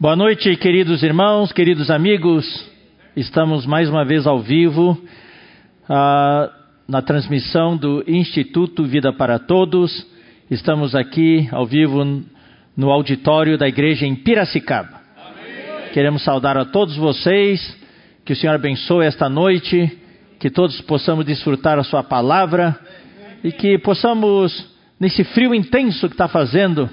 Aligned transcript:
Boa 0.00 0.16
noite, 0.16 0.56
queridos 0.56 1.02
irmãos, 1.02 1.52
queridos 1.52 1.90
amigos. 1.90 2.46
Estamos 3.14 3.66
mais 3.66 3.86
uma 3.90 4.02
vez 4.02 4.26
ao 4.26 4.40
vivo 4.40 4.92
uh, 4.92 6.50
na 6.88 7.02
transmissão 7.02 7.76
do 7.76 8.02
Instituto 8.08 8.82
Vida 8.84 9.12
para 9.12 9.38
Todos. 9.38 10.06
Estamos 10.50 10.94
aqui 10.94 11.46
ao 11.52 11.66
vivo 11.66 12.02
no 12.74 12.90
auditório 12.90 13.58
da 13.58 13.68
igreja 13.68 14.06
em 14.06 14.14
Piracicaba. 14.14 15.02
Amém. 15.18 15.92
Queremos 15.92 16.24
saudar 16.24 16.56
a 16.56 16.64
todos 16.64 16.96
vocês, 16.96 17.60
que 18.24 18.32
o 18.32 18.36
Senhor 18.36 18.54
abençoe 18.54 19.04
esta 19.04 19.28
noite, 19.28 19.98
que 20.38 20.48
todos 20.48 20.80
possamos 20.80 21.26
desfrutar 21.26 21.78
a 21.78 21.84
Sua 21.84 22.02
palavra 22.02 22.74
e 23.44 23.52
que 23.52 23.76
possamos, 23.76 24.66
nesse 24.98 25.24
frio 25.24 25.54
intenso 25.54 26.08
que 26.08 26.14
está 26.14 26.26
fazendo, 26.26 26.88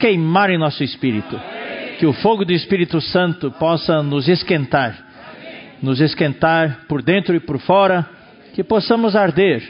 queimar 0.00 0.50
em 0.50 0.58
nosso 0.58 0.82
espírito 0.82 1.40
que 2.00 2.06
o 2.06 2.14
fogo 2.14 2.46
do 2.46 2.52
Espírito 2.54 2.98
Santo 2.98 3.50
possa 3.50 4.02
nos 4.02 4.26
esquentar, 4.26 4.96
nos 5.82 6.00
esquentar 6.00 6.86
por 6.88 7.02
dentro 7.02 7.36
e 7.36 7.40
por 7.40 7.58
fora, 7.58 8.08
que 8.54 8.64
possamos 8.64 9.14
arder 9.14 9.62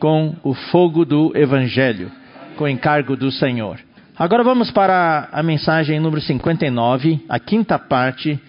com 0.00 0.34
o 0.42 0.54
fogo 0.54 1.04
do 1.04 1.36
Evangelho, 1.36 2.10
com 2.56 2.64
o 2.64 2.68
encargo 2.68 3.14
do 3.14 3.30
Senhor. 3.30 3.78
Agora 4.18 4.42
vamos 4.42 4.70
para 4.70 5.28
a 5.30 5.42
mensagem 5.42 6.00
número 6.00 6.22
59, 6.22 7.20
a 7.28 7.38
quinta 7.38 7.78
parte 7.78 8.40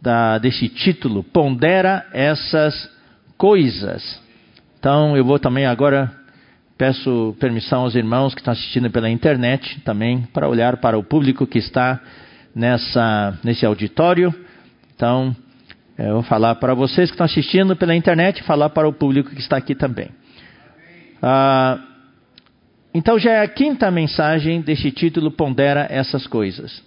da, 0.00 0.38
desse 0.38 0.66
título, 0.70 1.22
Pondera 1.22 2.06
essas 2.10 2.90
coisas. 3.36 4.18
Então 4.78 5.14
eu 5.14 5.26
vou 5.26 5.38
também 5.38 5.66
agora, 5.66 6.10
peço 6.78 7.36
permissão 7.38 7.82
aos 7.82 7.94
irmãos 7.94 8.34
que 8.34 8.40
estão 8.40 8.52
assistindo 8.52 8.90
pela 8.90 9.10
internet 9.10 9.78
também, 9.80 10.22
para 10.32 10.48
olhar 10.48 10.78
para 10.78 10.96
o 10.96 11.04
público 11.04 11.46
que 11.46 11.58
está 11.58 12.00
nessa, 12.54 13.38
nesse 13.42 13.64
auditório. 13.64 14.34
Então, 14.94 15.34
é, 15.96 16.08
eu 16.08 16.14
vou 16.14 16.22
falar 16.22 16.54
para 16.56 16.74
vocês 16.74 17.10
que 17.10 17.14
estão 17.14 17.24
assistindo 17.24 17.74
pela 17.76 17.94
internet 17.94 18.38
e 18.38 18.42
falar 18.42 18.70
para 18.70 18.88
o 18.88 18.92
público 18.92 19.30
que 19.30 19.40
está 19.40 19.56
aqui 19.56 19.74
também. 19.74 20.08
Ah, 21.22 21.78
então, 22.94 23.18
já 23.18 23.32
é 23.32 23.42
a 23.42 23.48
quinta 23.48 23.90
mensagem 23.90 24.60
deste 24.60 24.90
título, 24.90 25.30
Pondera 25.30 25.86
essas 25.90 26.26
coisas. 26.26 26.82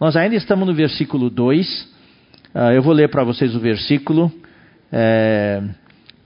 Nós 0.00 0.16
ainda 0.16 0.34
estamos 0.34 0.66
no 0.66 0.74
versículo 0.74 1.28
2. 1.28 1.92
Ah, 2.54 2.72
eu 2.72 2.82
vou 2.82 2.92
ler 2.92 3.08
para 3.08 3.24
vocês 3.24 3.54
o 3.54 3.60
versículo. 3.60 4.32
É, 4.90 5.62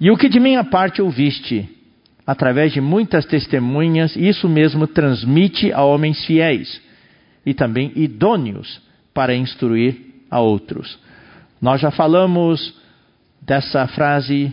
e 0.00 0.10
o 0.10 0.16
que 0.16 0.28
de 0.28 0.40
minha 0.40 0.64
parte 0.64 1.00
ouviste, 1.00 1.68
através 2.26 2.72
de 2.72 2.80
muitas 2.80 3.24
testemunhas, 3.24 4.14
isso 4.16 4.48
mesmo 4.48 4.86
transmite 4.86 5.72
a 5.72 5.82
homens 5.82 6.24
fiéis 6.24 6.85
e 7.46 7.54
também 7.54 7.92
idôneos 7.94 8.82
para 9.14 9.34
instruir 9.34 9.96
a 10.28 10.40
outros. 10.40 10.98
Nós 11.62 11.80
já 11.80 11.92
falamos 11.92 12.74
dessa 13.40 13.86
frase, 13.86 14.52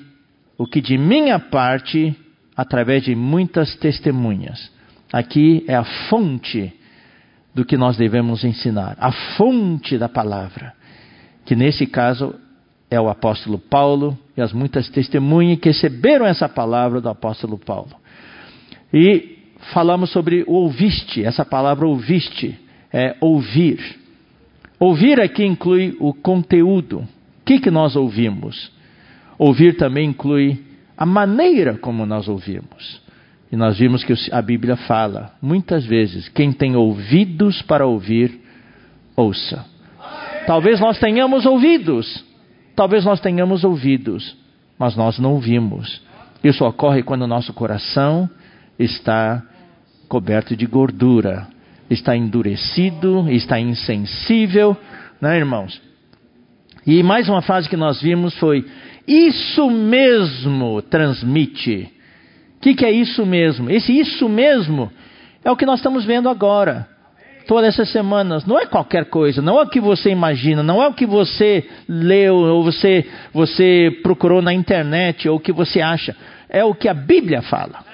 o 0.57 0.67
que 0.67 0.79
de 0.79 0.97
minha 0.97 1.39
parte, 1.39 2.15
através 2.55 3.03
de 3.03 3.15
muitas 3.15 3.75
testemunhas. 3.77 4.71
Aqui 5.11 5.65
é 5.67 5.75
a 5.75 5.83
fonte 5.83 6.71
do 7.53 7.65
que 7.65 7.75
nós 7.75 7.97
devemos 7.97 8.43
ensinar, 8.43 8.95
a 8.99 9.11
fonte 9.11 9.97
da 9.97 10.07
palavra, 10.07 10.73
que 11.45 11.55
nesse 11.55 11.85
caso 11.85 12.35
é 12.89 12.99
o 12.99 13.09
apóstolo 13.09 13.57
Paulo 13.57 14.17
e 14.37 14.41
as 14.41 14.53
muitas 14.53 14.89
testemunhas 14.89 15.59
que 15.59 15.69
receberam 15.69 16.25
essa 16.25 16.47
palavra 16.47 17.01
do 17.01 17.09
apóstolo 17.09 17.57
Paulo. 17.57 17.95
E 18.93 19.37
falamos 19.73 20.11
sobre 20.11 20.43
o 20.47 20.53
ouviste, 20.53 21.23
essa 21.23 21.43
palavra 21.43 21.87
ouviste, 21.87 22.59
é 22.93 23.15
ouvir. 23.19 23.79
Ouvir 24.79 25.19
aqui 25.19 25.43
inclui 25.43 25.97
o 25.99 26.13
conteúdo. 26.13 26.99
O 26.99 27.45
que, 27.45 27.59
que 27.59 27.71
nós 27.71 27.95
ouvimos? 27.95 28.71
Ouvir 29.37 29.75
também 29.75 30.09
inclui 30.09 30.63
a 30.95 31.05
maneira 31.05 31.77
como 31.77 32.05
nós 32.05 32.27
ouvimos. 32.27 33.01
E 33.51 33.55
nós 33.55 33.77
vimos 33.77 34.03
que 34.03 34.13
a 34.31 34.41
Bíblia 34.41 34.75
fala, 34.75 35.33
muitas 35.41 35.85
vezes, 35.85 36.27
quem 36.29 36.51
tem 36.51 36.75
ouvidos 36.75 37.61
para 37.61 37.85
ouvir, 37.85 38.39
ouça. 39.15 39.65
Talvez 40.47 40.79
nós 40.79 40.99
tenhamos 40.99 41.45
ouvidos, 41.45 42.25
talvez 42.75 43.05
nós 43.05 43.19
tenhamos 43.19 43.63
ouvidos, 43.63 44.35
mas 44.77 44.95
nós 44.95 45.19
não 45.19 45.33
ouvimos. 45.33 46.01
Isso 46.43 46.65
ocorre 46.65 47.03
quando 47.03 47.21
o 47.21 47.27
nosso 47.27 47.53
coração 47.53 48.29
está 48.77 49.43
coberto 50.09 50.55
de 50.55 50.65
gordura, 50.65 51.47
está 51.89 52.15
endurecido, 52.15 53.29
está 53.29 53.59
insensível, 53.59 54.75
né, 55.21 55.37
irmãos? 55.37 55.81
E 56.85 57.01
mais 57.01 57.29
uma 57.29 57.41
frase 57.41 57.69
que 57.69 57.77
nós 57.77 58.01
vimos 58.01 58.37
foi: 58.37 58.65
Isso 59.07 59.69
mesmo 59.69 60.81
transmite. 60.81 61.89
O 62.57 62.59
que, 62.61 62.73
que 62.75 62.85
é 62.85 62.91
isso 62.91 63.25
mesmo? 63.25 63.69
Esse 63.69 63.97
isso 63.97 64.27
mesmo 64.29 64.91
é 65.43 65.51
o 65.51 65.55
que 65.55 65.65
nós 65.65 65.79
estamos 65.79 66.05
vendo 66.05 66.29
agora. 66.29 66.87
Todas 67.45 67.73
essas 67.73 67.91
semanas, 67.91 68.45
não 68.45 68.57
é 68.57 68.65
qualquer 68.65 69.09
coisa, 69.09 69.41
não 69.41 69.59
é 69.59 69.63
o 69.63 69.69
que 69.69 69.81
você 69.81 70.09
imagina, 70.09 70.63
não 70.63 70.81
é 70.81 70.87
o 70.87 70.93
que 70.93 71.05
você 71.05 71.67
leu 71.89 72.35
ou 72.35 72.63
você, 72.63 73.05
você 73.33 73.99
procurou 74.01 74.41
na 74.41 74.53
internet 74.53 75.27
ou 75.27 75.35
o 75.35 75.39
que 75.39 75.51
você 75.51 75.81
acha, 75.81 76.15
é 76.49 76.63
o 76.63 76.73
que 76.73 76.87
a 76.87 76.93
Bíblia 76.93 77.41
fala. 77.41 77.92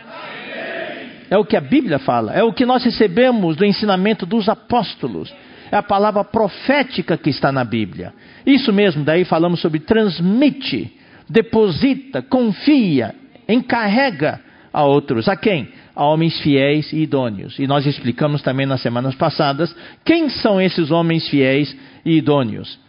É 1.30 1.38
o 1.38 1.46
que 1.46 1.56
a 1.56 1.62
Bíblia 1.62 2.00
fala, 2.00 2.34
é 2.34 2.44
o 2.44 2.54
que 2.54 2.66
nós 2.66 2.84
recebemos 2.84 3.56
do 3.56 3.66
ensinamento 3.66 4.26
dos 4.26 4.50
apóstolos. 4.50 5.34
É 5.72 5.78
a 5.78 5.84
palavra 5.84 6.24
profética 6.24 7.16
que 7.16 7.30
está 7.30 7.52
na 7.52 7.64
Bíblia. 7.64 8.14
Isso 8.46 8.74
mesmo, 8.74 9.04
daí 9.04 9.24
falamos 9.24 9.62
sobre 9.62 9.80
transmite, 9.80 10.92
deposita, 11.30 12.24
confia, 12.24 13.14
encarrega 13.48 14.42
a 14.74 14.84
outros. 14.84 15.28
A 15.28 15.36
quem? 15.36 15.70
A 15.96 16.04
homens 16.06 16.40
fiéis 16.40 16.92
e 16.92 17.04
idôneos. 17.04 17.60
E 17.60 17.68
nós 17.68 17.86
explicamos 17.86 18.42
também 18.42 18.66
nas 18.66 18.82
semanas 18.82 19.14
passadas 19.14 19.76
quem 20.04 20.30
são 20.30 20.60
esses 20.60 20.90
homens 20.90 21.28
fiéis 21.28 21.76
e 22.04 22.18
idôneos. 22.18 22.80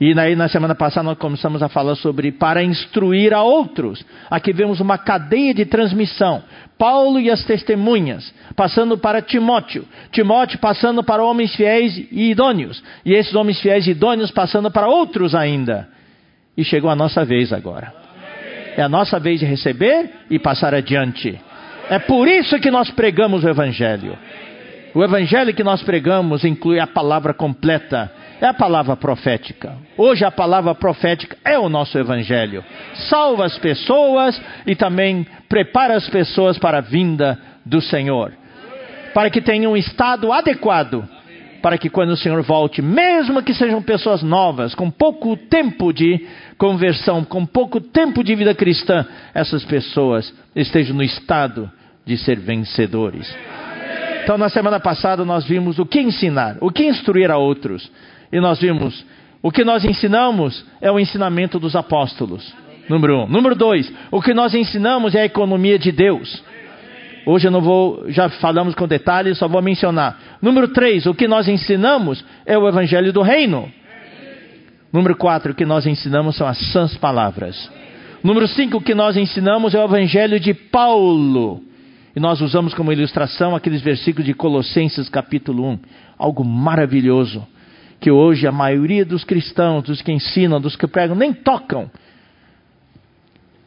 E 0.00 0.18
aí, 0.18 0.34
na 0.34 0.48
semana 0.48 0.74
passada, 0.74 1.04
nós 1.04 1.18
começamos 1.18 1.62
a 1.62 1.68
falar 1.68 1.94
sobre 1.94 2.32
para 2.32 2.64
instruir 2.64 3.32
a 3.32 3.42
outros. 3.42 4.04
Aqui 4.28 4.52
vemos 4.52 4.80
uma 4.80 4.98
cadeia 4.98 5.54
de 5.54 5.64
transmissão. 5.64 6.42
Paulo 6.84 7.18
e 7.18 7.30
as 7.30 7.42
testemunhas, 7.44 8.30
passando 8.54 8.98
para 8.98 9.22
Timóteo. 9.22 9.86
Timóteo 10.12 10.58
passando 10.58 11.02
para 11.02 11.24
homens 11.24 11.56
fiéis 11.56 11.96
e 12.12 12.30
idôneos. 12.30 12.84
E 13.06 13.14
esses 13.14 13.34
homens 13.34 13.58
fiéis 13.58 13.86
e 13.86 13.92
idôneos 13.92 14.30
passando 14.30 14.70
para 14.70 14.86
outros 14.86 15.34
ainda. 15.34 15.88
E 16.54 16.62
chegou 16.62 16.90
a 16.90 16.94
nossa 16.94 17.24
vez 17.24 17.54
agora. 17.54 17.90
É 18.76 18.82
a 18.82 18.88
nossa 18.88 19.18
vez 19.18 19.40
de 19.40 19.46
receber 19.46 20.10
e 20.28 20.38
passar 20.38 20.74
adiante. 20.74 21.40
É 21.88 21.98
por 21.98 22.28
isso 22.28 22.60
que 22.60 22.70
nós 22.70 22.90
pregamos 22.90 23.44
o 23.44 23.48
Evangelho. 23.48 24.18
O 24.94 25.02
Evangelho 25.02 25.54
que 25.54 25.64
nós 25.64 25.82
pregamos 25.82 26.44
inclui 26.44 26.78
a 26.78 26.86
palavra 26.86 27.32
completa 27.32 28.12
é 28.46 28.50
a 28.50 28.54
palavra 28.54 28.96
profética. 28.96 29.76
Hoje 29.96 30.24
a 30.24 30.30
palavra 30.30 30.74
profética 30.74 31.36
é 31.44 31.58
o 31.58 31.68
nosso 31.68 31.98
evangelho. 31.98 32.64
Salva 33.08 33.46
as 33.46 33.56
pessoas 33.58 34.40
e 34.66 34.74
também 34.74 35.26
prepara 35.48 35.94
as 35.94 36.08
pessoas 36.08 36.58
para 36.58 36.78
a 36.78 36.82
vinda 36.82 37.38
do 37.64 37.80
Senhor. 37.80 38.32
Para 39.14 39.30
que 39.30 39.40
tenham 39.40 39.72
um 39.72 39.76
estado 39.76 40.32
adequado. 40.32 41.08
Para 41.62 41.78
que 41.78 41.88
quando 41.88 42.10
o 42.10 42.16
Senhor 42.16 42.42
volte, 42.42 42.82
mesmo 42.82 43.42
que 43.42 43.54
sejam 43.54 43.80
pessoas 43.80 44.22
novas, 44.22 44.74
com 44.74 44.90
pouco 44.90 45.34
tempo 45.34 45.94
de 45.94 46.26
conversão, 46.58 47.24
com 47.24 47.46
pouco 47.46 47.80
tempo 47.80 48.22
de 48.22 48.34
vida 48.34 48.54
cristã, 48.54 49.06
essas 49.32 49.64
pessoas 49.64 50.34
estejam 50.54 50.94
no 50.94 51.02
estado 51.02 51.70
de 52.04 52.18
ser 52.18 52.38
vencedores. 52.38 53.34
Então, 54.22 54.36
na 54.36 54.50
semana 54.50 54.78
passada, 54.78 55.24
nós 55.24 55.46
vimos 55.46 55.78
o 55.78 55.86
que 55.86 56.00
ensinar, 56.00 56.58
o 56.60 56.70
que 56.70 56.84
instruir 56.84 57.30
a 57.30 57.38
outros. 57.38 57.90
E 58.34 58.40
nós 58.40 58.58
vimos, 58.58 59.06
o 59.40 59.52
que 59.52 59.62
nós 59.62 59.84
ensinamos 59.84 60.66
é 60.80 60.90
o 60.90 60.98
ensinamento 60.98 61.60
dos 61.60 61.76
apóstolos. 61.76 62.52
Número 62.88 63.20
um. 63.20 63.28
Número 63.28 63.54
dois, 63.54 63.90
o 64.10 64.20
que 64.20 64.34
nós 64.34 64.52
ensinamos 64.52 65.14
é 65.14 65.20
a 65.20 65.24
economia 65.24 65.78
de 65.78 65.92
Deus. 65.92 66.42
Hoje 67.24 67.46
eu 67.46 67.52
não 67.52 67.60
vou, 67.60 68.06
já 68.08 68.28
falamos 68.28 68.74
com 68.74 68.88
detalhes, 68.88 69.38
só 69.38 69.46
vou 69.46 69.62
mencionar. 69.62 70.18
Número 70.42 70.66
três, 70.66 71.06
o 71.06 71.14
que 71.14 71.28
nós 71.28 71.46
ensinamos 71.46 72.24
é 72.44 72.58
o 72.58 72.66
evangelho 72.66 73.12
do 73.12 73.22
reino. 73.22 73.70
Número 74.92 75.14
quatro, 75.14 75.52
o 75.52 75.54
que 75.54 75.64
nós 75.64 75.86
ensinamos 75.86 76.34
são 76.34 76.48
as 76.48 76.58
sãs 76.72 76.96
palavras. 76.96 77.70
Número 78.20 78.48
cinco, 78.48 78.78
o 78.78 78.82
que 78.82 78.96
nós 78.96 79.16
ensinamos 79.16 79.76
é 79.76 79.78
o 79.78 79.84
evangelho 79.84 80.40
de 80.40 80.52
Paulo. 80.52 81.62
E 82.16 82.18
nós 82.18 82.40
usamos 82.40 82.74
como 82.74 82.92
ilustração 82.92 83.54
aqueles 83.54 83.80
versículos 83.80 84.26
de 84.26 84.34
Colossenses 84.34 85.08
capítulo 85.08 85.70
1. 85.70 85.78
Algo 86.18 86.44
maravilhoso 86.44 87.46
que 88.04 88.10
hoje 88.10 88.46
a 88.46 88.52
maioria 88.52 89.02
dos 89.02 89.24
cristãos, 89.24 89.84
dos 89.84 90.02
que 90.02 90.12
ensinam, 90.12 90.60
dos 90.60 90.76
que 90.76 90.86
pregam, 90.86 91.16
nem 91.16 91.32
tocam. 91.32 91.90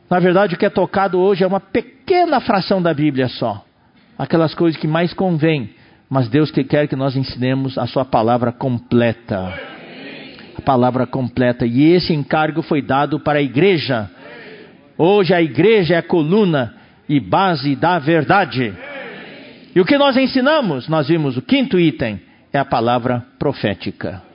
Na 0.07 0.19
verdade, 0.19 0.53
o 0.53 0.57
que 0.59 0.65
é 0.67 0.69
tocado 0.69 1.17
hoje 1.17 1.43
é 1.43 1.47
uma 1.47 1.59
pequena 1.59 2.39
fração 2.39 2.79
da 2.79 2.93
Bíblia 2.93 3.27
só. 3.29 3.65
Aquelas 4.15 4.53
coisas 4.53 4.79
que 4.79 4.87
mais 4.87 5.11
convêm 5.11 5.71
mas 6.09 6.29
Deus 6.29 6.51
que 6.51 6.63
quer 6.63 6.87
que 6.87 6.95
nós 6.95 7.15
ensinemos 7.15 7.77
a 7.77 7.85
sua 7.85 8.05
palavra 8.05 8.51
completa. 8.51 9.53
A 10.55 10.61
palavra 10.61 11.05
completa. 11.05 11.65
E 11.65 11.83
esse 11.91 12.13
encargo 12.13 12.61
foi 12.61 12.81
dado 12.81 13.19
para 13.19 13.39
a 13.39 13.41
igreja. 13.41 14.07
Hoje 14.97 15.33
a 15.33 15.41
igreja 15.41 15.95
é 15.95 15.97
a 15.97 16.03
coluna 16.03 16.75
e 17.09 17.19
base 17.19 17.75
da 17.75 17.99
verdade. 17.99 18.73
E 19.75 19.81
o 19.81 19.85
que 19.85 19.97
nós 19.97 20.15
ensinamos? 20.15 20.87
Nós 20.87 21.07
vimos 21.07 21.37
o 21.37 21.41
quinto 21.41 21.77
item, 21.79 22.21
é 22.53 22.57
a 22.57 22.65
palavra 22.65 23.25
profética. 23.37 24.26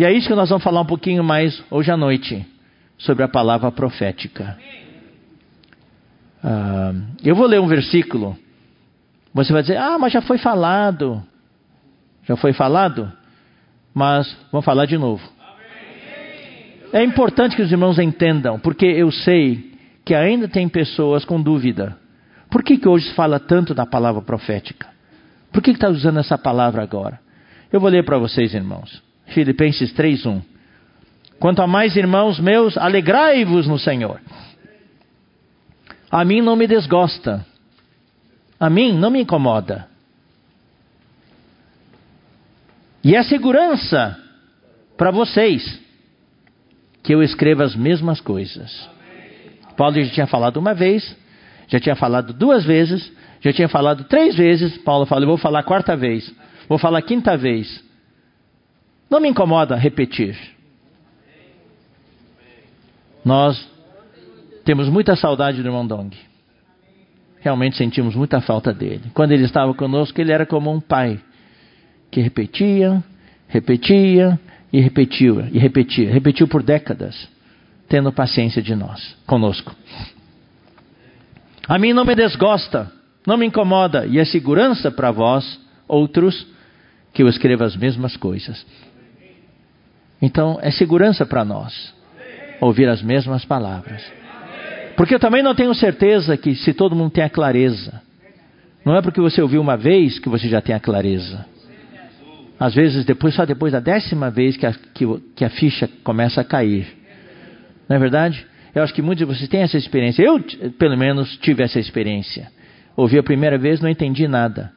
E 0.00 0.04
é 0.06 0.10
isso 0.10 0.28
que 0.28 0.34
nós 0.34 0.48
vamos 0.48 0.64
falar 0.64 0.80
um 0.80 0.86
pouquinho 0.86 1.22
mais 1.22 1.62
hoje 1.70 1.90
à 1.90 1.96
noite, 1.96 2.46
sobre 2.96 3.22
a 3.22 3.28
palavra 3.28 3.70
profética. 3.70 4.56
Uh, 6.42 7.04
eu 7.22 7.36
vou 7.36 7.46
ler 7.46 7.60
um 7.60 7.66
versículo. 7.66 8.34
Você 9.34 9.52
vai 9.52 9.60
dizer, 9.60 9.76
ah, 9.76 9.98
mas 9.98 10.10
já 10.10 10.22
foi 10.22 10.38
falado. 10.38 11.22
Já 12.24 12.34
foi 12.34 12.54
falado? 12.54 13.12
Mas 13.92 14.34
vamos 14.50 14.64
falar 14.64 14.86
de 14.86 14.96
novo. 14.96 15.22
É 16.94 17.04
importante 17.04 17.54
que 17.54 17.60
os 17.60 17.70
irmãos 17.70 17.98
entendam, 17.98 18.58
porque 18.58 18.86
eu 18.86 19.12
sei 19.12 19.70
que 20.02 20.14
ainda 20.14 20.48
tem 20.48 20.66
pessoas 20.66 21.26
com 21.26 21.38
dúvida. 21.42 21.94
Por 22.50 22.62
que, 22.62 22.78
que 22.78 22.88
hoje 22.88 23.10
se 23.10 23.14
fala 23.14 23.38
tanto 23.38 23.74
da 23.74 23.84
palavra 23.84 24.22
profética? 24.22 24.86
Por 25.52 25.62
que 25.62 25.72
está 25.72 25.90
usando 25.90 26.20
essa 26.20 26.38
palavra 26.38 26.82
agora? 26.82 27.20
Eu 27.70 27.80
vou 27.80 27.90
ler 27.90 28.02
para 28.02 28.16
vocês, 28.16 28.54
irmãos. 28.54 29.09
Filipenses 29.30 29.92
3:1. 29.92 30.42
Quanto 31.38 31.62
a 31.62 31.66
mais, 31.66 31.96
irmãos 31.96 32.38
meus, 32.38 32.76
alegrai-vos 32.76 33.66
no 33.66 33.78
Senhor. 33.78 34.20
A 36.10 36.24
mim 36.24 36.42
não 36.42 36.56
me 36.56 36.66
desgosta. 36.66 37.46
A 38.58 38.68
mim 38.68 38.92
não 38.92 39.10
me 39.10 39.20
incomoda. 39.20 39.88
E 43.02 43.16
é 43.16 43.22
segurança 43.22 44.18
para 44.98 45.10
vocês 45.10 45.80
que 47.02 47.14
eu 47.14 47.22
escreva 47.22 47.64
as 47.64 47.74
mesmas 47.74 48.20
coisas. 48.20 48.88
Paulo 49.76 50.02
já 50.02 50.10
tinha 50.12 50.26
falado 50.26 50.58
uma 50.58 50.74
vez, 50.74 51.16
já 51.68 51.80
tinha 51.80 51.96
falado 51.96 52.34
duas 52.34 52.64
vezes, 52.64 53.10
já 53.40 53.50
tinha 53.50 53.68
falado 53.68 54.04
três 54.04 54.36
vezes. 54.36 54.76
Paulo 54.78 55.06
falou: 55.06 55.24
Eu 55.24 55.28
vou 55.28 55.38
falar 55.38 55.60
a 55.60 55.62
quarta 55.62 55.96
vez, 55.96 56.30
vou 56.68 56.76
falar 56.76 56.98
a 56.98 57.02
quinta 57.02 57.36
vez. 57.36 57.82
Não 59.10 59.20
me 59.20 59.28
incomoda 59.28 59.74
repetir. 59.74 60.38
Nós 63.24 63.68
temos 64.64 64.88
muita 64.88 65.16
saudade 65.16 65.60
do 65.60 65.68
irmão 65.68 65.86
Dong. 65.86 66.16
Realmente 67.40 67.76
sentimos 67.76 68.14
muita 68.14 68.40
falta 68.40 68.72
dele. 68.72 69.10
Quando 69.12 69.32
ele 69.32 69.44
estava 69.44 69.74
conosco, 69.74 70.20
ele 70.20 70.32
era 70.32 70.46
como 70.46 70.70
um 70.70 70.80
pai 70.80 71.20
que 72.10 72.20
repetia, 72.20 73.02
repetia 73.48 74.38
e 74.72 74.80
repetia 74.80 75.48
e 75.52 75.58
repetia, 75.58 76.12
repetiu 76.12 76.46
por 76.46 76.62
décadas, 76.62 77.28
tendo 77.88 78.12
paciência 78.12 78.62
de 78.62 78.74
nós, 78.74 79.16
conosco. 79.26 79.74
A 81.66 81.78
mim 81.78 81.92
não 81.92 82.04
me 82.04 82.14
desgosta, 82.14 82.92
não 83.26 83.36
me 83.36 83.46
incomoda, 83.46 84.06
e 84.06 84.18
é 84.18 84.24
segurança 84.24 84.90
para 84.90 85.10
vós, 85.10 85.60
outros, 85.88 86.46
que 87.12 87.22
eu 87.22 87.28
escreva 87.28 87.64
as 87.64 87.76
mesmas 87.76 88.16
coisas. 88.16 88.64
Então, 90.20 90.58
é 90.60 90.70
segurança 90.70 91.24
para 91.24 91.44
nós 91.44 91.94
ouvir 92.60 92.88
as 92.88 93.02
mesmas 93.02 93.44
palavras. 93.44 94.02
Porque 94.96 95.14
eu 95.14 95.20
também 95.20 95.42
não 95.42 95.54
tenho 95.54 95.74
certeza 95.74 96.36
que 96.36 96.54
se 96.54 96.74
todo 96.74 96.94
mundo 96.94 97.10
tem 97.10 97.24
a 97.24 97.30
clareza. 97.30 98.02
Não 98.84 98.94
é 98.96 99.02
porque 99.02 99.20
você 99.20 99.40
ouviu 99.40 99.60
uma 99.60 99.76
vez 99.76 100.18
que 100.18 100.28
você 100.28 100.48
já 100.48 100.60
tem 100.60 100.74
a 100.74 100.80
clareza. 100.80 101.46
Às 102.58 102.74
vezes, 102.74 103.06
depois, 103.06 103.34
só 103.34 103.46
depois 103.46 103.72
da 103.72 103.80
décima 103.80 104.30
vez 104.30 104.56
que 104.56 104.66
a, 104.66 104.72
que, 104.72 105.06
que 105.34 105.44
a 105.44 105.48
ficha 105.48 105.88
começa 106.04 106.42
a 106.42 106.44
cair. 106.44 106.86
Não 107.88 107.96
é 107.96 107.98
verdade? 107.98 108.46
Eu 108.74 108.82
acho 108.82 108.92
que 108.92 109.00
muitos 109.00 109.26
de 109.26 109.34
vocês 109.34 109.48
têm 109.48 109.62
essa 109.62 109.78
experiência. 109.78 110.22
Eu, 110.22 110.38
pelo 110.78 110.96
menos, 110.96 111.38
tive 111.38 111.62
essa 111.62 111.80
experiência. 111.80 112.50
Ouvi 112.96 113.18
a 113.18 113.22
primeira 113.22 113.56
vez, 113.56 113.80
não 113.80 113.88
entendi 113.88 114.28
nada. 114.28 114.72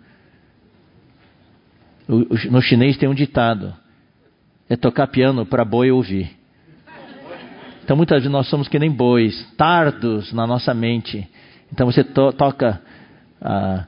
no 2.07 2.61
chinês 2.61 2.95
tem 2.95 3.09
um 3.09 3.13
ditado: 3.13 3.73
é 4.73 4.77
tocar 4.77 5.07
piano 5.07 5.45
para 5.45 5.63
boi 5.63 5.91
ouvir. 5.91 6.31
Então 7.83 7.95
muitas 7.95 8.19
vezes 8.19 8.31
nós 8.31 8.47
somos 8.47 8.67
que 8.67 8.79
nem 8.79 8.89
bois, 8.89 9.45
tardos 9.55 10.33
na 10.33 10.47
nossa 10.47 10.73
mente. 10.73 11.27
Então 11.71 11.85
você 11.85 12.03
to 12.03 12.33
toca 12.33 12.81
ah, 13.41 13.85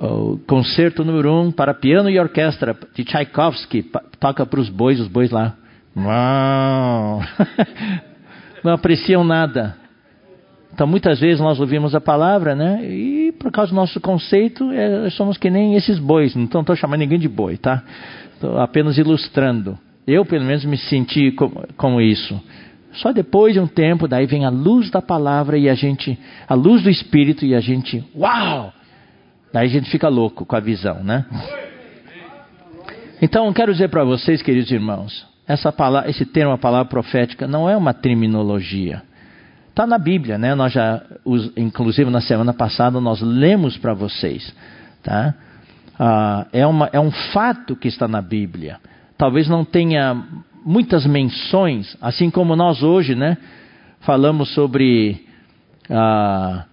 o 0.00 0.38
concerto 0.46 1.04
número 1.04 1.34
um 1.34 1.50
para 1.50 1.74
piano 1.74 2.08
e 2.08 2.20
orquestra 2.20 2.76
de 2.94 3.04
Tchaikovsky, 3.04 3.90
toca 4.20 4.46
para 4.46 4.60
os 4.60 4.68
bois, 4.68 5.00
os 5.00 5.08
bois 5.08 5.30
lá. 5.30 5.56
Não 8.62 8.72
apreciam 8.72 9.24
nada. 9.24 9.76
Então 10.72 10.86
muitas 10.86 11.18
vezes 11.18 11.40
nós 11.40 11.58
ouvimos 11.58 11.94
a 11.94 12.00
palavra, 12.00 12.54
né? 12.54 12.84
E 12.84 13.32
por 13.32 13.50
causa 13.50 13.70
do 13.70 13.76
nosso 13.76 14.00
conceito, 14.00 14.70
é, 14.72 15.10
somos 15.10 15.36
que 15.36 15.50
nem 15.50 15.74
esses 15.74 15.98
bois. 15.98 16.36
Não 16.36 16.44
estou 16.44 16.76
chamando 16.76 17.00
ninguém 17.00 17.18
de 17.18 17.28
boi, 17.28 17.56
tá? 17.56 17.82
Estou 18.34 18.58
apenas 18.58 18.96
ilustrando. 18.98 19.78
Eu, 20.06 20.24
pelo 20.24 20.44
menos, 20.44 20.64
me 20.64 20.76
senti 20.76 21.30
como, 21.32 21.64
como 21.76 22.00
isso. 22.00 22.40
Só 22.94 23.12
depois 23.12 23.54
de 23.54 23.60
um 23.60 23.66
tempo, 23.66 24.06
daí 24.06 24.26
vem 24.26 24.44
a 24.44 24.50
luz 24.50 24.90
da 24.90 25.00
palavra 25.00 25.56
e 25.56 25.68
a 25.68 25.74
gente, 25.74 26.18
a 26.46 26.54
luz 26.54 26.82
do 26.82 26.90
Espírito 26.90 27.44
e 27.44 27.54
a 27.54 27.60
gente, 27.60 28.04
uau! 28.14 28.72
Daí 29.52 29.66
a 29.66 29.70
gente 29.70 29.90
fica 29.90 30.08
louco 30.08 30.44
com 30.44 30.56
a 30.56 30.60
visão, 30.60 31.02
né? 31.02 31.24
Então, 33.20 33.52
quero 33.52 33.72
dizer 33.72 33.88
para 33.88 34.02
vocês, 34.02 34.42
queridos 34.42 34.70
irmãos, 34.70 35.26
essa 35.46 35.70
palavra, 35.70 36.10
esse 36.10 36.26
termo, 36.26 36.52
a 36.52 36.58
palavra 36.58 36.88
profética, 36.88 37.46
não 37.46 37.68
é 37.68 37.76
uma 37.76 37.94
terminologia. 37.94 39.02
Está 39.70 39.86
na 39.86 39.98
Bíblia, 39.98 40.36
né? 40.36 40.54
Nós 40.54 40.72
já, 40.72 41.02
inclusive 41.56 42.10
na 42.10 42.20
semana 42.20 42.52
passada, 42.52 43.00
nós 43.00 43.22
lemos 43.22 43.78
para 43.78 43.94
vocês, 43.94 44.54
tá? 45.02 45.34
Ah, 45.98 46.46
é, 46.52 46.66
uma, 46.66 46.90
é 46.92 47.00
um 47.00 47.10
fato 47.10 47.76
que 47.76 47.88
está 47.88 48.08
na 48.08 48.20
Bíblia 48.20 48.78
talvez 49.22 49.48
não 49.48 49.64
tenha 49.64 50.20
muitas 50.64 51.06
menções, 51.06 51.96
assim 52.00 52.28
como 52.28 52.56
nós 52.56 52.82
hoje, 52.82 53.14
né? 53.14 53.38
Falamos 54.00 54.52
sobre 54.52 55.24
a, 55.88 56.64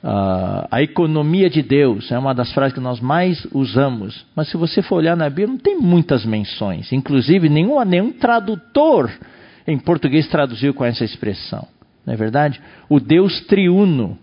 a, 0.00 0.68
a, 0.70 0.80
economia 0.80 1.50
de 1.50 1.60
Deus, 1.60 2.12
é 2.12 2.16
uma 2.16 2.32
das 2.32 2.52
frases 2.52 2.72
que 2.72 2.78
nós 2.78 3.00
mais 3.00 3.44
usamos. 3.52 4.24
Mas 4.36 4.48
se 4.48 4.56
você 4.56 4.80
for 4.80 4.98
olhar 4.98 5.16
na 5.16 5.28
Bíblia, 5.28 5.48
não 5.48 5.58
tem 5.58 5.76
muitas 5.76 6.24
menções. 6.24 6.92
Inclusive, 6.92 7.48
nenhum, 7.48 7.84
nenhum 7.84 8.12
tradutor 8.12 9.10
em 9.66 9.76
português 9.76 10.28
traduziu 10.28 10.72
com 10.72 10.84
essa 10.84 11.04
expressão. 11.04 11.66
Não 12.06 12.14
é 12.14 12.16
verdade? 12.16 12.60
O 12.88 13.00
Deus 13.00 13.40
triuno. 13.46 14.16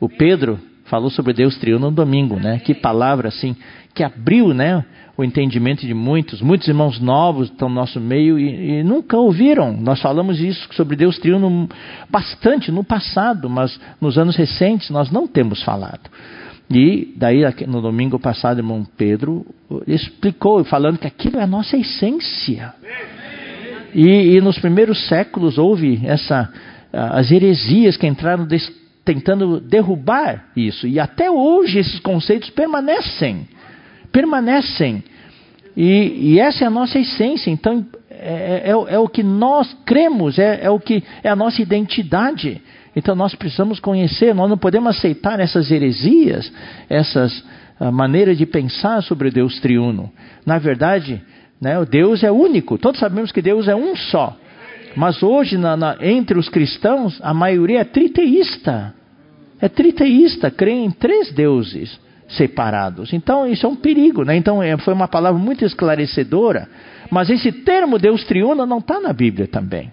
O 0.00 0.08
Pedro 0.08 0.58
falou 0.86 1.08
sobre 1.08 1.32
Deus 1.32 1.56
triuno 1.56 1.88
no 1.88 1.94
domingo, 1.94 2.34
né? 2.34 2.58
Que 2.58 2.74
palavra 2.74 3.28
assim, 3.28 3.54
que 3.94 4.02
abriu, 4.02 4.52
né? 4.52 4.84
O 5.16 5.22
entendimento 5.22 5.86
de 5.86 5.94
muitos. 5.94 6.40
Muitos 6.40 6.66
irmãos 6.68 7.00
novos 7.00 7.48
estão 7.50 7.68
no 7.68 7.74
nosso 7.74 8.00
meio 8.00 8.38
e, 8.38 8.78
e 8.78 8.82
nunca 8.82 9.16
ouviram. 9.16 9.76
Nós 9.76 10.00
falamos 10.00 10.40
isso 10.40 10.68
sobre 10.72 10.96
Deus 10.96 11.18
triuno 11.18 11.68
bastante 12.10 12.70
no 12.70 12.82
passado, 12.82 13.48
mas 13.48 13.78
nos 14.00 14.16
anos 14.16 14.36
recentes 14.36 14.90
nós 14.90 15.10
não 15.10 15.26
temos 15.26 15.62
falado. 15.62 16.10
E 16.70 17.12
daí, 17.16 17.42
no 17.66 17.82
domingo 17.82 18.18
passado, 18.18 18.58
irmão 18.58 18.86
Pedro 18.96 19.44
explicou, 19.86 20.64
falando 20.64 20.98
que 20.98 21.06
aquilo 21.06 21.38
é 21.38 21.42
a 21.42 21.46
nossa 21.46 21.76
essência. 21.76 22.72
E, 23.94 24.36
e 24.36 24.40
nos 24.40 24.58
primeiros 24.58 25.06
séculos 25.06 25.58
houve 25.58 26.00
essa, 26.04 26.50
as 26.90 27.30
heresias 27.30 27.98
que 27.98 28.06
entraram 28.06 28.48
tentando 29.04 29.60
derrubar 29.60 30.46
isso. 30.56 30.86
E 30.86 30.98
até 30.98 31.30
hoje 31.30 31.78
esses 31.78 32.00
conceitos 32.00 32.48
permanecem 32.48 33.46
permanecem. 34.12 35.02
E, 35.76 36.34
e, 36.34 36.40
essa 36.40 36.64
é 36.64 36.66
a 36.66 36.70
nossa 36.70 36.98
essência. 36.98 37.50
Então, 37.50 37.84
é, 38.10 38.62
é, 38.66 38.70
é 38.70 38.98
o 38.98 39.08
que 39.08 39.22
nós 39.22 39.74
cremos, 39.86 40.38
é, 40.38 40.60
é, 40.64 40.70
o 40.70 40.78
que 40.78 41.02
é 41.24 41.28
a 41.28 41.36
nossa 41.36 41.62
identidade. 41.62 42.60
Então, 42.94 43.14
nós 43.14 43.34
precisamos 43.34 43.80
conhecer, 43.80 44.34
nós 44.34 44.50
não 44.50 44.58
podemos 44.58 44.96
aceitar 44.96 45.40
essas 45.40 45.70
heresias, 45.70 46.52
essas 46.90 47.36
uh, 47.80 47.90
maneiras 47.90 48.36
de 48.36 48.44
pensar 48.44 49.02
sobre 49.02 49.30
Deus 49.30 49.58
triuno. 49.60 50.12
Na 50.44 50.58
verdade, 50.58 51.22
né, 51.58 51.78
o 51.78 51.86
Deus 51.86 52.22
é 52.22 52.30
único, 52.30 52.76
todos 52.76 53.00
sabemos 53.00 53.32
que 53.32 53.40
Deus 53.40 53.66
é 53.66 53.74
um 53.74 53.96
só. 53.96 54.36
Mas 54.94 55.22
hoje, 55.22 55.56
na, 55.56 55.74
na, 55.74 55.96
entre 56.02 56.38
os 56.38 56.50
cristãos, 56.50 57.18
a 57.22 57.32
maioria 57.32 57.80
é 57.80 57.84
triteísta. 57.84 58.94
É 59.58 59.70
triteísta, 59.70 60.50
crê 60.50 60.72
em 60.72 60.90
três 60.90 61.32
deuses 61.32 61.98
separados. 62.36 63.12
Então, 63.12 63.46
isso 63.46 63.66
é 63.66 63.68
um 63.68 63.76
perigo. 63.76 64.24
Né? 64.24 64.36
Então, 64.36 64.62
é, 64.62 64.76
foi 64.78 64.94
uma 64.94 65.08
palavra 65.08 65.38
muito 65.38 65.64
esclarecedora. 65.64 66.68
Mas 67.10 67.30
esse 67.30 67.52
termo 67.52 67.98
Deus 67.98 68.24
triuno 68.24 68.66
não 68.66 68.78
está 68.78 69.00
na 69.00 69.12
Bíblia 69.12 69.46
também. 69.46 69.90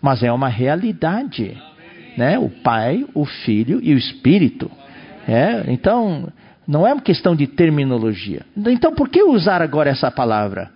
Mas 0.00 0.22
é 0.22 0.32
uma 0.32 0.48
realidade. 0.48 1.56
Né? 2.16 2.38
O 2.38 2.48
Pai, 2.48 3.04
o 3.14 3.24
Filho 3.24 3.80
e 3.82 3.94
o 3.94 3.98
Espírito. 3.98 4.70
É? 5.26 5.64
Então, 5.68 6.28
Não 6.66 6.86
é 6.86 6.92
uma 6.92 7.02
questão 7.02 7.36
de 7.36 7.46
terminologia. 7.46 8.42
Então, 8.56 8.94
por 8.94 9.08
que 9.08 9.22
usar 9.22 9.60
agora 9.60 9.90
essa 9.90 10.10
palavra? 10.10 10.70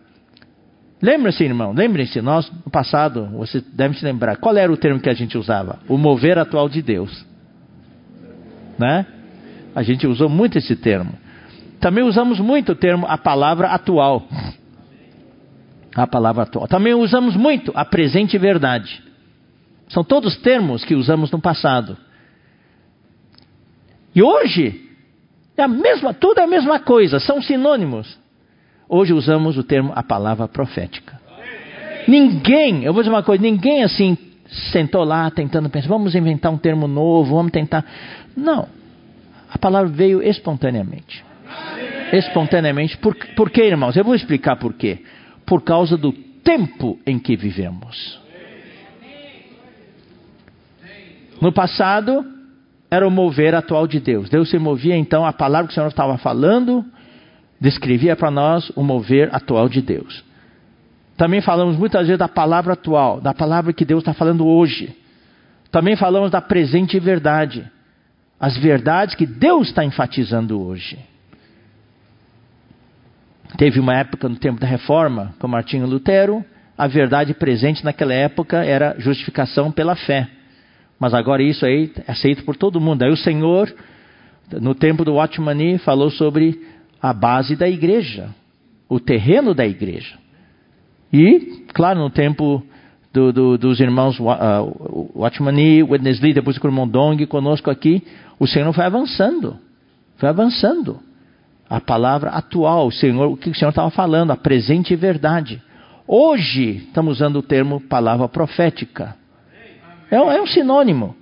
Lembra-se, 1.00 1.44
irmão, 1.44 1.72
lembrem-se, 1.72 2.20
nós 2.20 2.50
no 2.64 2.70
passado, 2.70 3.26
você 3.36 3.62
deve 3.72 3.96
se 3.96 4.04
lembrar, 4.04 4.36
qual 4.36 4.56
era 4.56 4.70
o 4.70 4.76
termo 4.76 5.00
que 5.00 5.08
a 5.08 5.14
gente 5.14 5.38
usava? 5.38 5.78
O 5.88 5.96
mover 5.96 6.38
atual 6.38 6.68
de 6.68 6.82
Deus. 6.82 7.24
Né? 8.78 9.06
A 9.74 9.82
gente 9.82 10.06
usou 10.06 10.28
muito 10.28 10.58
esse 10.58 10.74
termo. 10.76 11.12
Também 11.80 12.04
usamos 12.04 12.40
muito 12.40 12.72
o 12.72 12.74
termo 12.74 13.06
a 13.06 13.16
palavra 13.16 13.68
atual. 13.68 14.26
A 15.94 16.06
palavra 16.06 16.42
atual. 16.42 16.66
Também 16.66 16.94
usamos 16.94 17.36
muito 17.36 17.72
a 17.74 17.84
presente 17.84 18.36
verdade. 18.38 19.02
São 19.88 20.04
todos 20.04 20.36
termos 20.36 20.84
que 20.84 20.94
usamos 20.94 21.30
no 21.30 21.40
passado. 21.40 21.96
E 24.14 24.22
hoje 24.22 24.88
é 25.56 25.62
a 25.62 25.68
mesma, 25.68 26.12
tudo 26.12 26.40
é 26.40 26.44
a 26.44 26.46
mesma 26.46 26.80
coisa, 26.80 27.20
são 27.20 27.40
sinônimos. 27.40 28.18
Hoje 28.88 29.12
usamos 29.12 29.56
o 29.58 29.62
termo 29.62 29.92
a 29.94 30.02
palavra 30.02 30.48
profética. 30.48 31.20
Ninguém, 32.06 32.84
eu 32.84 32.92
vou 32.92 33.02
dizer 33.02 33.12
uma 33.12 33.22
coisa, 33.22 33.42
ninguém 33.42 33.82
assim 33.82 34.16
sentou 34.72 35.04
lá 35.04 35.30
tentando 35.30 35.68
pensar, 35.68 35.88
vamos 35.88 36.14
inventar 36.14 36.50
um 36.50 36.56
termo 36.56 36.88
novo, 36.88 37.36
vamos 37.36 37.52
tentar. 37.52 37.84
Não. 38.36 38.77
A 39.50 39.58
palavra 39.58 39.90
veio 39.90 40.22
espontaneamente. 40.22 41.24
Espontaneamente. 42.12 42.96
Por, 42.98 43.14
por 43.34 43.50
quê, 43.50 43.64
irmãos? 43.64 43.96
Eu 43.96 44.04
vou 44.04 44.14
explicar 44.14 44.56
por 44.56 44.74
quê. 44.74 45.02
Por 45.46 45.62
causa 45.62 45.96
do 45.96 46.12
tempo 46.12 46.98
em 47.06 47.18
que 47.18 47.36
vivemos. 47.36 48.20
No 51.40 51.52
passado, 51.52 52.24
era 52.90 53.06
o 53.06 53.10
mover 53.10 53.54
atual 53.54 53.86
de 53.86 54.00
Deus. 54.00 54.28
Deus 54.28 54.50
se 54.50 54.58
movia, 54.58 54.96
então, 54.96 55.24
a 55.24 55.32
palavra 55.32 55.68
que 55.68 55.72
o 55.72 55.74
Senhor 55.74 55.88
estava 55.88 56.18
falando 56.18 56.84
descrevia 57.60 58.14
para 58.16 58.30
nós 58.30 58.70
o 58.76 58.82
mover 58.82 59.34
atual 59.34 59.68
de 59.68 59.82
Deus. 59.82 60.24
Também 61.16 61.40
falamos 61.40 61.76
muitas 61.76 62.06
vezes 62.06 62.18
da 62.18 62.28
palavra 62.28 62.74
atual, 62.74 63.20
da 63.20 63.34
palavra 63.34 63.72
que 63.72 63.84
Deus 63.84 64.02
está 64.02 64.14
falando 64.14 64.46
hoje. 64.46 64.96
Também 65.70 65.96
falamos 65.96 66.30
da 66.30 66.40
presente 66.40 66.98
verdade, 67.00 67.68
as 68.40 68.56
verdades 68.56 69.14
que 69.14 69.26
Deus 69.26 69.68
está 69.68 69.84
enfatizando 69.84 70.60
hoje. 70.60 70.98
Teve 73.56 73.80
uma 73.80 73.94
época 73.94 74.28
no 74.28 74.36
tempo 74.36 74.60
da 74.60 74.66
reforma, 74.66 75.34
com 75.38 75.48
Martinho 75.48 75.86
Lutero, 75.86 76.44
a 76.76 76.86
verdade 76.86 77.34
presente 77.34 77.84
naquela 77.84 78.14
época 78.14 78.64
era 78.64 78.94
justificação 78.98 79.72
pela 79.72 79.96
fé. 79.96 80.28
Mas 80.98 81.14
agora 81.14 81.42
isso 81.42 81.64
aí 81.66 81.90
é 82.06 82.12
aceito 82.12 82.44
por 82.44 82.56
todo 82.56 82.80
mundo. 82.80 83.02
Aí 83.02 83.10
o 83.10 83.16
Senhor, 83.16 83.74
no 84.52 84.74
tempo 84.74 85.04
do 85.04 85.14
Watchmani, 85.14 85.78
falou 85.78 86.10
sobre 86.10 86.60
a 87.00 87.12
base 87.12 87.56
da 87.56 87.68
igreja, 87.68 88.28
o 88.88 89.00
terreno 89.00 89.54
da 89.54 89.66
igreja. 89.66 90.16
E, 91.12 91.64
claro, 91.72 92.00
no 92.00 92.10
tempo 92.10 92.64
do, 93.12 93.32
do, 93.32 93.58
dos 93.58 93.80
irmãos 93.80 94.18
uh, 94.18 95.10
Watchmani, 95.14 95.82
Wednesday, 95.82 96.32
depois 96.32 96.56
o 96.56 96.66
irmão 96.66 96.86
Dong, 96.86 97.24
conosco 97.26 97.70
aqui, 97.70 98.02
o 98.38 98.46
Senhor 98.46 98.72
foi 98.72 98.84
avançando. 98.84 99.56
Foi 100.16 100.28
avançando. 100.28 101.00
A 101.68 101.80
palavra 101.80 102.30
atual, 102.30 102.86
o, 102.86 102.92
Senhor, 102.92 103.32
o 103.32 103.36
que 103.36 103.50
o 103.50 103.54
Senhor 103.54 103.70
estava 103.70 103.90
falando, 103.90 104.30
a 104.30 104.36
presente 104.36 104.94
verdade. 104.96 105.62
Hoje, 106.06 106.84
estamos 106.88 107.16
usando 107.16 107.36
o 107.36 107.42
termo 107.42 107.80
palavra 107.80 108.28
profética. 108.28 109.14
É 110.10 110.16
é 110.16 110.40
um 110.40 110.46
sinônimo. 110.46 111.14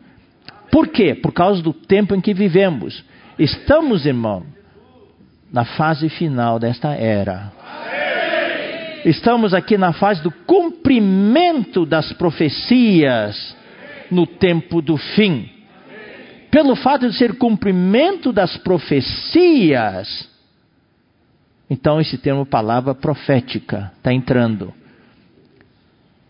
Por 0.70 0.88
quê? 0.88 1.14
Por 1.14 1.32
causa 1.32 1.62
do 1.62 1.72
tempo 1.72 2.14
em 2.14 2.20
que 2.20 2.32
vivemos. 2.32 3.04
Estamos, 3.38 4.06
irmão, 4.06 4.44
na 5.52 5.64
fase 5.64 6.08
final 6.08 6.58
desta 6.58 6.94
era. 6.94 7.52
Estamos 9.06 9.54
aqui 9.54 9.78
na 9.78 9.92
fase 9.92 10.20
do 10.20 10.32
cumprimento 10.32 11.86
das 11.86 12.12
profecias 12.14 13.56
no 14.10 14.26
tempo 14.26 14.82
do 14.82 14.96
fim. 14.96 15.48
Pelo 16.50 16.75
fato 16.75 17.08
de 17.08 17.16
ser 17.16 17.38
cumprimento 17.38 18.32
das 18.32 18.56
profecias, 18.56 20.28
então 21.70 22.00
esse 22.00 22.18
termo 22.18 22.44
palavra 22.44 22.96
profética 22.96 23.92
está 23.96 24.12
entrando. 24.12 24.75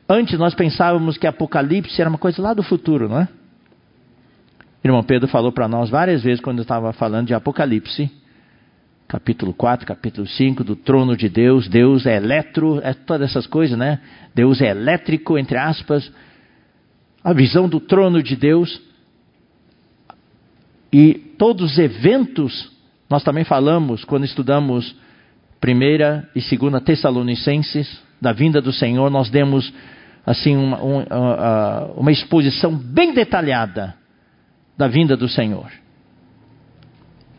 Antes 0.06 0.38
nós 0.38 0.54
pensávamos 0.54 1.16
que 1.16 1.26
Apocalipse 1.26 1.99
era 1.99 2.11
uma 2.11 2.18
coisa 2.18 2.42
lá 2.42 2.52
do 2.52 2.62
futuro, 2.62 3.09
não 3.09 3.21
é? 3.21 3.28
irmão 4.85 5.02
Pedro 5.02 5.26
falou 5.28 5.50
para 5.50 5.66
nós 5.66 5.88
várias 5.88 6.23
vezes 6.23 6.42
quando 6.42 6.61
estava 6.61 6.92
falando 6.92 7.28
de 7.28 7.35
Apocalipse 7.35 8.12
capítulo 9.08 9.54
4, 9.54 9.86
capítulo 9.86 10.26
5, 10.26 10.64
do 10.64 10.75
trono 10.75 11.16
de 11.16 11.28
Deus, 11.28 11.68
Deus 11.68 12.06
é 12.06 12.16
eletro, 12.16 12.80
é 12.82 12.92
todas 12.92 13.30
essas 13.30 13.46
coisas, 13.46 13.78
né? 13.78 14.00
Deus 14.34 14.60
é 14.60 14.68
elétrico, 14.68 15.38
entre 15.38 15.56
aspas, 15.56 16.10
a 17.22 17.32
visão 17.32 17.68
do 17.68 17.80
trono 17.80 18.22
de 18.22 18.36
Deus. 18.36 18.80
E 20.92 21.14
todos 21.38 21.72
os 21.72 21.78
eventos, 21.78 22.72
nós 23.08 23.22
também 23.22 23.44
falamos 23.44 24.04
quando 24.04 24.25
estudamos 24.25 24.96
primeira 25.60 26.28
e 26.34 26.40
segunda 26.40 26.80
Tessalonicenses, 26.80 28.04
da 28.20 28.32
vinda 28.32 28.60
do 28.60 28.72
Senhor, 28.72 29.10
nós 29.10 29.30
demos 29.30 29.72
assim 30.25 30.56
uma, 30.56 30.80
uma, 30.80 31.84
uma 31.96 32.12
exposição 32.12 32.75
bem 32.75 33.14
detalhada 33.14 33.94
da 34.76 34.88
vinda 34.88 35.16
do 35.16 35.28
Senhor. 35.28 35.70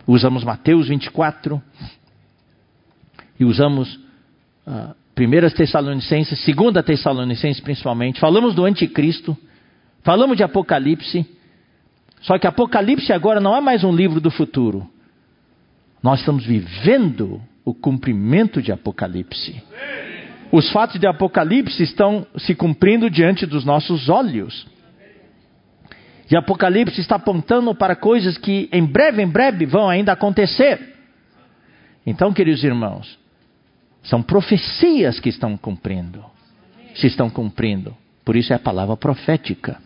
Usamos 0.08 0.44
Mateus 0.44 0.88
24 0.88 1.62
e 3.40 3.44
usamos 3.44 3.96
uh, 4.66 4.96
1 5.18 5.50
Tessalonicenses, 5.56 6.46
2 6.46 6.86
Tessalonicenses 6.86 7.60
principalmente. 7.60 8.20
Falamos 8.20 8.56
do 8.56 8.64
anticristo, 8.66 9.38
falamos 10.04 10.38
de 10.38 10.44
Apocalipse. 10.44 11.26
Só 12.22 12.38
que 12.40 12.48
Apocalipse 12.48 13.12
agora 13.12 13.40
não 13.40 13.56
é 13.56 13.60
mais 13.60 13.84
um 13.84 13.94
livro 13.94 14.22
do 14.22 14.32
futuro. 14.32 14.90
Nós 16.02 16.20
estamos 16.20 16.46
vivendo 16.46 17.42
o 17.66 17.74
cumprimento 17.74 18.62
de 18.62 18.72
Apocalipse. 18.72 19.62
Os 20.52 20.72
fatos 20.72 21.00
de 21.00 21.06
Apocalipse 21.06 21.84
estão 21.84 22.26
se 22.38 22.56
cumprindo 22.56 23.10
diante 23.10 23.46
dos 23.46 23.66
nossos 23.66 24.08
olhos. 24.08 24.66
E 26.30 26.36
Apocalipse 26.36 27.00
está 27.00 27.16
apontando 27.16 27.74
para 27.74 27.96
coisas 27.96 28.38
que 28.38 28.70
em 28.72 28.86
breve, 28.86 29.22
em 29.22 29.28
breve 29.28 29.66
vão 29.66 29.90
ainda 29.90 30.12
acontecer. 30.12 30.96
Então, 32.06 32.34
queridos 32.34 32.64
irmãos, 32.64 33.18
são 34.04 34.22
profecias 34.22 35.20
que 35.20 35.30
estão 35.30 35.58
cumprindo. 35.58 36.24
Se 36.96 37.08
estão 37.08 37.30
cumprindo. 37.30 37.96
Por 38.26 38.36
isso 38.36 38.52
é 38.52 38.56
a 38.56 38.60
palavra 38.60 38.98
profética. 38.98 39.78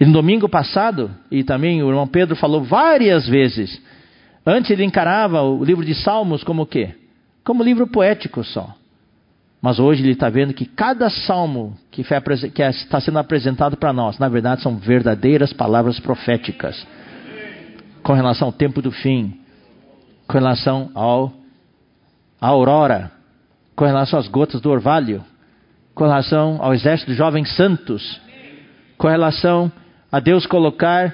E 0.00 0.04
no 0.04 0.12
domingo 0.12 0.48
passado, 0.48 1.10
e 1.30 1.44
também 1.44 1.82
o 1.82 1.88
irmão 1.88 2.06
Pedro 2.06 2.36
falou 2.36 2.62
várias 2.62 3.28
vezes, 3.28 3.80
antes 4.44 4.70
ele 4.70 4.84
encarava 4.84 5.42
o 5.42 5.64
livro 5.64 5.84
de 5.84 5.94
Salmos 5.94 6.42
como 6.44 6.62
o 6.62 6.66
quê? 6.66 6.94
Como 7.44 7.62
livro 7.62 7.86
poético 7.86 8.42
só. 8.44 8.74
Mas 9.66 9.80
hoje 9.80 10.00
ele 10.00 10.12
está 10.12 10.30
vendo 10.30 10.54
que 10.54 10.64
cada 10.64 11.10
salmo 11.10 11.76
que, 11.90 12.04
que 12.54 12.62
é, 12.62 12.70
está 12.70 13.00
sendo 13.00 13.18
apresentado 13.18 13.76
para 13.76 13.92
nós, 13.92 14.16
na 14.16 14.28
verdade, 14.28 14.62
são 14.62 14.76
verdadeiras 14.76 15.52
palavras 15.52 15.98
proféticas. 15.98 16.86
Com 18.00 18.12
relação 18.12 18.46
ao 18.46 18.52
tempo 18.52 18.80
do 18.80 18.92
fim, 18.92 19.40
com 20.28 20.34
relação 20.34 20.92
ao, 20.94 21.32
à 22.40 22.46
aurora, 22.46 23.10
com 23.74 23.84
relação 23.84 24.20
às 24.20 24.28
gotas 24.28 24.60
do 24.60 24.70
orvalho, 24.70 25.24
com 25.96 26.04
relação 26.04 26.58
ao 26.62 26.72
exército 26.72 27.10
de 27.10 27.16
jovens 27.16 27.50
santos, 27.56 28.20
com 28.96 29.08
relação 29.08 29.72
a 30.12 30.20
Deus 30.20 30.46
colocar 30.46 31.12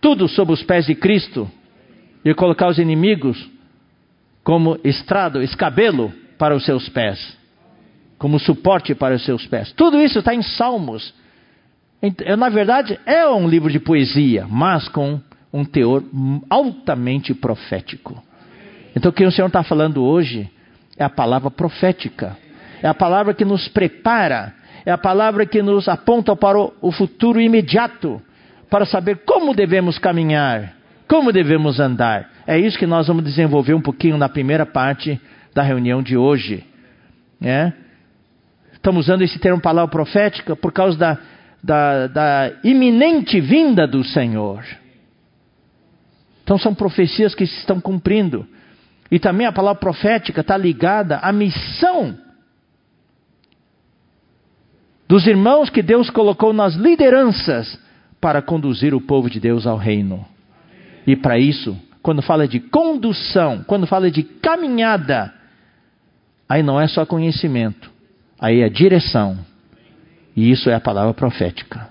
tudo 0.00 0.26
sob 0.26 0.50
os 0.50 0.64
pés 0.64 0.84
de 0.84 0.96
Cristo 0.96 1.48
e 2.24 2.34
colocar 2.34 2.66
os 2.66 2.78
inimigos 2.80 3.48
como 4.42 4.80
estrado, 4.82 5.40
escabelo 5.40 6.12
para 6.40 6.56
os 6.56 6.64
seus 6.64 6.88
pés, 6.88 7.36
como 8.16 8.38
suporte 8.38 8.94
para 8.94 9.14
os 9.14 9.24
seus 9.26 9.46
pés. 9.46 9.72
Tudo 9.72 10.00
isso 10.00 10.20
está 10.20 10.34
em 10.34 10.40
Salmos. 10.40 11.12
Na 12.38 12.48
verdade, 12.48 12.98
é 13.04 13.28
um 13.28 13.46
livro 13.46 13.70
de 13.70 13.78
poesia, 13.78 14.46
mas 14.48 14.88
com 14.88 15.20
um 15.52 15.66
teor 15.66 16.02
altamente 16.48 17.34
profético. 17.34 18.22
Então, 18.96 19.10
o 19.10 19.12
que 19.12 19.26
o 19.26 19.30
Senhor 19.30 19.48
está 19.48 19.62
falando 19.62 20.02
hoje 20.02 20.48
é 20.96 21.04
a 21.04 21.10
palavra 21.10 21.50
profética, 21.50 22.38
é 22.82 22.88
a 22.88 22.94
palavra 22.94 23.34
que 23.34 23.44
nos 23.44 23.68
prepara, 23.68 24.54
é 24.86 24.90
a 24.90 24.96
palavra 24.96 25.44
que 25.44 25.60
nos 25.60 25.88
aponta 25.88 26.34
para 26.34 26.58
o 26.58 26.90
futuro 26.90 27.38
imediato, 27.38 28.20
para 28.70 28.86
saber 28.86 29.24
como 29.26 29.52
devemos 29.52 29.98
caminhar, 29.98 30.72
como 31.06 31.32
devemos 31.32 31.78
andar. 31.78 32.30
É 32.46 32.58
isso 32.58 32.78
que 32.78 32.86
nós 32.86 33.08
vamos 33.08 33.24
desenvolver 33.24 33.74
um 33.74 33.82
pouquinho 33.82 34.16
na 34.16 34.28
primeira 34.28 34.64
parte 34.64 35.20
da 35.54 35.62
reunião 35.62 36.02
de 36.02 36.16
hoje. 36.16 36.64
Né? 37.40 37.72
Estamos 38.72 39.06
usando 39.06 39.22
esse 39.22 39.38
termo 39.38 39.60
palavra 39.60 39.90
profética 39.90 40.54
por 40.56 40.72
causa 40.72 40.96
da, 40.96 41.18
da, 41.62 42.06
da 42.06 42.52
iminente 42.64 43.40
vinda 43.40 43.86
do 43.86 44.02
Senhor. 44.04 44.64
Então 46.42 46.58
são 46.58 46.74
profecias 46.74 47.34
que 47.34 47.46
se 47.46 47.58
estão 47.58 47.80
cumprindo. 47.80 48.46
E 49.10 49.18
também 49.18 49.46
a 49.46 49.52
palavra 49.52 49.80
profética 49.80 50.40
está 50.40 50.56
ligada 50.56 51.18
à 51.18 51.32
missão 51.32 52.16
dos 55.10 55.26
irmãos 55.26 55.68
que 55.68 55.82
Deus 55.82 56.08
colocou 56.08 56.52
nas 56.52 56.74
lideranças 56.76 57.76
para 58.20 58.40
conduzir 58.40 58.94
o 58.94 59.00
povo 59.00 59.28
de 59.28 59.40
Deus 59.40 59.66
ao 59.66 59.76
reino. 59.76 60.24
E 61.04 61.16
para 61.16 61.36
isso, 61.36 61.76
quando 62.00 62.22
fala 62.22 62.46
de 62.46 62.60
condução, 62.60 63.64
quando 63.66 63.88
fala 63.88 64.08
de 64.08 64.22
caminhada, 64.22 65.34
aí 66.50 66.64
não 66.64 66.80
é 66.80 66.88
só 66.88 67.06
conhecimento, 67.06 67.88
aí 68.40 68.60
é 68.60 68.68
direção. 68.68 69.38
E 70.34 70.50
isso 70.50 70.68
é 70.68 70.74
a 70.74 70.80
palavra 70.80 71.14
profética, 71.14 71.88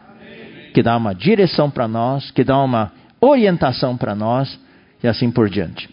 que 0.74 0.84
dá 0.84 0.98
uma 0.98 1.16
direção 1.16 1.72
para 1.72 1.88
nós, 1.88 2.30
que 2.32 2.44
dá 2.44 2.62
uma 2.62 2.92
orientação 3.22 3.96
para 3.96 4.14
nós 4.14 4.60
e 5.02 5.08
assim 5.08 5.32
por 5.32 5.50
diante. 5.50 5.90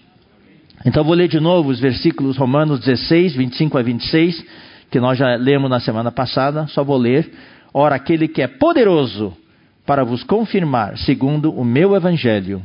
Então 0.84 1.04
vou 1.04 1.14
ler 1.14 1.28
de 1.28 1.38
novo 1.38 1.68
os 1.68 1.78
versículos 1.78 2.36
Romanos 2.36 2.80
16, 2.80 3.36
25 3.36 3.78
a 3.78 3.82
26, 3.82 4.44
que 4.90 4.98
nós 4.98 5.16
já 5.16 5.36
lemos 5.36 5.70
na 5.70 5.78
semana 5.78 6.10
passada, 6.10 6.66
só 6.66 6.82
vou 6.82 6.96
ler. 6.96 7.32
Ora, 7.72 7.94
aquele 7.94 8.26
que 8.26 8.42
é 8.42 8.48
poderoso 8.48 9.36
para 9.84 10.02
vos 10.02 10.24
confirmar, 10.24 10.98
segundo 10.98 11.52
o 11.52 11.64
meu 11.64 11.94
evangelho. 11.94 12.60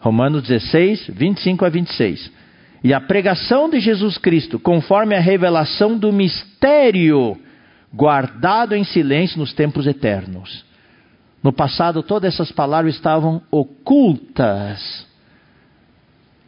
Romanos 0.00 0.42
16, 0.42 1.10
25 1.14 1.64
a 1.64 1.68
26. 1.68 2.43
E 2.84 2.92
a 2.92 3.00
pregação 3.00 3.70
de 3.70 3.80
Jesus 3.80 4.18
Cristo, 4.18 4.58
conforme 4.58 5.16
a 5.16 5.20
revelação 5.20 5.96
do 5.96 6.12
mistério 6.12 7.34
guardado 7.90 8.74
em 8.74 8.84
silêncio 8.84 9.38
nos 9.38 9.54
tempos 9.54 9.86
eternos. 9.86 10.66
No 11.42 11.50
passado, 11.50 12.02
todas 12.02 12.34
essas 12.34 12.52
palavras 12.52 12.94
estavam 12.94 13.40
ocultas. 13.50 15.06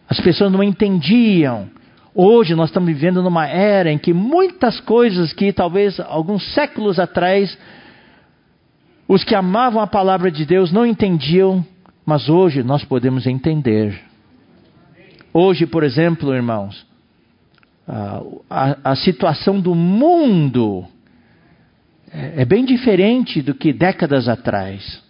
As 0.07 0.21
pessoas 0.21 0.52
não 0.52 0.62
entendiam. 0.62 1.71
Hoje 2.14 2.55
nós 2.55 2.69
estamos 2.69 2.88
vivendo 2.88 3.23
numa 3.23 3.47
era 3.47 3.90
em 3.90 3.97
que 3.97 4.12
muitas 4.12 4.78
coisas 4.81 5.33
que 5.33 5.55
talvez 5.55 5.99
alguns 6.00 6.52
séculos 6.52 6.99
atrás 6.99 7.57
os 9.09 9.25
que 9.25 9.35
amavam 9.35 9.81
a 9.81 9.87
palavra 9.87 10.31
de 10.31 10.45
Deus 10.45 10.71
não 10.71 10.85
entendiam, 10.85 11.64
mas 12.05 12.28
hoje 12.28 12.62
nós 12.62 12.85
podemos 12.85 13.26
entender. 13.26 14.06
Hoje, 15.38 15.66
por 15.66 15.85
exemplo, 15.85 16.35
irmãos, 16.35 16.87
a, 18.49 18.78
a, 18.83 18.97
situação 18.97 19.61
do 19.61 19.75
mundo 19.75 20.87
é, 22.11 22.40
é 22.40 22.45
bem 22.47 22.64
diferente 22.64 23.43
do 23.43 23.55
que 23.55 23.71
décadas 23.71 24.31
atrás. 24.31 25.05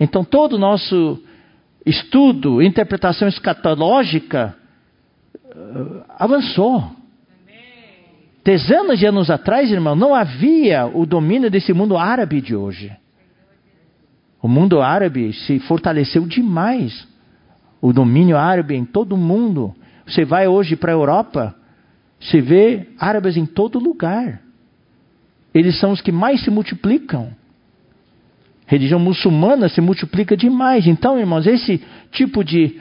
Então, 0.00 0.24
todo 0.24 0.54
o 0.54 0.58
nosso 0.58 1.22
estudo, 1.86 2.60
interpretação 2.60 3.28
escatológica 3.28 4.56
uh, 5.36 6.02
avançou. 6.18 6.90
Dezenas 8.44 8.98
de 8.98 9.06
anos 9.06 9.30
atrás, 9.30 9.70
irmão, 9.70 9.94
não 9.94 10.16
havia 10.16 10.84
o 10.84 11.06
domínio 11.06 11.48
desse 11.48 11.72
mundo 11.72 11.96
árabe 11.96 12.40
de 12.40 12.56
hoje. 12.56 12.90
O 14.42 14.48
mundo 14.48 14.82
árabe 14.82 15.32
se 15.32 15.60
fortaleceu 15.60 16.26
demais. 16.26 17.13
O 17.84 17.92
domínio 17.92 18.38
árabe 18.38 18.74
em 18.74 18.82
todo 18.82 19.12
o 19.12 19.18
mundo. 19.18 19.74
Você 20.06 20.24
vai 20.24 20.48
hoje 20.48 20.74
para 20.74 20.90
a 20.90 20.94
Europa, 20.94 21.54
você 22.18 22.40
vê 22.40 22.88
árabes 22.98 23.36
em 23.36 23.44
todo 23.44 23.78
lugar. 23.78 24.40
Eles 25.52 25.78
são 25.78 25.92
os 25.92 26.00
que 26.00 26.10
mais 26.10 26.42
se 26.42 26.50
multiplicam. 26.50 27.36
A 28.66 28.70
religião 28.70 28.98
muçulmana 28.98 29.68
se 29.68 29.82
multiplica 29.82 30.34
demais. 30.34 30.86
Então, 30.86 31.18
irmãos, 31.18 31.46
esse 31.46 31.84
tipo 32.10 32.42
de 32.42 32.80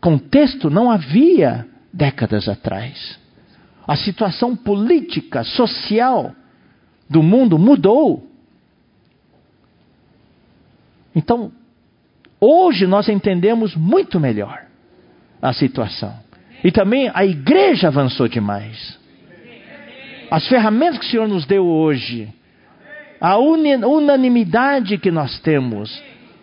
contexto 0.00 0.70
não 0.70 0.90
havia 0.90 1.66
décadas 1.92 2.48
atrás. 2.48 3.18
A 3.86 3.96
situação 3.96 4.56
política, 4.56 5.44
social 5.44 6.34
do 7.06 7.22
mundo 7.22 7.58
mudou. 7.58 8.26
Então, 11.14 11.52
hoje 12.40 12.86
nós 12.86 13.08
entendemos 13.08 13.74
muito 13.74 14.18
melhor 14.18 14.62
a 15.40 15.52
situação. 15.52 16.14
E 16.62 16.72
também 16.72 17.10
a 17.14 17.24
igreja 17.24 17.88
avançou 17.88 18.28
demais. 18.28 18.98
As 20.30 20.46
ferramentas 20.48 20.98
que 20.98 21.06
o 21.06 21.10
Senhor 21.10 21.28
nos 21.28 21.46
deu 21.46 21.64
hoje, 21.64 22.28
a 23.20 23.38
unanimidade 23.38 24.98
que 24.98 25.10
nós 25.10 25.38
temos, 25.40 26.02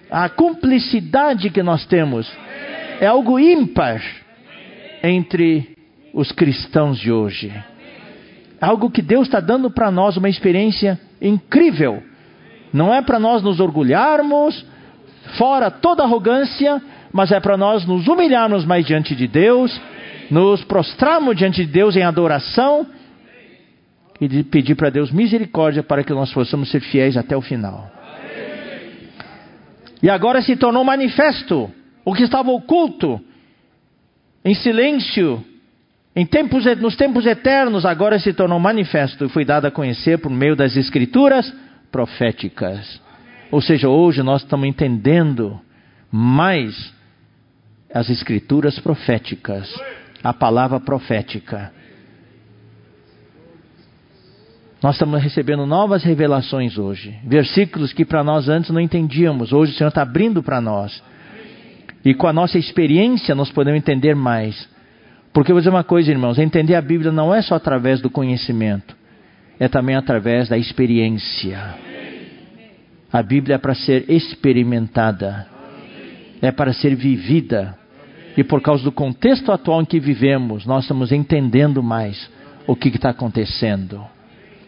a 0.10 0.28
cumplicidade 0.30 1.50
que 1.50 1.62
nós 1.62 1.86
temos, 1.86 2.32
é 3.00 3.06
algo 3.06 3.40
ímpar 3.40 4.02
entre 5.04 5.76
os 6.14 6.32
cristãos 6.32 6.98
de 6.98 7.12
hoje. 7.12 7.54
Algo 8.60 8.90
que 8.90 9.02
Deus 9.02 9.28
está 9.28 9.40
dando 9.40 9.70
para 9.70 9.92
nós, 9.92 10.18
uma 10.18 10.30
experiência 10.30 11.00
incrível 11.22 12.02
não 12.74 12.94
é 12.94 13.02
para 13.02 13.20
nós 13.20 13.44
nos 13.44 13.60
orgulharmos, 13.60 14.66
fora 15.38 15.70
toda 15.72 16.04
arrogância, 16.04 16.82
mas 17.12 17.32
é 17.32 17.40
para 17.40 17.58
nós 17.58 17.86
nos 17.86 18.08
humilharmos 18.08 18.66
mais 18.66 18.86
diante 18.86 19.16
de 19.16 19.28
Deus, 19.28 19.80
nos 20.30 20.64
prostrarmos 20.64 21.36
diante 21.36 21.66
de 21.66 21.72
Deus 21.72 21.96
em 21.96 22.04
adoração 22.04 22.86
e 24.20 24.44
pedir 24.44 24.76
para 24.76 24.90
Deus 24.90 25.12
misericórdia 25.12 25.84
para 25.84 26.04
que 26.04 26.14
nós 26.14 26.32
possamos 26.34 26.70
ser 26.70 26.80
fiéis 26.80 27.18
até 27.18 27.36
o 27.36 27.42
final. 27.42 27.92
E 30.02 30.10
agora 30.10 30.42
se 30.42 30.56
tornou 30.56 30.84
manifesto 30.84 31.70
o 32.04 32.14
que 32.14 32.24
estava 32.24 32.52
oculto, 32.52 33.20
em 34.44 34.54
silêncio, 34.54 35.44
em 36.16 36.26
tempos, 36.26 36.64
nos 36.78 36.96
tempos 36.96 37.26
eternos, 37.26 37.86
agora 37.86 38.20
se 38.20 38.32
tornou 38.32 38.60
manifesto 38.60 39.26
e 39.26 39.30
foi 39.30 39.44
dado 39.44 39.66
a 39.66 39.72
conhecer 39.72 40.20
por 40.20 40.30
meio 40.30 40.56
das 40.56 40.78
Escrituras 40.78 41.52
proféticas. 41.92 43.02
Ou 43.52 43.62
seja, 43.62 43.88
hoje 43.88 44.24
nós 44.24 44.42
estamos 44.42 44.68
entendendo 44.68 45.60
mais 46.12 46.94
as 47.94 48.10
escrituras 48.10 48.80
proféticas, 48.80 49.74
a 50.24 50.34
palavra 50.34 50.80
profética. 50.80 51.72
Nós 54.82 54.96
estamos 54.96 55.22
recebendo 55.22 55.66
novas 55.66 56.04
revelações 56.04 56.78
hoje, 56.78 57.18
versículos 57.26 57.94
que 57.94 58.06
para 58.06 58.24
nós 58.24 58.50
antes 58.50 58.70
não 58.70 58.80
entendíamos, 58.80 59.54
hoje 59.54 59.74
o 59.74 59.76
Senhor 59.76 59.90
está 59.90 60.02
abrindo 60.02 60.44
para 60.44 60.60
nós. 60.62 61.02
E 62.04 62.14
com 62.14 62.28
a 62.28 62.34
nossa 62.34 62.58
experiência 62.60 63.34
nós 63.34 63.52
podemos 63.52 63.80
entender 63.80 64.14
mais. 64.14 64.70
Porque 65.34 65.52
eu 65.52 65.56
vou 65.56 65.62
dizer 65.62 65.72
uma 65.72 65.84
coisa, 65.84 66.12
irmãos: 66.12 66.38
entender 66.38 66.76
a 66.76 66.82
Bíblia 66.82 67.12
não 67.12 67.34
é 67.34 67.42
só 67.42 67.56
através 67.56 68.00
do 68.00 68.10
conhecimento, 68.10 68.96
é 69.60 69.68
também 69.68 69.96
através 69.96 70.48
da 70.48 70.58
experiência. 70.58 71.85
A 73.16 73.24
Bíblia 73.24 73.56
é 73.56 73.58
para 73.58 73.74
ser 73.74 74.12
experimentada, 74.12 75.48
é 76.42 76.52
para 76.52 76.74
ser 76.74 76.98
vivida. 76.98 77.74
E 78.36 78.44
por 78.44 78.62
causa 78.62 78.84
do 78.84 78.92
contexto 78.92 79.54
atual 79.54 79.82
em 79.82 79.86
que 79.86 80.02
vivemos, 80.02 80.66
nós 80.66 80.84
estamos 80.84 81.14
entendendo 81.14 81.82
mais 81.82 82.30
o 82.68 82.76
que 82.76 82.90
está 82.90 83.12
acontecendo. 83.12 84.04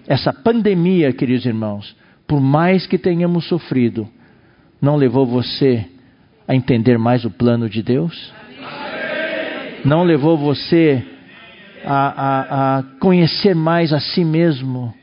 Essa 0.07 0.31
pandemia, 0.31 1.11
queridos 1.11 1.45
irmãos, 1.45 1.93
por 2.25 2.39
mais 2.39 2.87
que 2.87 2.97
tenhamos 2.97 3.45
sofrido, 3.49 4.07
não 4.81 4.95
levou 4.95 5.25
você 5.25 5.85
a 6.47 6.55
entender 6.55 6.97
mais 6.97 7.25
o 7.25 7.29
plano 7.29 7.69
de 7.69 7.83
Deus? 7.83 8.33
Não 9.83 10.03
levou 10.03 10.37
você 10.37 11.03
a, 11.83 11.97
a, 11.97 12.77
a 12.77 12.83
conhecer 13.01 13.53
mais 13.53 13.91
a 13.91 13.99
si 13.99 14.23
mesmo 14.23 14.93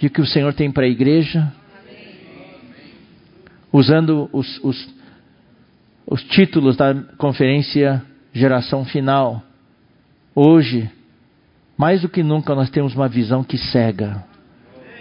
e 0.00 0.06
o 0.06 0.10
que 0.10 0.20
o 0.20 0.26
Senhor 0.26 0.54
tem 0.54 0.70
para 0.70 0.84
a 0.84 0.88
igreja? 0.88 1.52
Usando 3.74 4.30
os, 4.32 4.62
os, 4.62 4.88
os 6.06 6.22
títulos 6.22 6.76
da 6.76 6.94
conferência 7.18 8.00
Geração 8.32 8.84
Final. 8.84 9.42
Hoje, 10.32 10.88
mais 11.76 12.02
do 12.02 12.08
que 12.08 12.22
nunca, 12.22 12.54
nós 12.54 12.70
temos 12.70 12.94
uma 12.94 13.08
visão 13.08 13.42
que 13.42 13.58
cega. 13.58 14.22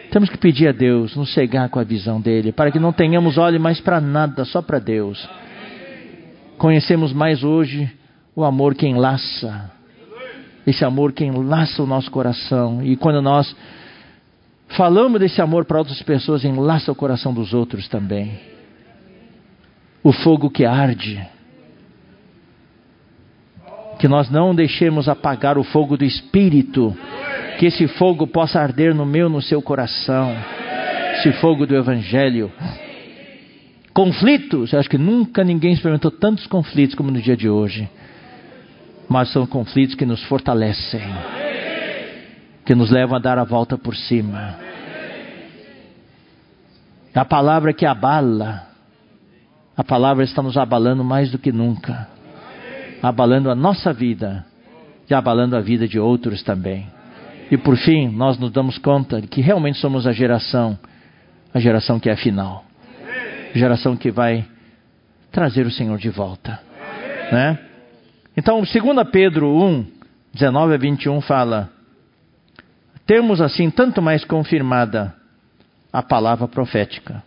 Temos 0.09 0.27
que 0.27 0.39
pedir 0.39 0.69
a 0.69 0.71
Deus 0.71 1.15
nos 1.15 1.31
cegar 1.35 1.69
com 1.69 1.77
a 1.77 1.83
visão 1.83 2.19
dele, 2.19 2.51
para 2.51 2.71
que 2.71 2.79
não 2.79 2.91
tenhamos 2.91 3.37
olho 3.37 3.61
mais 3.61 3.79
para 3.79 4.01
nada, 4.01 4.43
só 4.43 4.59
para 4.59 4.79
Deus. 4.79 5.23
Conhecemos 6.57 7.13
mais 7.13 7.43
hoje 7.43 7.87
o 8.35 8.43
amor 8.43 8.73
que 8.73 8.87
enlaça, 8.87 9.69
esse 10.65 10.83
amor 10.83 11.13
que 11.13 11.23
enlaça 11.23 11.83
o 11.83 11.85
nosso 11.85 12.09
coração. 12.09 12.81
E 12.83 12.95
quando 12.95 13.21
nós 13.21 13.55
falamos 14.69 15.19
desse 15.19 15.39
amor 15.43 15.65
para 15.65 15.77
outras 15.77 16.01
pessoas, 16.01 16.43
enlaça 16.43 16.91
o 16.91 16.95
coração 16.95 17.31
dos 17.31 17.53
outros 17.53 17.87
também. 17.87 18.52
O 20.03 20.11
fogo 20.11 20.49
que 20.49 20.65
arde. 20.65 21.25
Que 23.99 24.07
nós 24.07 24.29
não 24.29 24.53
deixemos 24.53 25.07
apagar 25.07 25.57
o 25.57 25.63
fogo 25.63 25.95
do 25.95 26.03
Espírito. 26.03 26.95
Que 27.57 27.67
esse 27.67 27.87
fogo 27.87 28.27
possa 28.27 28.59
arder 28.59 28.93
no 28.93 29.05
meu, 29.05 29.29
no 29.29 29.41
seu 29.41 29.61
coração. 29.61 30.35
Esse 31.19 31.31
fogo 31.33 31.65
do 31.65 31.75
Evangelho. 31.75 32.51
Conflitos, 33.93 34.73
eu 34.73 34.79
acho 34.79 34.89
que 34.89 34.97
nunca 34.97 35.43
ninguém 35.43 35.71
experimentou 35.71 36.09
tantos 36.09 36.47
conflitos 36.47 36.95
como 36.95 37.11
no 37.11 37.21
dia 37.21 37.37
de 37.37 37.47
hoje. 37.47 37.87
Mas 39.07 39.31
são 39.31 39.45
conflitos 39.45 39.95
que 39.95 40.05
nos 40.05 40.23
fortalecem, 40.23 41.01
que 42.65 42.73
nos 42.73 42.89
levam 42.89 43.15
a 43.15 43.19
dar 43.19 43.37
a 43.37 43.43
volta 43.43 43.77
por 43.77 43.95
cima. 43.95 44.57
A 47.13 47.23
palavra 47.23 47.71
que 47.71 47.85
abala, 47.85 48.72
a 49.75 49.83
palavra 49.83 50.23
está 50.23 50.41
nos 50.41 50.57
abalando 50.57 51.03
mais 51.03 51.31
do 51.31 51.39
que 51.39 51.51
nunca, 51.51 52.07
abalando 53.01 53.49
a 53.49 53.55
nossa 53.55 53.91
vida 53.91 54.45
e 55.09 55.13
abalando 55.13 55.55
a 55.55 55.61
vida 55.61 55.87
de 55.87 55.99
outros 55.99 56.43
também. 56.43 56.87
E 57.51 57.57
por 57.57 57.75
fim, 57.77 58.07
nós 58.07 58.37
nos 58.37 58.51
damos 58.51 58.77
conta 58.77 59.21
de 59.21 59.27
que 59.27 59.41
realmente 59.41 59.79
somos 59.79 60.07
a 60.07 60.11
geração, 60.11 60.77
a 61.53 61.59
geração 61.59 61.99
que 61.99 62.09
é 62.09 62.15
final, 62.15 62.63
a 63.53 63.57
geração 63.57 63.97
que 63.97 64.11
vai 64.11 64.45
trazer 65.31 65.65
o 65.65 65.71
Senhor 65.71 65.97
de 65.97 66.09
volta, 66.09 66.59
né? 67.31 67.59
Então, 68.35 68.61
2 68.61 68.71
Pedro 69.11 69.47
1, 69.47 69.85
19 70.33 70.73
a 70.73 70.77
21 70.77 71.21
fala: 71.21 71.69
Temos 73.05 73.41
assim 73.41 73.69
tanto 73.69 74.01
mais 74.01 74.23
confirmada 74.25 75.13
a 75.91 76.01
palavra 76.01 76.47
profética. 76.47 77.23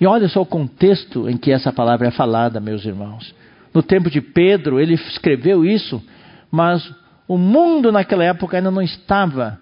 E 0.00 0.06
olha 0.06 0.28
só 0.28 0.42
o 0.42 0.46
contexto 0.46 1.28
em 1.28 1.36
que 1.36 1.52
essa 1.52 1.72
palavra 1.72 2.08
é 2.08 2.10
falada, 2.10 2.60
meus 2.60 2.84
irmãos. 2.84 3.34
No 3.72 3.82
tempo 3.82 4.10
de 4.10 4.20
Pedro, 4.20 4.80
ele 4.80 4.94
escreveu 4.94 5.64
isso, 5.64 6.02
mas 6.50 6.88
o 7.26 7.36
mundo 7.36 7.90
naquela 7.90 8.24
época 8.24 8.56
ainda 8.56 8.70
não 8.70 8.82
estava 8.82 9.58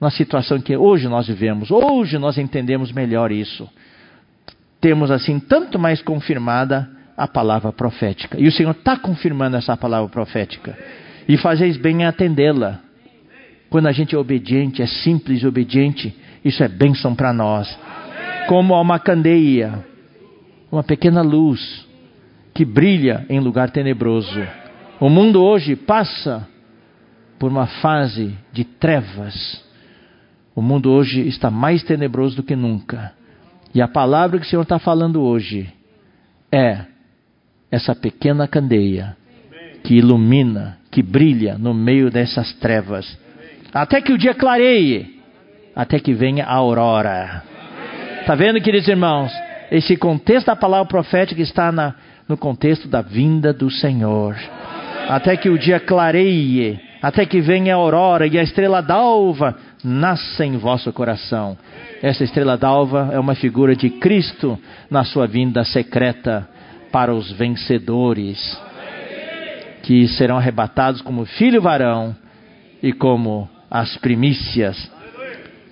na 0.00 0.10
situação 0.10 0.60
que 0.60 0.76
hoje 0.76 1.08
nós 1.08 1.26
vivemos. 1.26 1.70
Hoje 1.70 2.18
nós 2.18 2.38
entendemos 2.38 2.90
melhor 2.92 3.30
isso. 3.30 3.68
Temos 4.80 5.10
assim 5.10 5.38
tanto 5.38 5.78
mais 5.78 6.00
confirmada 6.00 6.88
a 7.16 7.28
palavra 7.28 7.70
profética. 7.70 8.40
E 8.40 8.48
o 8.48 8.52
Senhor 8.52 8.70
está 8.70 8.96
confirmando 8.96 9.56
essa 9.56 9.76
palavra 9.76 10.08
profética. 10.08 10.76
E 11.28 11.36
fazeis 11.36 11.76
bem 11.76 12.00
em 12.00 12.04
atendê-la. 12.06 12.80
Quando 13.68 13.88
a 13.88 13.92
gente 13.92 14.14
é 14.14 14.18
obediente, 14.18 14.80
é 14.80 14.86
simples 14.86 15.42
e 15.42 15.46
obediente, 15.46 16.16
isso 16.42 16.64
é 16.64 16.68
bênção 16.68 17.14
para 17.14 17.32
nós. 17.32 17.68
Como 18.48 18.80
uma 18.80 18.98
candeia, 18.98 19.84
uma 20.70 20.82
pequena 20.82 21.22
luz 21.22 21.86
que 22.54 22.64
brilha 22.64 23.24
em 23.28 23.40
lugar 23.40 23.70
tenebroso. 23.70 24.40
O 25.00 25.08
mundo 25.08 25.42
hoje 25.42 25.76
passa 25.76 26.48
por 27.38 27.50
uma 27.50 27.66
fase 27.66 28.36
de 28.52 28.64
trevas. 28.64 29.64
O 30.54 30.60
mundo 30.60 30.90
hoje 30.90 31.26
está 31.26 31.50
mais 31.50 31.82
tenebroso 31.82 32.36
do 32.36 32.42
que 32.42 32.56
nunca. 32.56 33.12
E 33.74 33.80
a 33.80 33.88
palavra 33.88 34.38
que 34.38 34.46
o 34.46 34.48
Senhor 34.48 34.62
está 34.62 34.78
falando 34.78 35.22
hoje 35.22 35.72
é 36.52 36.84
essa 37.70 37.94
pequena 37.94 38.48
candeia 38.48 39.16
que 39.84 39.94
ilumina, 39.94 40.78
que 40.90 41.02
brilha 41.02 41.56
no 41.56 41.72
meio 41.72 42.10
dessas 42.10 42.52
trevas, 42.54 43.18
até 43.72 44.00
que 44.00 44.12
o 44.12 44.18
dia 44.18 44.34
clareie, 44.34 45.20
até 45.74 45.98
que 45.98 46.12
venha 46.12 46.44
a 46.44 46.54
aurora. 46.54 47.49
Está 48.20 48.34
vendo, 48.34 48.60
queridos 48.60 48.86
irmãos? 48.86 49.32
Esse 49.72 49.96
contexto 49.96 50.46
da 50.46 50.56
palavra 50.56 50.86
profética 50.86 51.40
está 51.40 51.72
na, 51.72 51.94
no 52.28 52.36
contexto 52.36 52.86
da 52.86 53.00
vinda 53.00 53.52
do 53.52 53.70
Senhor. 53.70 54.36
Até 55.08 55.36
que 55.36 55.48
o 55.48 55.58
dia 55.58 55.80
clareie, 55.80 56.78
até 57.02 57.24
que 57.24 57.40
venha 57.40 57.74
a 57.74 57.78
aurora 57.78 58.26
e 58.26 58.38
a 58.38 58.42
estrela 58.42 58.82
d'alva 58.82 59.56
nasça 59.82 60.44
em 60.44 60.58
vosso 60.58 60.92
coração. 60.92 61.56
Essa 62.02 62.22
estrela 62.22 62.56
d'alva 62.56 63.10
é 63.12 63.18
uma 63.18 63.34
figura 63.34 63.74
de 63.74 63.88
Cristo 63.88 64.58
na 64.90 65.02
sua 65.02 65.26
vinda 65.26 65.64
secreta 65.64 66.46
para 66.92 67.14
os 67.14 67.32
vencedores, 67.32 68.38
que 69.82 70.06
serão 70.08 70.36
arrebatados 70.36 71.00
como 71.00 71.24
filho 71.24 71.62
varão 71.62 72.14
e 72.82 72.92
como 72.92 73.48
as 73.70 73.96
primícias. 73.96 74.99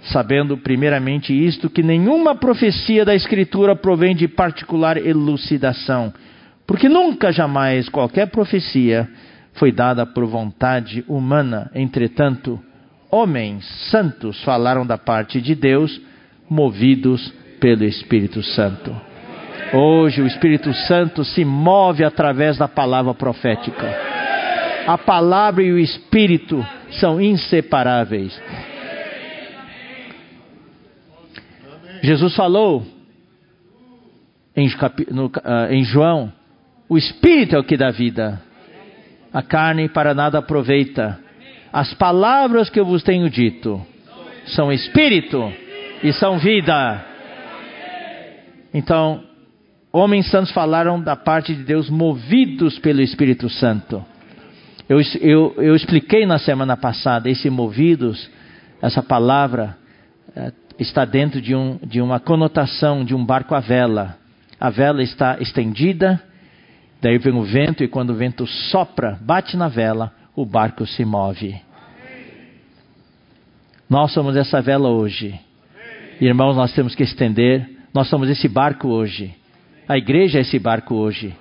Sabendo 0.04 0.56
primeiramente 0.56 1.32
isto, 1.32 1.68
que 1.68 1.82
nenhuma 1.82 2.34
profecia 2.34 3.04
da 3.04 3.14
Escritura 3.14 3.74
provém 3.74 4.14
de 4.14 4.28
particular 4.28 4.96
elucidação, 4.96 6.12
porque 6.66 6.88
nunca 6.88 7.32
jamais 7.32 7.88
qualquer 7.88 8.28
profecia 8.28 9.08
foi 9.54 9.72
dada 9.72 10.06
por 10.06 10.24
vontade 10.24 11.04
humana. 11.08 11.70
Entretanto, 11.74 12.61
homens 13.11 13.66
santos 13.90 14.42
falaram 14.44 14.87
da 14.87 14.96
parte 14.96 15.40
de 15.40 15.54
Deus, 15.54 16.00
movidos 16.48 17.32
pelo 17.61 17.84
Espírito 17.84 18.42
Santo. 18.42 18.94
Hoje 19.72 20.22
o 20.22 20.26
Espírito 20.26 20.72
Santo 20.72 21.24
se 21.24 21.44
move 21.44 22.04
através 22.04 22.56
da 22.56 22.68
palavra 22.68 23.12
profética. 23.12 23.87
A 24.87 24.96
palavra 24.96 25.62
e 25.62 25.72
o 25.72 25.78
Espírito 25.78 26.64
são 26.92 27.20
inseparáveis. 27.20 28.40
Jesus 32.02 32.34
falou 32.34 32.84
em, 34.56 34.68
ah, 35.44 35.68
em 35.70 35.84
João: 35.84 36.32
o 36.88 36.96
Espírito 36.96 37.54
é 37.54 37.58
o 37.58 37.64
que 37.64 37.76
dá 37.76 37.90
vida, 37.90 38.40
a 39.32 39.42
carne 39.42 39.88
para 39.88 40.14
nada 40.14 40.38
aproveita. 40.38 41.18
As 41.72 41.92
palavras 41.94 42.70
que 42.70 42.80
eu 42.80 42.84
vos 42.84 43.02
tenho 43.02 43.28
dito 43.28 43.80
são 44.46 44.72
Espírito 44.72 45.52
e 46.02 46.12
são 46.12 46.38
vida. 46.38 47.04
Então, 48.72 49.22
homens 49.92 50.30
santos 50.30 50.50
falaram 50.52 51.00
da 51.00 51.14
parte 51.14 51.54
de 51.54 51.62
Deus 51.62 51.90
movidos 51.90 52.78
pelo 52.78 53.00
Espírito 53.00 53.48
Santo. 53.50 54.04
Eu, 54.88 54.98
eu, 55.20 55.54
eu 55.58 55.76
expliquei 55.76 56.24
na 56.24 56.38
semana 56.38 56.76
passada, 56.76 57.28
esse 57.28 57.50
movidos, 57.50 58.30
essa 58.80 59.02
palavra 59.02 59.76
é, 60.34 60.50
está 60.78 61.04
dentro 61.04 61.40
de, 61.40 61.54
um, 61.54 61.78
de 61.82 62.00
uma 62.00 62.20
conotação 62.20 63.04
de 63.04 63.14
um 63.14 63.24
barco 63.24 63.54
à 63.54 63.60
vela. 63.60 64.16
A 64.60 64.70
vela 64.70 65.02
está 65.02 65.38
estendida, 65.40 66.20
daí 67.00 67.18
vem 67.18 67.34
o 67.34 67.42
vento, 67.42 67.82
e 67.82 67.88
quando 67.88 68.10
o 68.10 68.14
vento 68.14 68.46
sopra, 68.46 69.18
bate 69.20 69.56
na 69.56 69.68
vela, 69.68 70.12
o 70.34 70.46
barco 70.46 70.86
se 70.86 71.04
move. 71.04 71.60
Nós 73.88 74.12
somos 74.12 74.36
essa 74.36 74.60
vela 74.60 74.88
hoje. 74.88 75.38
Irmãos, 76.20 76.54
nós 76.54 76.72
temos 76.72 76.94
que 76.94 77.02
estender, 77.02 77.68
nós 77.94 78.08
somos 78.08 78.28
esse 78.28 78.48
barco 78.48 78.88
hoje. 78.88 79.34
A 79.88 79.96
igreja 79.96 80.38
é 80.38 80.42
esse 80.42 80.58
barco 80.58 80.94
hoje. 80.94 81.34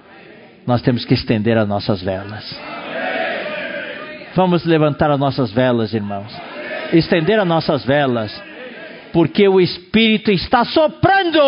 Nós 0.66 0.82
temos 0.82 1.04
que 1.06 1.14
estender 1.14 1.58
as 1.58 1.68
nossas 1.68 2.02
velas. 2.02 2.58
Vamos 4.36 4.64
levantar 4.66 5.10
as 5.10 5.20
nossas 5.20 5.52
velas, 5.52 5.94
irmãos. 5.94 6.32
Estender 6.94 7.40
as 7.40 7.48
nossas 7.48 7.84
velas, 7.84 8.32
porque 9.12 9.48
o 9.48 9.60
Espírito 9.60 10.32
está 10.32 10.64
soprando. 10.66 11.40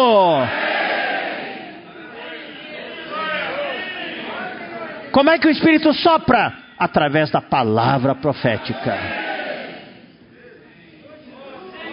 Como 5.12 5.30
é 5.30 5.39
que 5.39 5.48
o 5.48 5.52
Espírito 5.52 5.93
sopra? 5.93 6.54
Através 6.78 7.30
da 7.30 7.41
palavra 7.41 8.15
profética. 8.15 8.98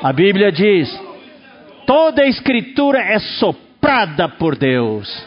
A 0.02 0.12
Bíblia 0.12 0.52
diz: 0.52 0.88
toda 1.86 2.22
a 2.22 2.26
Escritura 2.26 3.00
é 3.00 3.18
soprada 3.18 4.28
por 4.28 4.56
Deus. 4.56 5.26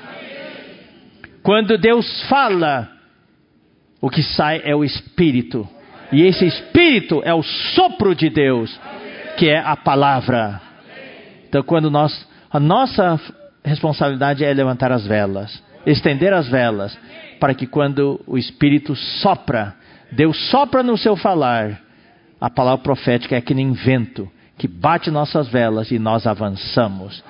Quando 1.43 1.77
Deus 1.77 2.23
fala, 2.29 2.87
o 4.01 4.09
que 4.09 4.21
sai 4.21 4.61
é 4.63 4.75
o 4.75 4.83
Espírito. 4.83 5.67
E 6.11 6.23
esse 6.23 6.45
Espírito 6.45 7.21
é 7.23 7.33
o 7.33 7.43
sopro 7.43 8.15
de 8.15 8.29
Deus, 8.29 8.79
que 9.39 9.47
é 9.47 9.57
a 9.57 9.77
palavra. 9.77 10.59
Então, 11.47 11.63
quando 11.63 11.89
nós, 11.89 12.27
a 12.51 12.59
nossa 12.59 13.17
responsabilidade 13.63 14.43
é 14.43 14.53
levantar 14.53 14.91
as 14.91 15.07
velas, 15.07 15.63
estender 15.85 16.33
as 16.33 16.49
velas, 16.49 16.95
para 17.39 17.53
que 17.53 17.65
quando 17.65 18.19
o 18.27 18.37
Espírito 18.37 18.93
sopra, 18.97 19.73
Deus 20.11 20.37
sopra 20.49 20.83
no 20.83 20.97
seu 20.97 21.15
falar, 21.15 21.79
a 22.41 22.49
palavra 22.49 22.83
profética 22.83 23.37
é 23.37 23.41
que 23.41 23.53
nem 23.53 23.71
vento, 23.71 24.29
que 24.57 24.67
bate 24.67 25.09
nossas 25.09 25.47
velas 25.47 25.89
e 25.89 25.97
nós 25.97 26.27
avançamos. 26.27 27.23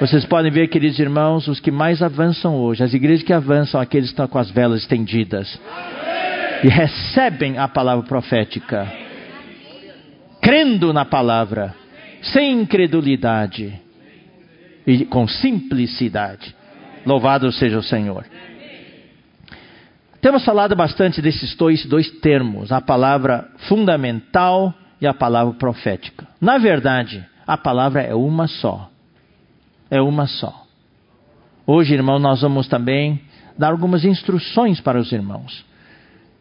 Vocês 0.00 0.26
podem 0.26 0.52
ver, 0.52 0.68
queridos 0.68 0.98
irmãos, 0.98 1.48
os 1.48 1.60
que 1.60 1.70
mais 1.70 2.02
avançam 2.02 2.56
hoje, 2.56 2.84
as 2.84 2.92
igrejas 2.92 3.24
que 3.24 3.32
avançam, 3.32 3.80
aqueles 3.80 4.10
que 4.10 4.12
estão 4.12 4.28
com 4.28 4.38
as 4.38 4.50
velas 4.50 4.82
estendidas 4.82 5.58
e 6.62 6.68
recebem 6.68 7.56
a 7.56 7.66
palavra 7.66 8.04
profética, 8.04 8.86
crendo 10.48 10.94
na 10.94 11.04
palavra, 11.04 11.74
sem 12.22 12.62
incredulidade 12.62 13.78
e 14.86 15.04
com 15.04 15.28
simplicidade. 15.28 16.56
Louvado 17.04 17.52
seja 17.52 17.76
o 17.76 17.82
Senhor. 17.82 18.24
Temos 20.22 20.42
falado 20.46 20.74
bastante 20.74 21.20
desses 21.20 21.54
dois, 21.54 21.84
dois 21.84 22.10
termos, 22.20 22.72
a 22.72 22.80
palavra 22.80 23.46
fundamental 23.68 24.72
e 24.98 25.06
a 25.06 25.12
palavra 25.12 25.52
profética. 25.52 26.26
Na 26.40 26.56
verdade, 26.56 27.22
a 27.46 27.58
palavra 27.58 28.00
é 28.00 28.14
uma 28.14 28.46
só 28.46 28.90
é 29.90 30.00
uma 30.00 30.26
só. 30.26 30.66
Hoje, 31.66 31.94
irmão, 31.94 32.18
nós 32.18 32.40
vamos 32.40 32.68
também 32.68 33.20
dar 33.58 33.70
algumas 33.70 34.04
instruções 34.04 34.80
para 34.80 34.98
os 34.98 35.12
irmãos. 35.12 35.64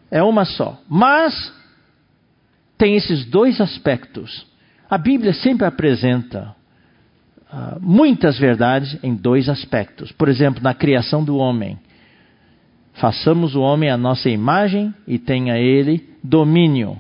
É 0.10 0.22
uma 0.24 0.46
só. 0.46 0.80
Mas 0.88 1.54
tem 2.78 2.96
esses 2.96 3.26
dois 3.26 3.60
aspectos. 3.60 4.46
A 4.90 4.98
Bíblia 4.98 5.34
sempre 5.34 5.66
apresenta 5.66 6.56
uh, 7.52 7.80
muitas 7.82 8.38
verdades 8.38 8.98
em 9.04 9.16
dois 9.16 9.50
aspectos. 9.50 10.12
Por 10.12 10.30
exemplo, 10.30 10.62
na 10.62 10.74
criação 10.74 11.24
do 11.24 11.38
homem. 11.38 11.78
Façamos 12.94 13.56
o 13.56 13.62
homem 13.62 13.90
a 13.90 13.98
nossa 13.98 14.30
imagem 14.30 14.94
e 15.08 15.20
tenha 15.20 15.58
ele 15.58 16.08
domínio. 16.24 16.98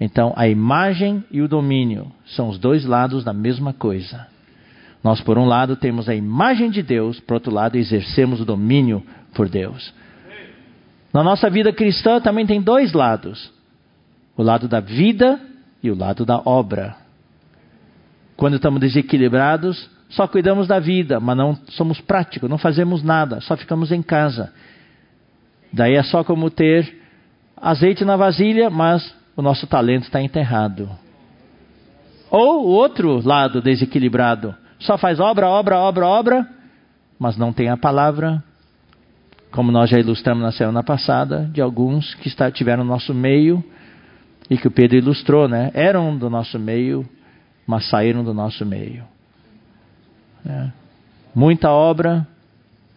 Então, 0.00 0.32
a 0.36 0.46
imagem 0.46 1.24
e 1.30 1.40
o 1.40 1.48
domínio 1.48 2.12
são 2.26 2.48
os 2.48 2.58
dois 2.58 2.84
lados 2.84 3.24
da 3.24 3.32
mesma 3.32 3.72
coisa. 3.72 4.26
Nós, 5.02 5.20
por 5.20 5.38
um 5.38 5.44
lado, 5.44 5.76
temos 5.76 6.08
a 6.08 6.14
imagem 6.14 6.70
de 6.70 6.82
Deus, 6.82 7.18
por 7.20 7.34
outro 7.34 7.52
lado, 7.52 7.76
exercemos 7.76 8.40
o 8.40 8.44
domínio 8.44 9.02
por 9.34 9.48
Deus. 9.48 9.92
Na 11.12 11.22
nossa 11.22 11.48
vida 11.48 11.72
cristã 11.72 12.20
também 12.20 12.46
tem 12.46 12.60
dois 12.60 12.92
lados: 12.92 13.50
o 14.38 14.42
lado 14.42 14.68
da 14.68 14.78
vida 14.78 15.40
e 15.82 15.90
o 15.90 15.98
lado 15.98 16.24
da 16.24 16.40
obra. 16.44 16.94
Quando 18.36 18.54
estamos 18.54 18.80
desequilibrados, 18.80 19.90
só 20.08 20.28
cuidamos 20.28 20.68
da 20.68 20.78
vida, 20.78 21.18
mas 21.18 21.36
não 21.36 21.58
somos 21.70 22.00
práticos, 22.00 22.48
não 22.48 22.56
fazemos 22.56 23.02
nada, 23.02 23.40
só 23.40 23.56
ficamos 23.56 23.90
em 23.90 24.00
casa. 24.00 24.52
Daí 25.72 25.96
é 25.96 26.02
só 26.04 26.22
como 26.22 26.50
ter 26.50 27.00
azeite 27.56 28.04
na 28.04 28.16
vasilha, 28.16 28.70
mas 28.70 29.12
o 29.36 29.42
nosso 29.42 29.66
talento 29.66 30.04
está 30.04 30.22
enterrado. 30.22 30.88
Ou 32.30 32.64
o 32.64 32.68
outro 32.68 33.20
lado 33.26 33.60
desequilibrado, 33.60 34.54
só 34.78 34.96
faz 34.96 35.18
obra, 35.18 35.48
obra, 35.48 35.78
obra, 35.78 36.06
obra, 36.06 36.48
mas 37.18 37.36
não 37.36 37.52
tem 37.52 37.68
a 37.70 37.76
palavra, 37.76 38.42
como 39.50 39.72
nós 39.72 39.90
já 39.90 39.98
ilustramos 39.98 40.44
na 40.44 40.52
semana 40.52 40.84
passada, 40.84 41.50
de 41.52 41.60
alguns 41.60 42.14
que 42.14 42.28
estiveram 42.28 42.84
no 42.84 42.90
nosso 42.90 43.12
meio 43.12 43.64
e 44.50 44.56
que 44.56 44.68
o 44.68 44.70
Pedro 44.70 44.96
ilustrou, 44.96 45.48
né? 45.48 45.70
Eram 45.74 46.16
do 46.16 46.30
nosso 46.30 46.58
meio, 46.58 47.08
mas 47.66 47.88
saíram 47.88 48.24
do 48.24 48.32
nosso 48.32 48.64
meio. 48.64 49.04
É. 50.46 50.68
Muita 51.34 51.70
obra, 51.70 52.26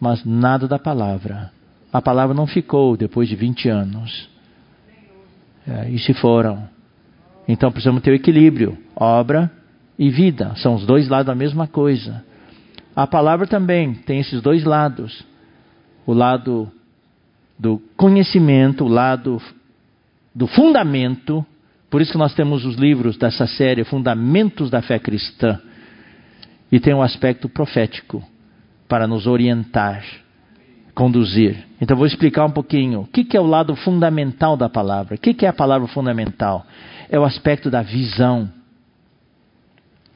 mas 0.00 0.24
nada 0.24 0.66
da 0.66 0.78
palavra. 0.78 1.50
A 1.92 2.00
palavra 2.00 2.34
não 2.34 2.46
ficou 2.46 2.96
depois 2.96 3.28
de 3.28 3.36
20 3.36 3.68
anos. 3.68 4.28
É, 5.66 5.90
e 5.90 5.98
se 5.98 6.14
foram. 6.14 6.68
Então 7.46 7.70
precisamos 7.70 8.02
ter 8.02 8.10
o 8.10 8.14
equilíbrio: 8.14 8.78
obra 8.96 9.50
e 9.98 10.08
vida. 10.08 10.54
São 10.56 10.74
os 10.74 10.86
dois 10.86 11.08
lados 11.08 11.26
da 11.26 11.34
mesma 11.34 11.66
coisa. 11.66 12.24
A 12.96 13.06
palavra 13.06 13.46
também 13.46 13.94
tem 13.94 14.20
esses 14.20 14.40
dois 14.40 14.64
lados: 14.64 15.24
o 16.06 16.12
lado 16.12 16.70
do 17.58 17.80
conhecimento, 17.96 18.84
o 18.84 18.88
lado 18.88 19.40
do 20.34 20.46
fundamento. 20.46 21.44
Por 21.90 22.00
isso 22.00 22.12
que 22.12 22.18
nós 22.18 22.34
temos 22.34 22.64
os 22.64 22.76
livros 22.76 23.16
dessa 23.16 23.46
série, 23.46 23.84
Fundamentos 23.84 24.70
da 24.70 24.80
Fé 24.80 24.98
Cristã. 24.98 25.60
E 26.70 26.80
tem 26.80 26.94
um 26.94 27.02
aspecto 27.02 27.48
profético 27.48 28.24
para 28.88 29.06
nos 29.06 29.26
orientar, 29.26 30.02
conduzir. 30.94 31.66
Então 31.80 31.96
vou 31.96 32.06
explicar 32.06 32.46
um 32.46 32.50
pouquinho 32.50 33.02
o 33.02 33.06
que, 33.06 33.36
é 33.36 33.40
o 33.40 33.46
lado 33.46 33.76
fundamental 33.76 34.56
da 34.56 34.68
palavra. 34.68 35.16
O 35.16 35.18
que 35.18 35.44
é 35.44 35.48
a 35.48 35.52
palavra 35.52 35.86
fundamental? 35.88 36.66
É 37.10 37.18
o 37.18 37.24
aspecto 37.24 37.70
da 37.70 37.82
visão. 37.82 38.50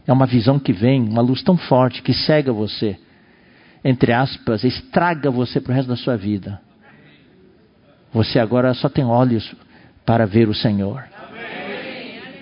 É 0.06 0.12
uma 0.12 0.26
visão 0.26 0.58
que 0.58 0.72
vem, 0.72 1.02
uma 1.02 1.20
luz 1.20 1.42
tão 1.42 1.56
forte 1.56 2.00
que 2.00 2.14
cega 2.14 2.52
você, 2.52 2.96
entre 3.84 4.12
aspas, 4.12 4.64
estraga 4.64 5.30
você 5.30 5.60
para 5.60 5.72
o 5.72 5.74
resto 5.74 5.88
da 5.88 5.96
sua 5.96 6.16
vida. 6.16 6.60
Você 8.12 8.38
agora 8.38 8.72
só 8.72 8.88
tem 8.88 9.04
olhos 9.04 9.54
para 10.06 10.24
ver 10.24 10.48
o 10.48 10.54
Senhor. 10.54 11.04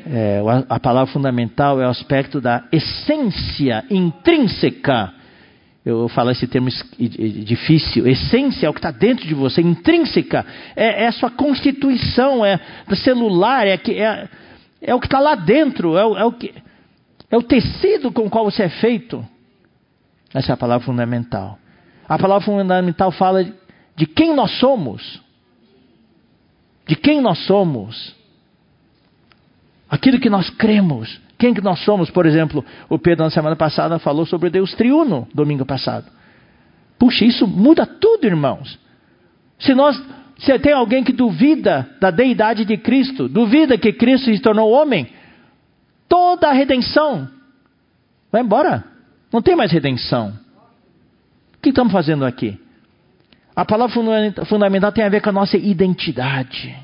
É, 0.07 0.39
a 0.69 0.79
palavra 0.79 1.11
fundamental 1.11 1.81
é 1.81 1.87
o 1.87 1.91
aspecto 1.91 2.39
da 2.39 2.65
essência 2.71 3.85
intrínseca. 3.91 5.15
Eu 5.83 6.09
falo 6.09 6.31
esse 6.31 6.47
termo 6.47 6.69
difícil. 6.99 8.07
Essência 8.07 8.67
é 8.67 8.71
o 8.71 8.73
que 8.73 8.79
está 8.79 8.91
dentro 8.91 9.27
de 9.27 9.35
você, 9.35 9.63
intrínseca. 9.63 10.45
É, 10.77 11.05
é 11.05 11.07
a 11.07 11.13
sua 11.13 11.31
constituição, 11.31 12.45
é 12.45 12.61
celular, 13.03 13.67
é, 13.67 13.75
é, 13.75 14.29
é 14.83 14.95
o 14.95 15.01
que 15.01 15.07
está 15.07 15.19
lá 15.19 15.35
dentro, 15.35 15.97
é, 15.97 16.03
é, 16.03 16.25
o 16.25 16.33
que, 16.33 16.55
é 17.31 17.37
o 17.37 17.43
tecido 17.43 18.13
com 18.13 18.27
o 18.27 18.31
qual 18.31 18.45
você 18.45 18.65
é 18.65 18.69
feito. 18.69 19.25
Essa 20.35 20.53
é 20.53 20.55
a 20.55 20.57
palavra 20.57 20.85
fundamental. 20.85 21.59
A 22.07 22.19
palavra 22.19 22.45
fundamental 22.45 23.11
fala 23.11 23.45
de 23.97 24.07
quem 24.07 24.35
nós 24.35 24.51
somos 24.59 25.24
de 26.87 26.95
quem 26.97 27.21
nós 27.21 27.39
somos, 27.47 28.15
aquilo 29.89 30.21
que 30.21 30.29
nós 30.29 30.51
cremos, 30.51 31.21
quem 31.39 31.55
que 31.55 31.61
nós 31.61 31.81
somos. 31.85 32.11
Por 32.11 32.27
exemplo, 32.27 32.65
o 32.89 32.99
Pedro 32.99 33.25
na 33.25 33.31
semana 33.31 33.57
passada 33.57 33.99
falou 33.99 34.27
sobre 34.27 34.51
Deus 34.51 34.75
triuno, 34.75 35.27
domingo 35.35 35.65
passado. 35.65 36.07
Puxa, 36.99 37.25
isso 37.25 37.47
muda 37.47 37.87
tudo, 37.87 38.27
irmãos. 38.27 38.79
Se 39.59 39.75
nós, 39.75 40.01
se 40.39 40.59
tem 40.59 40.73
alguém 40.73 41.03
que 41.03 41.13
duvida 41.13 41.89
da 42.01 42.11
deidade 42.11 42.65
de 42.65 42.77
Cristo, 42.77 43.29
duvida 43.29 43.79
que 43.79 43.93
Cristo 43.93 44.27
se 44.27 44.41
tornou 44.41 44.71
homem, 44.71 45.09
toda 46.09 46.49
a 46.49 46.53
redenção 46.53 47.29
vai 48.31 48.43
embora. 48.43 48.85
Não 49.33 49.41
tem 49.41 49.57
mais 49.57 49.71
redenção. 49.71 50.39
O 51.57 51.61
que 51.63 51.71
estamos 51.71 51.93
fazendo 51.93 52.25
aqui? 52.25 52.59
A 53.57 53.65
palavra 53.65 53.95
fundamental 54.47 54.91
tem 54.91 55.05
a 55.05 55.09
ver 55.09 55.21
com 55.21 55.31
a 55.31 55.33
nossa 55.33 55.57
identidade. 55.57 56.75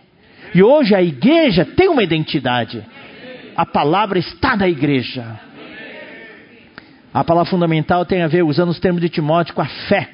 E 0.55 0.63
hoje 0.63 0.95
a 0.95 1.03
igreja 1.03 1.65
tem 1.65 1.89
uma 1.89 2.03
identidade. 2.03 2.85
A 3.57 3.67
palavra 3.67 4.19
está 4.19 4.57
na 4.57 4.69
igreja. 4.69 5.41
A 7.13 7.25
palavra 7.25 7.51
fundamental 7.51 8.05
tem 8.05 8.23
a 8.23 8.29
ver, 8.29 8.45
usando 8.45 8.69
os 8.69 8.79
termos 8.79 9.01
de 9.01 9.09
Timóteo, 9.09 9.55
com 9.55 9.63
a 9.63 9.67
fé. 9.67 10.09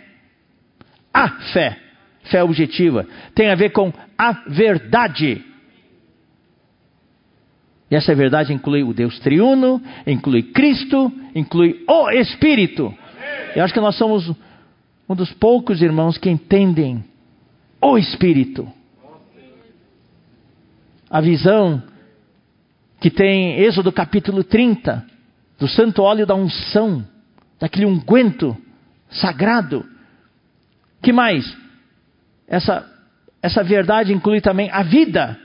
A 1.12 1.28
fé. 1.52 1.76
Fé 2.24 2.42
objetiva. 2.42 3.06
Tem 3.34 3.50
a 3.50 3.54
ver 3.54 3.70
com 3.70 3.92
a 4.16 4.32
verdade. 4.48 5.44
E 7.90 7.94
essa 7.94 8.14
verdade 8.14 8.52
inclui 8.52 8.82
o 8.82 8.94
Deus 8.94 9.18
triuno, 9.20 9.80
inclui 10.06 10.42
Cristo, 10.42 11.12
inclui 11.34 11.84
o 11.86 12.10
Espírito. 12.10 12.92
Eu 13.54 13.62
acho 13.62 13.72
que 13.72 13.80
nós 13.80 13.96
somos 13.96 14.34
um 15.08 15.14
dos 15.14 15.32
poucos 15.32 15.80
irmãos 15.80 16.18
que 16.18 16.28
entendem 16.28 17.04
o 17.80 17.96
Espírito. 17.96 18.68
A 21.08 21.20
visão 21.20 21.82
que 23.00 23.10
tem 23.10 23.60
Êxodo 23.60 23.92
capítulo 23.92 24.42
30, 24.42 25.06
do 25.58 25.68
santo 25.68 26.02
óleo 26.02 26.26
da 26.26 26.34
unção, 26.34 27.06
daquele 27.60 27.86
unguento 27.86 28.56
sagrado. 29.08 29.86
Que 31.00 31.12
mais? 31.12 31.56
Essa, 32.48 32.84
essa 33.40 33.62
verdade 33.62 34.12
inclui 34.12 34.40
também 34.40 34.70
a 34.70 34.82
vida, 34.82 35.38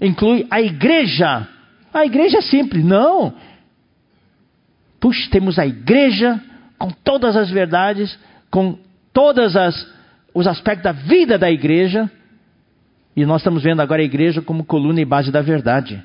inclui 0.00 0.46
a 0.50 0.60
igreja. 0.60 1.46
A 1.92 2.04
igreja 2.04 2.38
é 2.38 2.42
simples, 2.42 2.84
não. 2.84 3.34
Puxa, 4.98 5.30
temos 5.30 5.58
a 5.58 5.66
igreja 5.66 6.42
com 6.76 6.90
todas 6.90 7.36
as 7.36 7.50
verdades, 7.50 8.18
com 8.50 8.78
todos 9.18 9.52
os 10.32 10.46
aspectos 10.46 10.84
da 10.84 10.92
vida 10.92 11.36
da 11.36 11.50
igreja. 11.50 12.08
E 13.16 13.26
nós 13.26 13.40
estamos 13.40 13.64
vendo 13.64 13.82
agora 13.82 14.00
a 14.00 14.04
igreja 14.04 14.40
como 14.40 14.62
coluna 14.62 15.00
e 15.00 15.04
base 15.04 15.32
da 15.32 15.42
verdade. 15.42 16.00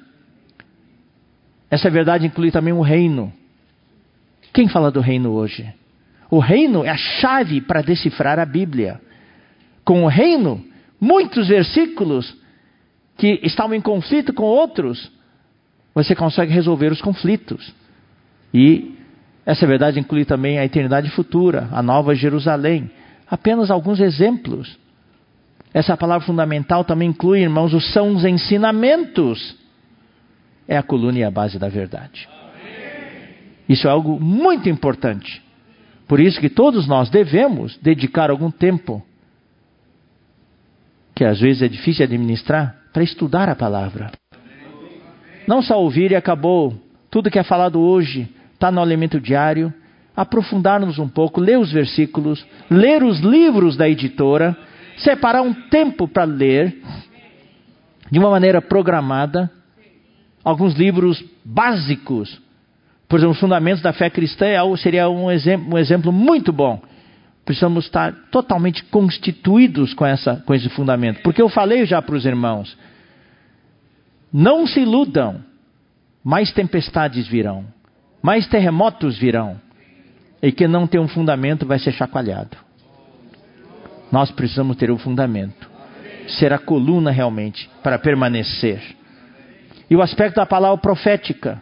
Essa 1.70 1.92
verdade 1.92 2.26
inclui 2.26 2.50
também 2.50 2.74
o 2.74 2.82
reino. 2.82 3.32
Quem 4.52 4.68
fala 4.68 4.90
do 4.90 5.00
reino 5.00 5.30
hoje? 5.30 5.72
O 6.28 6.40
reino 6.40 6.84
é 6.84 6.90
a 6.90 6.98
chave 6.98 7.62
para 7.62 7.84
decifrar 7.84 8.40
a 8.40 8.46
Bíblia. 8.48 9.00
Com 9.86 10.06
o 10.06 10.08
reino, 10.08 10.66
muitos 11.00 11.50
versículos 11.50 12.36
que 13.16 13.40
estavam 13.44 13.76
em 13.76 13.82
conflito 13.82 14.34
com 14.34 14.42
outros, 14.42 15.12
você 15.94 16.16
consegue 16.16 16.52
resolver 16.52 16.92
os 16.92 17.00
conflitos. 17.00 17.72
E 18.52 18.98
essa 19.46 19.68
verdade 19.68 20.00
inclui 20.00 20.26
também 20.26 20.58
a 20.58 20.66
eternidade 20.66 21.12
futura, 21.12 21.70
a 21.72 21.84
nova 21.84 22.16
Jerusalém, 22.16 22.90
apenas 23.34 23.72
alguns 23.72 24.00
exemplos. 24.00 24.78
Essa 25.74 25.98
palavra 25.98 26.24
fundamental 26.24 26.84
também 26.84 27.10
inclui, 27.10 27.40
irmãos, 27.42 27.74
os 27.74 27.92
são 27.92 28.14
os 28.14 28.24
ensinamentos. 28.24 29.58
É 30.68 30.78
a 30.78 30.84
coluna 30.84 31.18
e 31.18 31.24
a 31.24 31.32
base 31.32 31.58
da 31.58 31.68
verdade. 31.68 32.30
Isso 33.68 33.88
é 33.88 33.90
algo 33.90 34.20
muito 34.20 34.70
importante. 34.70 35.42
Por 36.08 36.20
isso 36.20 36.40
que 36.40 36.48
todos 36.48 36.88
nós 36.88 37.10
devemos 37.10 37.76
dedicar 37.78 38.30
algum 38.30 38.52
tempo, 38.52 39.04
que 41.16 41.26
às 41.26 41.40
vezes 41.40 41.64
é 41.64 41.68
difícil 41.68 42.06
administrar, 42.06 42.76
para 42.94 43.02
estudar 43.02 43.50
a 43.50 43.56
palavra. 43.56 44.12
Não 45.48 45.64
só 45.64 45.82
ouvir 45.82 46.12
e 46.12 46.16
acabou. 46.16 46.80
Tudo 47.10 47.32
que 47.32 47.40
é 47.40 47.44
falado 47.44 47.82
hoje 47.82 48.30
está 48.54 48.72
no 48.72 48.80
alimento 48.80 49.20
diário, 49.20 49.74
aprofundar-nos 50.16 51.00
um 51.00 51.08
pouco, 51.08 51.42
ler 51.42 51.58
os 51.58 51.72
versículos, 51.72 52.46
ler 52.70 53.04
os 53.04 53.20
livros 53.20 53.76
da 53.76 53.90
editora, 53.90 54.56
separar 54.98 55.42
um 55.42 55.54
tempo 55.54 56.08
para 56.08 56.24
ler 56.24 56.78
de 58.12 58.20
uma 58.20 58.30
maneira 58.30 58.62
programada 58.62 59.50
alguns 60.44 60.76
livros 60.76 61.24
básicos. 61.44 62.42
Por 63.08 63.18
exemplo, 63.18 63.34
os 63.34 63.40
Fundamentos 63.40 63.82
da 63.82 63.94
Fé 63.94 64.10
Cristã 64.10 64.46
é 64.46 64.78
seria 64.78 65.10
um 65.10 65.32
exemplo, 65.32 65.74
um 65.74 65.78
exemplo 65.78 66.12
muito 66.12 66.52
bom. 66.52 66.82
Precisamos 67.46 67.86
estar 67.86 68.14
totalmente 68.32 68.84
constituídos 68.86 69.94
com, 69.94 70.06
essa, 70.06 70.38
com 70.46 70.54
esse 70.54 70.70
fundamento. 70.70 71.22
Porque 71.22 71.42
eu 71.42 71.50
falei 71.50 71.86
já 71.86 72.02
para 72.02 72.16
os 72.16 72.26
irmãos: 72.26 72.78
não 74.32 74.66
se 74.66 74.80
iludam, 74.80 75.44
mais 76.24 76.52
tempestades 76.54 77.28
virão, 77.28 77.66
mais 78.22 78.48
terremotos 78.48 79.18
virão, 79.18 79.60
e 80.44 80.52
quem 80.52 80.68
não 80.68 80.86
tem 80.86 81.00
um 81.00 81.08
fundamento 81.08 81.66
vai 81.66 81.80
ser 81.80 81.94
chacoalhado. 81.94 82.58
Nós 84.12 84.30
precisamos 84.30 84.76
ter 84.76 84.92
um 84.92 84.98
fundamento, 84.98 85.70
ser 86.28 86.52
a 86.52 86.60
coluna 86.60 87.12
realmente 87.12 87.70
para 87.82 87.98
permanecer. 87.98 88.82
E 89.90 89.96
o 89.96 90.02
aspecto 90.02 90.36
da 90.36 90.46
palavra 90.46 90.78
profética, 90.78 91.62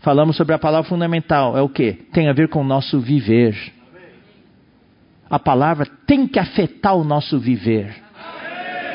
falamos 0.00 0.36
sobre 0.36 0.54
a 0.54 0.58
palavra 0.58 0.88
fundamental, 0.88 1.54
é 1.56 1.60
o 1.60 1.68
que? 1.68 1.92
Tem 1.92 2.26
a 2.30 2.32
ver 2.32 2.48
com 2.48 2.62
o 2.62 2.64
nosso 2.64 2.98
viver. 2.98 3.54
A 5.28 5.38
palavra 5.38 5.86
tem 6.06 6.26
que 6.26 6.38
afetar 6.38 6.96
o 6.96 7.04
nosso 7.04 7.38
viver. 7.38 7.94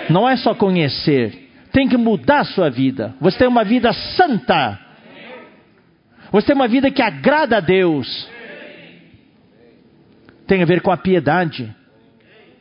Não 0.10 0.28
é 0.28 0.36
só 0.38 0.56
conhecer, 0.56 1.52
tem 1.72 1.88
que 1.88 1.98
mudar 1.98 2.40
a 2.40 2.46
sua 2.46 2.72
vida. 2.72 3.14
Você 3.22 3.38
tem 3.38 3.48
uma 3.48 3.64
vida 3.64 3.94
santa. 3.94 4.80
Você 6.32 6.48
tem 6.48 6.56
uma 6.56 6.68
vida 6.68 6.90
que 6.90 7.02
agrada 7.02 7.58
a 7.58 7.60
Deus. 7.60 8.28
Tem 10.50 10.64
a 10.64 10.66
ver 10.66 10.82
com 10.82 10.90
a 10.90 10.98
piedade 10.98 11.72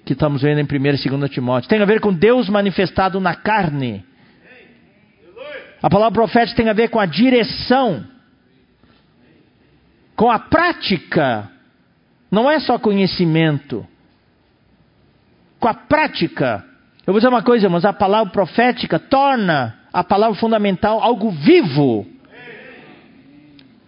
que 0.05 0.13
estamos 0.13 0.43
vendo 0.43 0.59
em 0.61 0.63
1 0.63 0.67
e 0.67 1.09
2 1.09 1.31
Timóteo. 1.31 1.71
Tem 1.71 1.81
a 1.81 1.87
ver 1.87 2.01
com 2.01 2.13
Deus 2.13 2.47
manifestado 2.47 3.19
na 3.19 3.35
carne. 3.35 4.05
A 5.83 5.89
palavra 5.89 6.13
profética 6.13 6.55
tem 6.55 6.69
a 6.69 6.75
ver 6.75 6.91
com 6.91 7.01
a 7.01 7.07
direção, 7.07 8.05
com 10.15 10.31
a 10.31 10.39
prática. 10.39 11.51
Não 12.31 12.51
é 12.51 12.61
só 12.61 12.79
conhecimento. 12.79 13.87
Com 15.59 15.69
a 15.69 15.73
prática. 15.73 16.63
Eu 17.07 17.15
vou 17.15 17.21
dizer 17.21 17.29
uma 17.29 17.43
coisa, 17.43 17.65
irmãos: 17.65 17.87
a 17.87 17.93
palavra 17.95 18.31
profética 18.31 18.99
torna 18.99 19.79
a 19.91 20.05
palavra 20.05 20.39
fundamental 20.39 21.03
algo 21.03 21.31
vivo. 21.31 22.07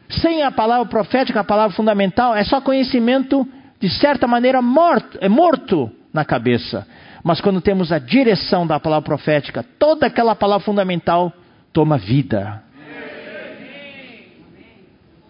Sem 0.09 0.43
a 0.43 0.51
palavra 0.51 0.87
profética, 0.87 1.41
a 1.41 1.45
palavra 1.45 1.77
fundamental 1.77 2.35
é 2.35 2.43
só 2.45 2.63
conhecimento, 2.63 3.47
de 3.81 3.89
certa 3.89 4.27
maneira, 4.27 4.61
morto, 4.61 5.19
é 5.21 5.29
morto 5.29 5.91
na 6.13 6.25
cabeça. 6.25 6.87
Mas 7.25 7.41
quando 7.41 7.61
temos 7.61 7.91
a 7.91 7.99
direção 7.99 8.67
da 8.67 8.79
palavra 8.79 9.05
profética, 9.05 9.65
toda 9.79 10.07
aquela 10.07 10.35
palavra 10.35 10.65
fundamental 10.65 11.33
toma 11.73 11.97
vida. 11.97 12.63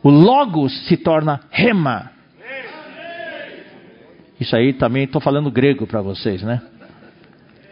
O 0.02 0.10
Logos 0.10 0.86
se 0.88 0.96
torna 0.96 1.40
rema. 1.50 2.10
Isso 4.40 4.56
aí 4.56 4.72
também 4.72 5.04
estou 5.04 5.20
falando 5.20 5.50
grego 5.50 5.86
para 5.86 6.00
vocês, 6.00 6.42
né? 6.42 6.62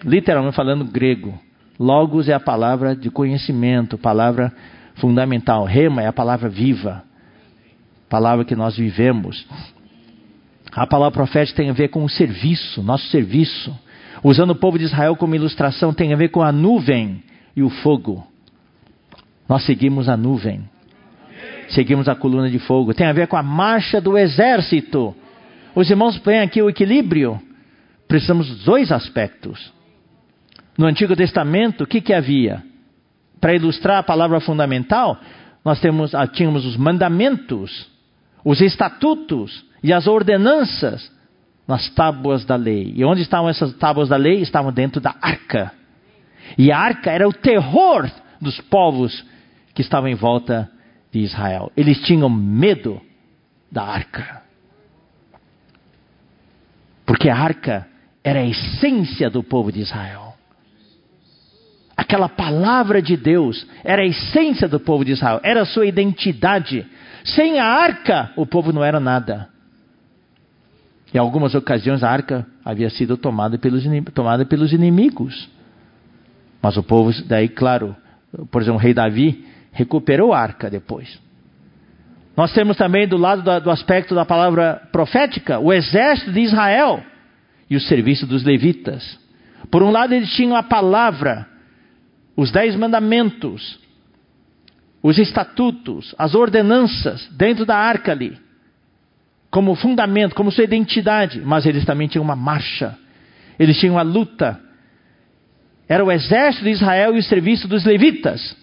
Literalmente 0.04 0.54
falando 0.54 0.84
grego. 0.84 1.38
Logos 1.78 2.28
é 2.28 2.34
a 2.34 2.40
palavra 2.40 2.94
de 2.94 3.10
conhecimento, 3.10 3.96
palavra 3.96 4.52
fundamental. 4.96 5.64
Rema 5.64 6.02
é 6.02 6.06
a 6.06 6.12
palavra 6.12 6.48
viva, 6.48 7.02
palavra 8.08 8.44
que 8.44 8.54
nós 8.54 8.76
vivemos. 8.76 9.46
A 10.78 10.86
palavra 10.86 11.10
profética 11.10 11.56
tem 11.56 11.70
a 11.70 11.72
ver 11.72 11.88
com 11.88 12.04
o 12.04 12.08
serviço, 12.08 12.84
nosso 12.84 13.08
serviço. 13.08 13.76
Usando 14.22 14.50
o 14.50 14.54
povo 14.54 14.78
de 14.78 14.84
Israel 14.84 15.16
como 15.16 15.34
ilustração, 15.34 15.92
tem 15.92 16.12
a 16.12 16.16
ver 16.16 16.28
com 16.28 16.40
a 16.40 16.52
nuvem 16.52 17.20
e 17.56 17.64
o 17.64 17.68
fogo. 17.68 18.24
Nós 19.48 19.64
seguimos 19.64 20.08
a 20.08 20.16
nuvem, 20.16 20.62
seguimos 21.70 22.08
a 22.08 22.14
coluna 22.14 22.48
de 22.48 22.60
fogo. 22.60 22.94
Tem 22.94 23.08
a 23.08 23.12
ver 23.12 23.26
com 23.26 23.36
a 23.36 23.42
marcha 23.42 24.00
do 24.00 24.16
exército. 24.16 25.16
Os 25.74 25.90
irmãos 25.90 26.16
põem 26.18 26.38
aqui 26.38 26.62
o 26.62 26.70
equilíbrio. 26.70 27.40
Precisamos 28.06 28.48
dos 28.48 28.64
dois 28.64 28.92
aspectos. 28.92 29.72
No 30.78 30.86
Antigo 30.86 31.16
Testamento, 31.16 31.82
o 31.82 31.86
que, 31.88 32.00
que 32.00 32.14
havia? 32.14 32.62
Para 33.40 33.52
ilustrar 33.52 33.98
a 33.98 34.02
palavra 34.04 34.38
fundamental, 34.38 35.18
nós 35.64 35.80
temos, 35.80 36.14
ah, 36.14 36.28
tínhamos 36.28 36.64
os 36.64 36.76
mandamentos, 36.76 37.88
os 38.44 38.60
estatutos 38.60 39.66
e 39.82 39.92
as 39.92 40.06
ordenanças 40.06 41.10
nas 41.66 41.88
tábuas 41.90 42.44
da 42.44 42.56
lei. 42.56 42.92
E 42.96 43.04
onde 43.04 43.22
estavam 43.22 43.48
essas 43.48 43.74
tábuas 43.74 44.08
da 44.08 44.16
lei? 44.16 44.40
Estavam 44.40 44.72
dentro 44.72 45.00
da 45.00 45.14
arca. 45.20 45.72
E 46.56 46.72
a 46.72 46.78
arca 46.78 47.10
era 47.10 47.28
o 47.28 47.32
terror 47.32 48.10
dos 48.40 48.60
povos 48.62 49.24
que 49.74 49.82
estavam 49.82 50.08
em 50.08 50.14
volta 50.14 50.70
de 51.12 51.20
Israel. 51.20 51.70
Eles 51.76 52.00
tinham 52.02 52.30
medo 52.30 53.00
da 53.70 53.82
arca. 53.82 54.42
Porque 57.04 57.28
a 57.28 57.36
arca 57.36 57.86
era 58.24 58.40
a 58.40 58.46
essência 58.46 59.30
do 59.30 59.42
povo 59.42 59.70
de 59.70 59.80
Israel. 59.80 60.34
Aquela 61.96 62.28
palavra 62.28 63.02
de 63.02 63.16
Deus 63.16 63.66
era 63.82 64.02
a 64.02 64.06
essência 64.06 64.68
do 64.68 64.78
povo 64.78 65.04
de 65.04 65.12
Israel, 65.12 65.40
era 65.42 65.62
a 65.62 65.66
sua 65.66 65.84
identidade. 65.84 66.86
Sem 67.24 67.58
a 67.58 67.66
arca, 67.66 68.32
o 68.36 68.46
povo 68.46 68.72
não 68.72 68.84
era 68.84 69.00
nada. 69.00 69.48
Em 71.12 71.18
algumas 71.18 71.54
ocasiões, 71.54 72.02
a 72.02 72.10
arca 72.10 72.46
havia 72.64 72.90
sido 72.90 73.16
tomada 73.16 73.58
pelos, 73.58 73.84
tomada 74.12 74.44
pelos 74.44 74.72
inimigos. 74.72 75.48
Mas 76.60 76.76
o 76.76 76.82
povo, 76.82 77.10
daí, 77.26 77.48
claro, 77.48 77.96
por 78.50 78.60
exemplo, 78.60 78.78
o 78.78 78.82
rei 78.82 78.92
Davi 78.92 79.46
recuperou 79.72 80.32
a 80.32 80.40
arca 80.40 80.68
depois. 80.68 81.18
Nós 82.36 82.52
temos 82.52 82.76
também 82.76 83.08
do 83.08 83.16
lado 83.16 83.42
do, 83.42 83.60
do 83.60 83.70
aspecto 83.70 84.14
da 84.14 84.24
palavra 84.24 84.82
profética, 84.92 85.58
o 85.58 85.72
exército 85.72 86.32
de 86.32 86.40
Israel 86.40 87.02
e 87.70 87.76
o 87.76 87.80
serviço 87.80 88.26
dos 88.26 88.44
levitas. 88.44 89.18
Por 89.70 89.82
um 89.82 89.90
lado, 89.90 90.14
eles 90.14 90.30
tinham 90.34 90.54
a 90.54 90.62
palavra, 90.62 91.46
os 92.36 92.50
dez 92.50 92.76
mandamentos, 92.76 93.80
os 95.02 95.18
estatutos, 95.18 96.14
as 96.18 96.34
ordenanças 96.34 97.26
dentro 97.32 97.64
da 97.64 97.76
arca 97.76 98.12
ali, 98.12 98.38
como 99.50 99.74
fundamento, 99.74 100.34
como 100.34 100.52
sua 100.52 100.64
identidade, 100.64 101.40
mas 101.40 101.64
eles 101.64 101.84
também 101.84 102.08
tinham 102.08 102.24
uma 102.24 102.36
marcha, 102.36 102.96
eles 103.58 103.78
tinham 103.78 103.98
a 103.98 104.02
luta. 104.02 104.60
Era 105.88 106.04
o 106.04 106.12
exército 106.12 106.64
de 106.64 106.70
Israel 106.70 107.16
e 107.16 107.18
o 107.18 107.22
serviço 107.22 107.66
dos 107.66 107.84
levitas. 107.84 108.56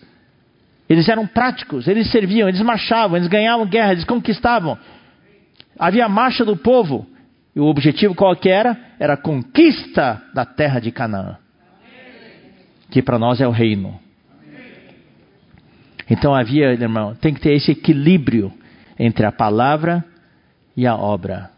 Eles 0.88 1.10
eram 1.10 1.26
práticos, 1.26 1.88
eles 1.88 2.12
serviam, 2.12 2.48
eles 2.48 2.62
marchavam, 2.62 3.18
eles 3.18 3.28
ganhavam 3.28 3.66
guerra, 3.66 3.94
eles 3.94 4.06
conquistavam. 4.06 4.78
Havia 5.78 6.06
a 6.06 6.10
marcha 6.10 6.46
do 6.46 6.56
povo. 6.56 7.08
E 7.56 7.60
o 7.60 7.66
objetivo 7.66 8.14
qual 8.14 8.36
que 8.36 8.50
era? 8.50 8.78
Era 9.00 9.14
a 9.14 9.18
conquista 9.18 10.22
da 10.34 10.46
terra 10.46 10.80
de 10.80 10.92
Canaã. 10.92 11.38
Que 12.92 13.02
para 13.02 13.18
nós 13.18 13.42
é 13.42 13.48
o 13.48 13.52
reino. 13.52 14.00
Então 16.08 16.36
havia, 16.36 16.74
irmão, 16.74 17.16
tem 17.16 17.34
que 17.34 17.42
ter 17.42 17.54
esse 17.54 17.72
equilíbrio 17.72 18.54
entre 19.00 19.26
a 19.26 19.32
palavra 19.32 20.06
e 20.76 20.86
a 20.86 20.96
obra. 20.96 21.52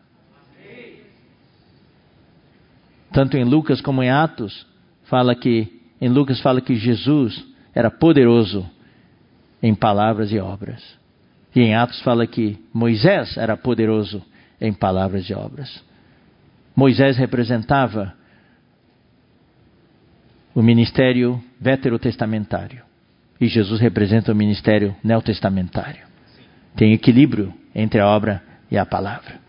Tanto 3.11 3.37
em 3.37 3.43
Lucas 3.43 3.81
como 3.81 4.03
em 4.03 4.09
Atos, 4.09 4.65
fala 5.05 5.33
que 5.35 5.81
em 5.99 6.09
Lucas 6.09 6.39
fala 6.41 6.61
que 6.61 6.75
Jesus 6.75 7.45
era 7.73 7.89
poderoso 7.89 8.69
em 9.61 9.73
palavras 9.73 10.31
e 10.31 10.39
obras. 10.39 10.83
E 11.55 11.61
em 11.61 11.73
Atos 11.73 12.01
fala 12.01 12.27
que 12.27 12.57
Moisés 12.73 13.37
era 13.37 13.57
poderoso 13.57 14.23
em 14.61 14.73
palavras 14.73 15.27
e 15.29 15.33
obras. 15.33 15.83
Moisés 16.75 17.17
representava 17.17 18.13
o 20.53 20.61
ministério 20.61 21.43
veterotestamentário 21.59 22.83
e 23.39 23.47
Jesus 23.47 23.79
representa 23.79 24.31
o 24.31 24.35
ministério 24.35 24.95
neotestamentário. 25.03 26.05
Tem 26.75 26.93
equilíbrio 26.93 27.53
entre 27.73 27.99
a 27.99 28.07
obra 28.07 28.43
e 28.69 28.77
a 28.77 28.85
palavra. 28.85 29.39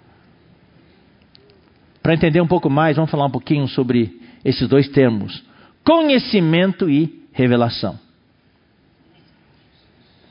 Para 2.03 2.15
entender 2.15 2.41
um 2.41 2.47
pouco 2.47 2.71
mais, 2.71 2.97
vamos 2.97 3.11
falar 3.11 3.27
um 3.27 3.31
pouquinho 3.31 3.69
sobre 3.69 4.21
esses 4.45 4.69
dois 4.69 4.89
termos: 4.89 5.45
conhecimento 5.85 6.89
e 6.89 7.27
revelação. 7.33 7.99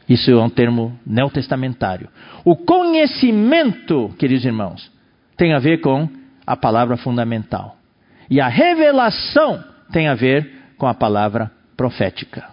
Isso 0.08 0.32
é 0.32 0.42
um 0.42 0.50
termo 0.50 0.98
neotestamentário. 1.06 2.08
O 2.46 2.56
conhecimento, 2.56 4.10
queridos 4.18 4.46
irmãos, 4.46 4.90
tem 5.36 5.54
a 5.54 5.60
ver 5.60 5.82
com 5.82 6.10
a 6.46 6.56
palavra 6.56 6.96
fundamental. 6.96 7.76
E 8.30 8.40
a 8.40 8.48
revelação 8.48 9.64
tem 9.92 10.08
a 10.08 10.16
ver 10.16 10.50
com 10.78 10.88
a 10.88 10.94
palavra 10.94 11.52
profética. 11.76 12.50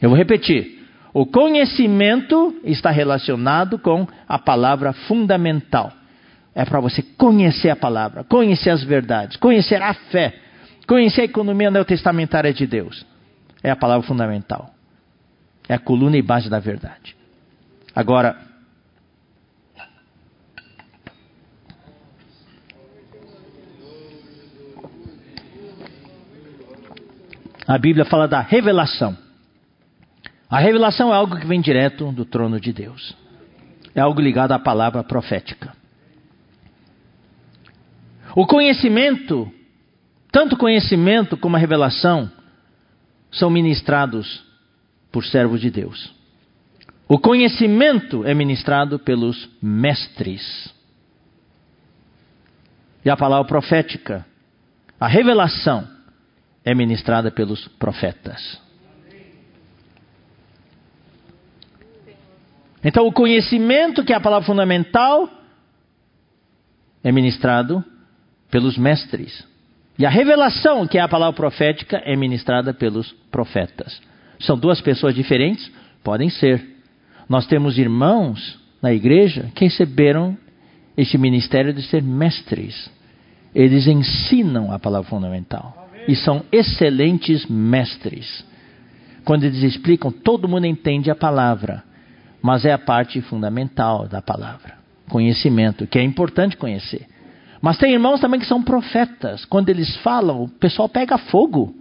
Eu 0.00 0.08
vou 0.08 0.16
repetir. 0.16 0.75
O 1.18 1.24
conhecimento 1.24 2.60
está 2.62 2.90
relacionado 2.90 3.78
com 3.78 4.06
a 4.28 4.38
palavra 4.38 4.92
fundamental. 4.92 5.90
É 6.54 6.62
para 6.62 6.78
você 6.78 7.00
conhecer 7.00 7.70
a 7.70 7.74
palavra, 7.74 8.22
conhecer 8.22 8.68
as 8.68 8.84
verdades, 8.84 9.38
conhecer 9.38 9.80
a 9.80 9.94
fé, 9.94 10.38
conhecer 10.86 11.22
a 11.22 11.24
economia 11.24 11.70
neotestamentária 11.70 12.52
de 12.52 12.66
Deus. 12.66 13.06
É 13.62 13.70
a 13.70 13.76
palavra 13.76 14.06
fundamental. 14.06 14.74
É 15.66 15.72
a 15.72 15.78
coluna 15.78 16.18
e 16.18 16.22
base 16.22 16.50
da 16.50 16.58
verdade. 16.58 17.16
Agora, 17.94 18.36
a 27.66 27.78
Bíblia 27.78 28.04
fala 28.04 28.28
da 28.28 28.42
revelação. 28.42 29.24
A 30.48 30.58
revelação 30.60 31.12
é 31.12 31.16
algo 31.16 31.36
que 31.36 31.46
vem 31.46 31.60
direto 31.60 32.12
do 32.12 32.24
trono 32.24 32.60
de 32.60 32.72
Deus. 32.72 33.16
É 33.94 34.00
algo 34.00 34.20
ligado 34.20 34.52
à 34.52 34.58
palavra 34.58 35.02
profética. 35.02 35.74
O 38.34 38.46
conhecimento, 38.46 39.50
tanto 40.30 40.56
conhecimento 40.56 41.36
como 41.36 41.56
a 41.56 41.58
revelação, 41.58 42.30
são 43.30 43.50
ministrados 43.50 44.44
por 45.10 45.24
servos 45.24 45.60
de 45.60 45.70
Deus. 45.70 46.14
O 47.08 47.18
conhecimento 47.18 48.24
é 48.24 48.34
ministrado 48.34 48.98
pelos 48.98 49.48
mestres. 49.62 50.72
E 53.04 53.10
a 53.10 53.16
palavra 53.16 53.46
profética, 53.46 54.26
a 55.00 55.06
revelação, 55.08 55.88
é 56.64 56.74
ministrada 56.74 57.30
pelos 57.30 57.66
profetas. 57.78 58.65
Então, 62.86 63.04
o 63.04 63.12
conhecimento, 63.12 64.04
que 64.04 64.12
é 64.12 64.16
a 64.16 64.20
palavra 64.20 64.46
fundamental, 64.46 65.28
é 67.02 67.10
ministrado 67.10 67.84
pelos 68.48 68.78
mestres. 68.78 69.44
E 69.98 70.06
a 70.06 70.08
revelação, 70.08 70.86
que 70.86 70.96
é 70.96 71.00
a 71.00 71.08
palavra 71.08 71.34
profética, 71.34 72.00
é 72.04 72.14
ministrada 72.14 72.72
pelos 72.72 73.10
profetas. 73.28 74.00
São 74.38 74.56
duas 74.56 74.80
pessoas 74.80 75.16
diferentes? 75.16 75.68
Podem 76.04 76.30
ser. 76.30 76.64
Nós 77.28 77.44
temos 77.48 77.76
irmãos 77.76 78.56
na 78.80 78.92
igreja 78.92 79.50
que 79.52 79.64
receberam 79.64 80.38
esse 80.96 81.18
ministério 81.18 81.72
de 81.72 81.82
ser 81.82 82.04
mestres. 82.04 82.88
Eles 83.52 83.88
ensinam 83.88 84.70
a 84.70 84.78
palavra 84.78 85.10
fundamental. 85.10 85.90
E 86.06 86.14
são 86.14 86.44
excelentes 86.52 87.46
mestres. 87.46 88.44
Quando 89.24 89.42
eles 89.42 89.64
explicam, 89.64 90.12
todo 90.12 90.46
mundo 90.46 90.66
entende 90.66 91.10
a 91.10 91.16
palavra 91.16 91.82
mas 92.46 92.64
é 92.64 92.72
a 92.72 92.78
parte 92.78 93.20
fundamental 93.22 94.06
da 94.06 94.22
palavra. 94.22 94.74
Conhecimento, 95.10 95.84
que 95.84 95.98
é 95.98 96.02
importante 96.02 96.56
conhecer. 96.56 97.04
Mas 97.60 97.76
tem 97.76 97.92
irmãos 97.92 98.20
também 98.20 98.38
que 98.38 98.46
são 98.46 98.62
profetas. 98.62 99.44
Quando 99.44 99.68
eles 99.68 99.96
falam, 99.96 100.44
o 100.44 100.48
pessoal 100.48 100.88
pega 100.88 101.18
fogo. 101.18 101.74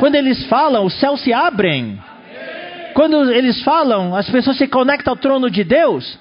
Quando 0.00 0.14
eles 0.14 0.46
falam, 0.46 0.86
os 0.86 0.98
céus 0.98 1.20
se 1.20 1.34
abrem. 1.34 2.02
Quando 2.94 3.30
eles 3.30 3.62
falam, 3.62 4.16
as 4.16 4.30
pessoas 4.30 4.56
se 4.56 4.66
conectam 4.66 5.12
ao 5.12 5.18
trono 5.18 5.50
de 5.50 5.64
Deus. 5.64 6.18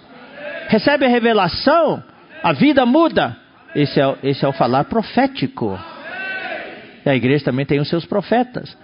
Recebe 0.68 1.06
a 1.06 1.10
revelação, 1.10 2.04
a 2.44 2.52
vida 2.52 2.86
muda. 2.86 3.38
Esse 3.74 4.02
é, 4.02 4.18
esse 4.24 4.44
é 4.44 4.48
o 4.50 4.52
falar 4.52 4.84
profético. 4.84 5.80
E 7.06 7.10
a 7.10 7.16
igreja 7.16 7.46
também 7.46 7.66
tem 7.66 7.80
os 7.80 7.88
seus 7.88 8.06
profetas. 8.06 8.78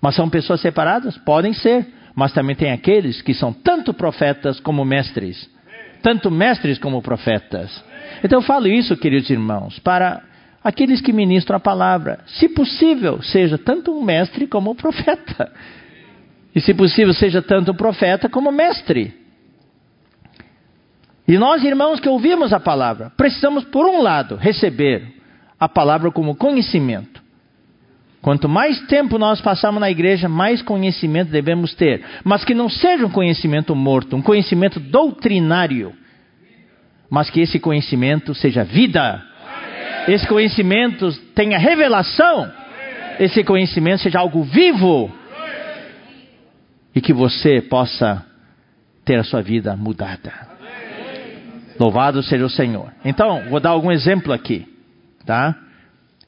Mas 0.00 0.14
são 0.14 0.30
pessoas 0.30 0.62
separadas? 0.62 1.18
Podem 1.18 1.52
ser. 1.52 2.00
Mas 2.14 2.32
também 2.32 2.54
tem 2.54 2.70
aqueles 2.70 3.22
que 3.22 3.32
são 3.34 3.52
tanto 3.52 3.94
profetas 3.94 4.60
como 4.60 4.84
mestres. 4.84 5.48
Tanto 6.02 6.30
mestres 6.30 6.78
como 6.78 7.00
profetas. 7.00 7.82
Então 8.22 8.40
eu 8.40 8.42
falo 8.42 8.66
isso, 8.66 8.96
queridos 8.96 9.30
irmãos, 9.30 9.78
para 9.78 10.22
aqueles 10.62 11.00
que 11.00 11.12
ministram 11.12 11.56
a 11.56 11.60
palavra. 11.60 12.20
Se 12.26 12.48
possível, 12.48 13.22
seja 13.22 13.56
tanto 13.56 13.92
um 13.92 14.02
mestre 14.02 14.46
como 14.46 14.70
um 14.70 14.74
profeta. 14.74 15.52
E 16.54 16.60
se 16.60 16.74
possível, 16.74 17.14
seja 17.14 17.40
tanto 17.40 17.72
um 17.72 17.76
profeta 17.76 18.28
como 18.28 18.52
mestre. 18.52 19.14
E 21.26 21.38
nós, 21.38 21.64
irmãos 21.64 22.00
que 22.00 22.08
ouvimos 22.08 22.52
a 22.52 22.60
palavra, 22.60 23.10
precisamos, 23.16 23.64
por 23.64 23.86
um 23.86 24.02
lado, 24.02 24.36
receber 24.36 25.14
a 25.58 25.68
palavra 25.68 26.10
como 26.10 26.34
conhecimento. 26.34 27.21
Quanto 28.22 28.48
mais 28.48 28.80
tempo 28.86 29.18
nós 29.18 29.40
passamos 29.40 29.80
na 29.80 29.90
igreja, 29.90 30.28
mais 30.28 30.62
conhecimento 30.62 31.32
devemos 31.32 31.74
ter. 31.74 32.04
Mas 32.22 32.44
que 32.44 32.54
não 32.54 32.68
seja 32.68 33.04
um 33.04 33.10
conhecimento 33.10 33.74
morto, 33.74 34.14
um 34.14 34.22
conhecimento 34.22 34.78
doutrinário. 34.78 35.92
Mas 37.10 37.28
que 37.28 37.40
esse 37.40 37.58
conhecimento 37.58 38.32
seja 38.32 38.62
vida. 38.62 39.20
Esse 40.06 40.24
conhecimento 40.28 41.12
tenha 41.34 41.58
revelação. 41.58 42.48
Esse 43.18 43.42
conhecimento 43.42 44.02
seja 44.02 44.20
algo 44.20 44.44
vivo. 44.44 45.10
E 46.94 47.00
que 47.00 47.12
você 47.12 47.60
possa 47.60 48.24
ter 49.04 49.18
a 49.18 49.24
sua 49.24 49.42
vida 49.42 49.76
mudada. 49.76 50.32
Louvado 51.76 52.22
seja 52.22 52.44
o 52.44 52.50
Senhor. 52.50 52.92
Então, 53.04 53.42
vou 53.50 53.58
dar 53.58 53.70
algum 53.70 53.90
exemplo 53.90 54.32
aqui, 54.32 54.64
tá? 55.26 55.56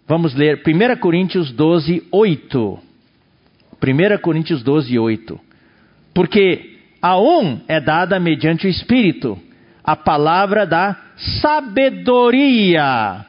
Vamos 0.06 0.34
ler 0.34 0.62
1 0.66 0.96
Coríntios 1.00 1.50
12, 1.52 2.06
8. 2.10 2.78
1 3.82 4.18
Coríntios 4.20 4.62
12, 4.62 4.98
8. 4.98 5.40
Porque 6.12 6.78
a 7.00 7.18
um 7.18 7.60
é 7.66 7.80
dada 7.80 8.20
mediante 8.20 8.66
o 8.66 8.70
Espírito 8.70 9.38
a 9.84 9.94
palavra 9.94 10.66
da 10.66 10.96
sabedoria. 11.42 13.26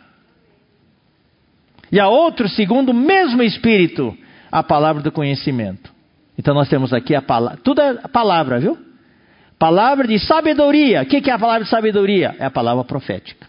E 1.92 2.00
a 2.00 2.08
outro, 2.08 2.48
segundo 2.48 2.90
o 2.90 2.94
mesmo 2.94 3.44
Espírito, 3.44 4.18
a 4.50 4.64
palavra 4.64 5.04
do 5.04 5.12
conhecimento. 5.12 5.94
Então 6.38 6.54
nós 6.54 6.70
temos 6.70 6.94
aqui 6.94 7.14
a 7.14 7.22
palavra, 7.22 7.60
tudo 7.62 7.82
é 7.82 8.00
a 8.02 8.08
palavra, 8.08 8.60
viu? 8.60 8.78
Palavra 9.60 10.08
de 10.08 10.18
sabedoria. 10.20 11.02
O 11.02 11.06
que 11.06 11.30
é 11.30 11.34
a 11.34 11.40
palavra 11.40 11.64
de 11.66 11.70
sabedoria? 11.70 12.36
É 12.40 12.46
a 12.46 12.52
palavra 12.52 12.84
profética. 12.84 13.48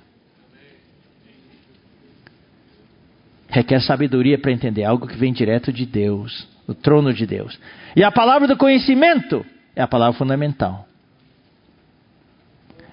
Requer 3.56 3.80
sabedoria 3.80 4.38
para 4.38 4.52
entender 4.52 4.84
algo 4.84 5.06
que 5.06 5.16
vem 5.16 5.32
direto 5.32 5.72
de 5.72 5.86
Deus, 5.86 6.46
do 6.66 6.74
trono 6.74 7.12
de 7.14 7.26
Deus. 7.26 7.58
E 7.96 8.04
a 8.04 8.12
palavra 8.12 8.46
do 8.46 8.56
conhecimento 8.56 9.44
é 9.74 9.80
a 9.80 9.88
palavra 9.88 10.18
fundamental. 10.18 10.86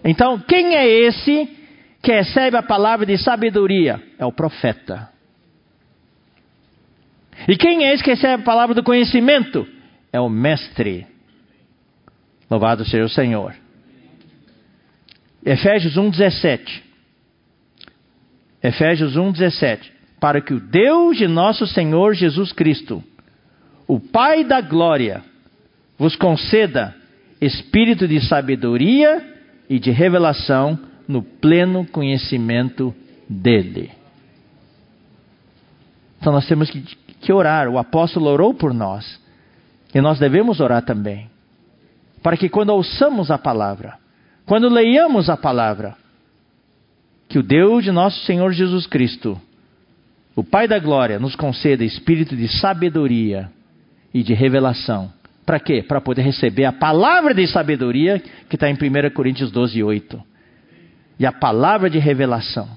Então, 0.06 0.40
quem 0.40 0.76
é 0.76 0.88
esse 0.88 1.50
que 2.02 2.14
recebe 2.14 2.56
a 2.56 2.64
palavra 2.64 3.06
de 3.06 3.18
sabedoria? 3.18 4.02
É 4.18 4.26
o 4.26 4.32
profeta. 4.32 5.10
E 7.46 7.58
quem 7.58 7.86
é 7.86 7.94
esse 7.94 8.04
que 8.04 8.12
recebe 8.12 8.42
a 8.42 8.46
palavra 8.46 8.74
do 8.74 8.84
conhecimento? 8.84 9.68
É 10.14 10.20
o 10.20 10.30
mestre. 10.30 11.06
Louvado 12.50 12.86
seja 12.86 13.04
o 13.04 13.10
Senhor. 13.10 13.54
Efésios 15.46 15.98
1,17. 15.98 16.82
Efésios 18.62 19.18
1,17 19.18 19.93
para 20.24 20.40
que 20.40 20.54
o 20.54 20.60
Deus 20.62 21.18
de 21.18 21.28
nosso 21.28 21.68
Senhor 21.68 22.14
Jesus 22.14 22.54
Cristo, 22.54 23.04
o 23.86 24.00
Pai 24.00 24.46
da 24.46 24.62
glória, 24.62 25.22
vos 25.98 26.16
conceda 26.16 26.96
espírito 27.42 28.08
de 28.08 28.26
sabedoria 28.26 29.22
e 29.70 29.78
de 29.78 29.92
revelação 29.92 30.80
no 31.10 31.22
pleno 31.22 31.86
conhecimento 31.86 32.96
dele. 33.28 33.92
Então 36.22 36.32
nós 36.32 36.48
temos 36.48 36.72
que, 36.72 36.82
que 37.20 37.34
orar. 37.34 37.68
O 37.68 37.78
apóstolo 37.78 38.28
orou 38.30 38.54
por 38.54 38.74
nós. 38.74 39.20
E 39.94 40.00
nós 40.00 40.20
devemos 40.20 40.62
orar 40.62 40.84
também. 40.84 41.30
Para 42.22 42.38
que 42.38 42.48
quando 42.48 42.70
ouçamos 42.70 43.30
a 43.30 43.38
palavra, 43.38 44.00
quando 44.46 44.70
leiamos 44.70 45.30
a 45.30 45.36
palavra, 45.36 45.98
que 47.28 47.38
o 47.38 47.44
Deus 47.44 47.84
de 47.84 47.92
nosso 47.92 48.22
Senhor 48.22 48.54
Jesus 48.54 48.88
Cristo 48.88 49.38
o 50.36 50.44
Pai 50.44 50.68
da 50.68 50.80
Glória 50.80 51.20
nos 51.20 51.36
conceda 51.36 51.84
espírito 51.84 52.36
de 52.36 52.48
sabedoria 52.48 53.52
e 54.14 54.24
de 54.24 54.34
revelação. 54.34 55.12
Para 55.46 55.60
quê? 55.60 55.84
Para 55.84 56.02
poder 56.02 56.22
receber 56.22 56.66
a 56.66 56.72
palavra 56.72 57.34
de 57.34 57.46
sabedoria 57.48 58.20
que 58.50 58.56
está 58.56 58.70
em 58.70 58.74
1 58.74 59.14
Coríntios 59.14 59.52
12, 59.52 59.84
8. 59.84 60.24
E 61.20 61.26
a 61.26 61.32
palavra 61.32 61.90
de 61.90 62.00
revelação. 62.00 62.68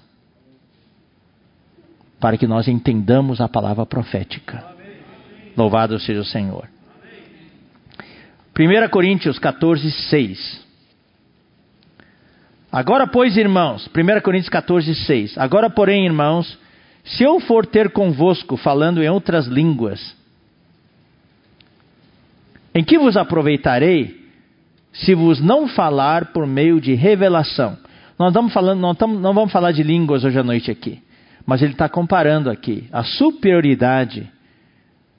Para 2.21 2.37
que 2.37 2.47
nós 2.47 2.69
entendamos 2.69 3.41
a 3.41 3.49
palavra 3.49 3.87
profética. 3.87 4.65
Louvado 5.57 5.99
seja 5.99 6.21
o 6.21 6.25
Senhor. 6.25 6.69
1 8.59 8.89
Coríntios 8.91 9.39
14, 9.39 9.91
6. 9.91 10.67
Agora, 12.73 13.07
pois, 13.07 13.37
irmãos, 13.37 13.89
1 13.89 14.21
Coríntios 14.21 14.51
14, 14.51 14.95
6. 14.95 15.39
Agora, 15.39 15.71
porém, 15.71 16.05
irmãos, 16.05 16.59
se 17.07 17.25
eu 17.25 17.41
for 17.41 17.65
ter 17.65 17.91
convosco 17.91 18.57
falando 18.57 19.03
em 19.03 19.09
outras 19.09 19.47
línguas, 19.47 20.15
Em 22.77 22.85
que 22.85 22.99
vos 22.99 23.17
aproveitarei 23.17 24.15
se 24.93 25.15
vos 25.15 25.41
não 25.41 25.67
falar 25.67 26.27
por 26.27 26.47
meio 26.47 26.79
de 26.79 26.93
revelação? 26.93 27.75
Nós 28.19 28.29
estamos 28.29 28.53
falando, 28.53 28.81
não, 28.81 28.93
estamos, 28.93 29.19
não 29.19 29.33
vamos 29.33 29.51
falar 29.51 29.73
de 29.73 29.83
línguas 29.83 30.25
hoje 30.25 30.39
à 30.39 30.43
noite 30.43 30.71
aqui, 30.71 31.03
mas 31.47 31.63
ele 31.63 31.73
está 31.73 31.89
comparando 31.89 32.51
aqui 32.51 32.87
a 32.93 33.03
superioridade 33.03 34.31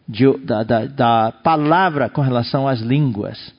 de, 0.07 0.31
da, 0.37 0.61
da, 0.61 0.85
da 0.85 1.31
palavra 1.31 2.09
com 2.09 2.21
relação 2.21 2.67
às 2.67 2.79
línguas. 2.79 3.51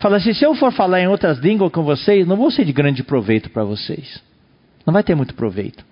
Fala 0.00 0.16
assim: 0.16 0.34
se 0.34 0.44
eu 0.44 0.52
for 0.56 0.72
falar 0.72 1.00
em 1.00 1.06
outras 1.06 1.38
línguas 1.38 1.70
com 1.70 1.84
vocês, 1.84 2.26
não 2.26 2.36
vou 2.36 2.50
ser 2.50 2.64
de 2.64 2.72
grande 2.72 3.04
proveito 3.04 3.48
para 3.50 3.62
vocês. 3.62 4.20
Não 4.84 4.92
vai 4.92 5.04
ter 5.04 5.14
muito 5.14 5.34
proveito. 5.34 5.84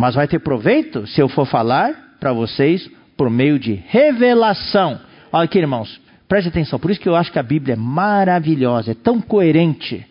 Mas 0.00 0.14
vai 0.14 0.26
ter 0.26 0.38
proveito 0.38 1.06
se 1.06 1.20
eu 1.20 1.28
for 1.28 1.44
falar 1.44 2.14
para 2.18 2.32
vocês 2.32 2.90
por 3.18 3.28
meio 3.28 3.58
de 3.58 3.74
revelação. 3.74 4.98
Olha 5.30 5.44
aqui, 5.44 5.58
irmãos, 5.58 6.00
preste 6.26 6.48
atenção. 6.48 6.78
Por 6.78 6.90
isso 6.90 6.98
que 6.98 7.08
eu 7.08 7.14
acho 7.14 7.30
que 7.30 7.38
a 7.38 7.42
Bíblia 7.42 7.74
é 7.74 7.76
maravilhosa, 7.76 8.92
é 8.92 8.94
tão 8.94 9.20
coerente. 9.20 10.06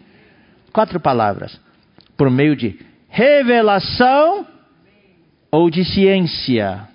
Quatro 0.71 0.99
palavras. 0.99 1.59
Por 2.15 2.29
meio 2.29 2.55
de 2.55 2.79
revelação 3.07 4.45
ou 5.51 5.71
de 5.71 5.83
ciência, 5.83 6.87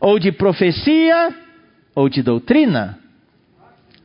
ou 0.00 0.18
de 0.18 0.32
profecia 0.32 1.36
ou 1.94 2.08
de 2.08 2.22
doutrina. 2.22 2.98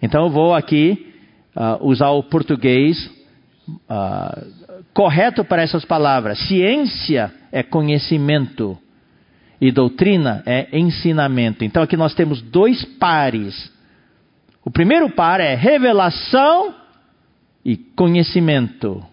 Então 0.01 0.25
eu 0.25 0.29
vou 0.29 0.53
aqui 0.53 1.15
uh, 1.55 1.87
usar 1.87 2.09
o 2.09 2.21
português 2.21 3.09
uh, 3.89 4.56
correto 4.97 5.45
para 5.45 5.61
essas 5.61 5.85
palavras. 5.85 6.39
Ciência 6.47 7.31
é 7.51 7.61
conhecimento 7.61 8.75
e 9.61 9.71
doutrina 9.71 10.41
é 10.43 10.75
ensinamento. 10.75 11.63
Então 11.63 11.83
aqui 11.83 11.95
nós 11.95 12.15
temos 12.15 12.41
dois 12.41 12.83
pares. 12.83 13.71
O 14.65 14.71
primeiro 14.71 15.07
par 15.11 15.39
é 15.39 15.53
revelação 15.53 16.73
e 17.63 17.77
conhecimento. 17.77 19.05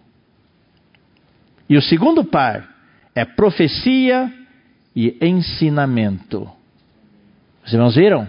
E 1.68 1.76
o 1.76 1.82
segundo 1.82 2.24
par 2.24 2.66
é 3.14 3.26
profecia 3.26 4.32
e 4.96 5.18
ensinamento. 5.20 6.50
Os 7.62 7.74
irmãos 7.74 7.94
viram? 7.94 8.26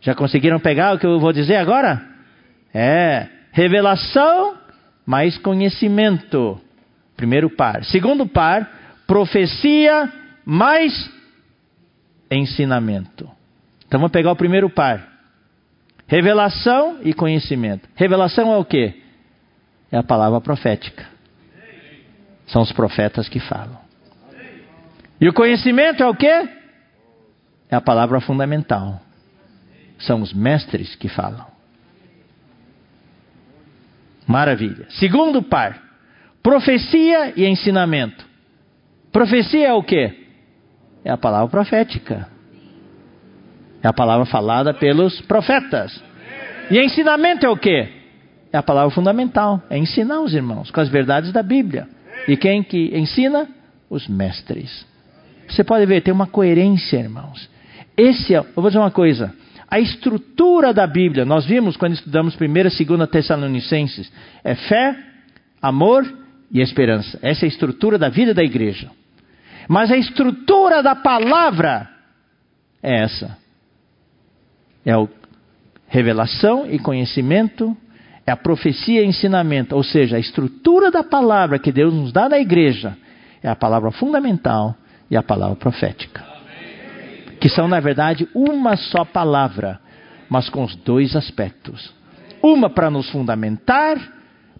Já 0.00 0.14
conseguiram 0.14 0.60
pegar 0.60 0.94
o 0.94 1.00
que 1.00 1.06
eu 1.06 1.18
vou 1.18 1.32
dizer 1.32 1.56
agora? 1.56 2.00
É 2.72 3.26
revelação 3.50 4.59
mais 5.06 5.36
conhecimento. 5.38 6.60
Primeiro 7.16 7.50
par. 7.50 7.84
Segundo 7.84 8.26
par, 8.26 8.68
profecia 9.06 10.10
mais 10.44 11.10
ensinamento. 12.30 13.28
Então 13.86 13.98
vamos 14.00 14.12
pegar 14.12 14.32
o 14.32 14.36
primeiro 14.36 14.70
par. 14.70 15.06
Revelação 16.06 16.98
e 17.02 17.12
conhecimento. 17.12 17.88
Revelação 17.94 18.52
é 18.52 18.56
o 18.56 18.64
que? 18.64 18.94
É 19.92 19.98
a 19.98 20.02
palavra 20.02 20.40
profética. 20.40 21.06
São 22.46 22.62
os 22.62 22.72
profetas 22.72 23.28
que 23.28 23.38
falam. 23.38 23.78
E 25.20 25.28
o 25.28 25.32
conhecimento 25.32 26.02
é 26.02 26.06
o 26.06 26.14
que? 26.14 26.26
É 26.26 27.76
a 27.76 27.80
palavra 27.80 28.20
fundamental. 28.20 29.00
São 29.98 30.22
os 30.22 30.32
mestres 30.32 30.96
que 30.96 31.08
falam. 31.08 31.46
Maravilha. 34.30 34.86
Segundo 34.90 35.42
par, 35.42 35.82
profecia 36.40 37.32
e 37.34 37.44
ensinamento. 37.44 38.24
Profecia 39.10 39.66
é 39.66 39.72
o 39.72 39.82
que? 39.82 40.08
É 41.04 41.10
a 41.10 41.16
palavra 41.16 41.48
profética. 41.48 42.28
É 43.82 43.88
a 43.88 43.92
palavra 43.92 44.24
falada 44.26 44.72
pelos 44.72 45.20
profetas. 45.22 46.00
E 46.70 46.78
ensinamento 46.78 47.44
é 47.44 47.48
o 47.48 47.56
que? 47.56 47.88
É 48.52 48.56
a 48.56 48.62
palavra 48.62 48.90
fundamental. 48.92 49.60
É 49.68 49.76
ensinar 49.76 50.20
os 50.20 50.32
irmãos 50.32 50.70
com 50.70 50.80
as 50.80 50.88
verdades 50.88 51.32
da 51.32 51.42
Bíblia. 51.42 51.88
E 52.28 52.36
quem 52.36 52.62
que 52.62 52.96
ensina? 52.96 53.48
Os 53.90 54.06
mestres. 54.06 54.86
Você 55.48 55.64
pode 55.64 55.84
ver, 55.86 56.02
tem 56.02 56.14
uma 56.14 56.28
coerência, 56.28 56.98
irmãos. 56.98 57.50
Esse 57.96 58.32
é, 58.32 58.38
eu 58.38 58.44
vou 58.54 58.68
dizer 58.68 58.78
uma 58.78 58.92
coisa. 58.92 59.34
A 59.70 59.78
estrutura 59.78 60.74
da 60.74 60.84
Bíblia, 60.86 61.24
nós 61.24 61.46
vimos 61.46 61.76
quando 61.76 61.92
estudamos 61.92 62.34
1 62.34 62.44
e 62.44 62.84
2 62.84 63.08
Tessalonicenses, 63.08 64.10
é 64.42 64.56
fé, 64.56 64.96
amor 65.62 66.04
e 66.50 66.60
esperança. 66.60 67.18
Essa 67.22 67.44
é 67.44 67.46
a 67.46 67.48
estrutura 67.48 67.96
da 67.96 68.08
vida 68.08 68.34
da 68.34 68.42
igreja. 68.42 68.90
Mas 69.68 69.92
a 69.92 69.96
estrutura 69.96 70.82
da 70.82 70.96
palavra 70.96 71.88
é 72.82 73.04
essa. 73.04 73.38
É 74.84 74.92
a 74.92 75.06
revelação 75.86 76.68
e 76.68 76.76
conhecimento, 76.78 77.76
é 78.26 78.32
a 78.32 78.36
profecia 78.36 79.02
e 79.02 79.06
ensinamento. 79.06 79.76
Ou 79.76 79.84
seja, 79.84 80.16
a 80.16 80.20
estrutura 80.20 80.90
da 80.90 81.04
palavra 81.04 81.60
que 81.60 81.70
Deus 81.70 81.94
nos 81.94 82.10
dá 82.10 82.28
na 82.28 82.40
igreja 82.40 82.96
é 83.40 83.48
a 83.48 83.54
palavra 83.54 83.92
fundamental 83.92 84.74
e 85.08 85.16
a 85.16 85.22
palavra 85.22 85.54
profética. 85.54 86.29
Que 87.40 87.48
são, 87.48 87.66
na 87.66 87.80
verdade, 87.80 88.28
uma 88.34 88.76
só 88.76 89.04
palavra, 89.04 89.80
mas 90.28 90.48
com 90.48 90.62
os 90.62 90.76
dois 90.76 91.16
aspectos. 91.16 91.92
Uma 92.42 92.70
para 92.70 92.90
nos 92.90 93.08
fundamentar, 93.10 93.96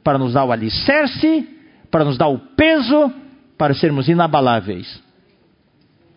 para 0.03 0.19
nos 0.19 0.33
dar 0.33 0.45
o 0.45 0.53
alicerce, 0.53 1.49
para 1.91 2.05
nos 2.05 2.17
dar 2.19 2.29
o 2.29 2.39
peso, 2.39 3.13
para 3.59 3.75
sermos 3.75 4.09
inabaláveis. 4.09 5.01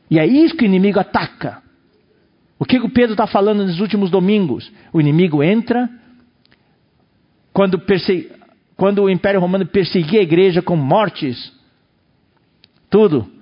E 0.10 0.18
é 0.18 0.26
isso 0.26 0.56
que 0.56 0.64
o 0.64 0.66
inimigo 0.66 1.00
ataca. 1.00 1.62
O 2.58 2.66
que 2.66 2.78
o 2.80 2.90
Pedro 2.90 3.14
está 3.14 3.28
falando 3.28 3.66
nos 3.66 3.80
últimos 3.80 4.10
domingos? 4.10 4.72
O 4.94 5.02
inimigo 5.02 5.44
entra 5.44 5.90
quando, 7.52 7.82
quando 8.78 9.04
o 9.04 9.10
Império 9.10 9.42
Romano 9.42 9.66
perseguia 9.66 10.20
a 10.20 10.24
igreja 10.24 10.62
com 10.62 10.76
mortes, 10.76 11.52
tudo. 12.90 13.33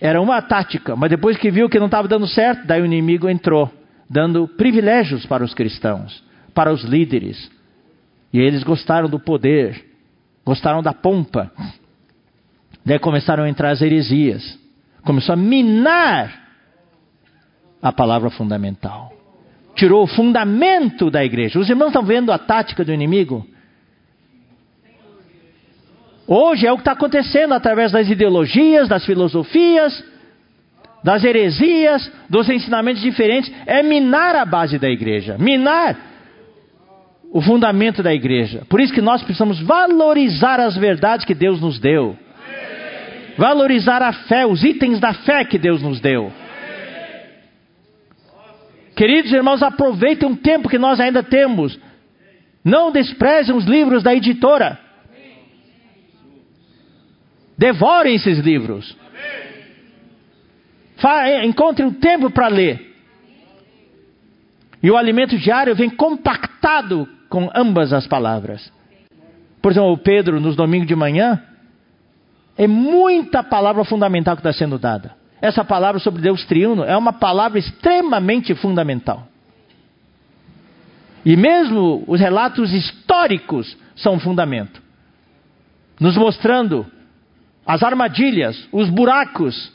Era 0.00 0.20
uma 0.20 0.40
tática, 0.40 0.96
mas 0.96 1.10
depois 1.10 1.36
que 1.36 1.50
viu 1.50 1.68
que 1.68 1.78
não 1.78 1.86
estava 1.86 2.08
dando 2.08 2.26
certo, 2.26 2.66
daí 2.66 2.80
o 2.80 2.86
inimigo 2.86 3.28
entrou, 3.28 3.70
dando 4.08 4.48
privilégios 4.48 5.26
para 5.26 5.44
os 5.44 5.52
cristãos, 5.52 6.24
para 6.54 6.72
os 6.72 6.82
líderes. 6.84 7.50
E 8.32 8.38
eles 8.38 8.62
gostaram 8.62 9.08
do 9.08 9.20
poder, 9.20 9.84
gostaram 10.44 10.82
da 10.82 10.94
pompa. 10.94 11.52
Daí 12.84 12.98
começaram 12.98 13.44
a 13.44 13.48
entrar 13.48 13.70
as 13.70 13.82
heresias. 13.82 14.58
Começou 15.04 15.34
a 15.34 15.36
minar 15.36 16.48
a 17.82 17.92
palavra 17.92 18.30
fundamental. 18.30 19.12
Tirou 19.74 20.04
o 20.04 20.06
fundamento 20.06 21.10
da 21.10 21.22
igreja. 21.24 21.58
Os 21.58 21.68
irmãos 21.68 21.88
estão 21.88 22.02
vendo 22.02 22.32
a 22.32 22.38
tática 22.38 22.84
do 22.84 22.92
inimigo? 22.92 23.46
Hoje 26.32 26.64
é 26.64 26.70
o 26.70 26.76
que 26.76 26.82
está 26.82 26.92
acontecendo 26.92 27.54
através 27.54 27.90
das 27.90 28.08
ideologias, 28.08 28.86
das 28.86 29.04
filosofias, 29.04 30.04
das 31.02 31.24
heresias, 31.24 32.08
dos 32.28 32.48
ensinamentos 32.48 33.02
diferentes. 33.02 33.52
É 33.66 33.82
minar 33.82 34.36
a 34.36 34.44
base 34.44 34.78
da 34.78 34.88
igreja, 34.88 35.36
minar 35.36 35.96
o 37.32 37.40
fundamento 37.42 38.00
da 38.00 38.14
igreja. 38.14 38.62
Por 38.68 38.80
isso 38.80 38.94
que 38.94 39.00
nós 39.00 39.24
precisamos 39.24 39.60
valorizar 39.60 40.60
as 40.60 40.76
verdades 40.76 41.26
que 41.26 41.34
Deus 41.34 41.60
nos 41.60 41.80
deu. 41.80 42.16
Valorizar 43.36 44.00
a 44.00 44.12
fé, 44.12 44.46
os 44.46 44.62
itens 44.62 45.00
da 45.00 45.12
fé 45.12 45.44
que 45.44 45.58
Deus 45.58 45.82
nos 45.82 45.98
deu. 45.98 46.32
Queridos 48.94 49.32
irmãos, 49.32 49.64
aproveitem 49.64 50.30
o 50.30 50.36
tempo 50.36 50.68
que 50.68 50.78
nós 50.78 51.00
ainda 51.00 51.24
temos. 51.24 51.76
Não 52.64 52.92
desprezem 52.92 53.52
os 53.52 53.64
livros 53.64 54.04
da 54.04 54.14
editora. 54.14 54.89
Devorem 57.60 58.14
esses 58.14 58.38
livros. 58.38 58.96
Encontre 61.44 61.84
um 61.84 61.92
tempo 61.92 62.30
para 62.30 62.48
ler. 62.48 62.96
E 64.82 64.90
o 64.90 64.96
alimento 64.96 65.36
diário 65.36 65.74
vem 65.74 65.90
compactado 65.90 67.06
com 67.28 67.50
ambas 67.54 67.92
as 67.92 68.06
palavras. 68.06 68.72
Por 69.60 69.72
exemplo, 69.72 69.92
o 69.92 69.98
Pedro, 69.98 70.40
nos 70.40 70.56
domingos 70.56 70.88
de 70.88 70.96
manhã, 70.96 71.42
é 72.56 72.66
muita 72.66 73.42
palavra 73.42 73.84
fundamental 73.84 74.36
que 74.36 74.40
está 74.40 74.54
sendo 74.54 74.78
dada. 74.78 75.14
Essa 75.42 75.62
palavra 75.62 76.00
sobre 76.00 76.22
Deus 76.22 76.46
triuno 76.46 76.82
é 76.82 76.96
uma 76.96 77.12
palavra 77.12 77.58
extremamente 77.58 78.54
fundamental. 78.54 79.28
E 81.26 81.36
mesmo 81.36 82.04
os 82.06 82.18
relatos 82.18 82.72
históricos 82.72 83.76
são 83.96 84.14
um 84.14 84.18
fundamento, 84.18 84.80
nos 86.00 86.16
mostrando 86.16 86.86
as 87.70 87.84
armadilhas, 87.84 88.68
os 88.72 88.90
buracos 88.90 89.72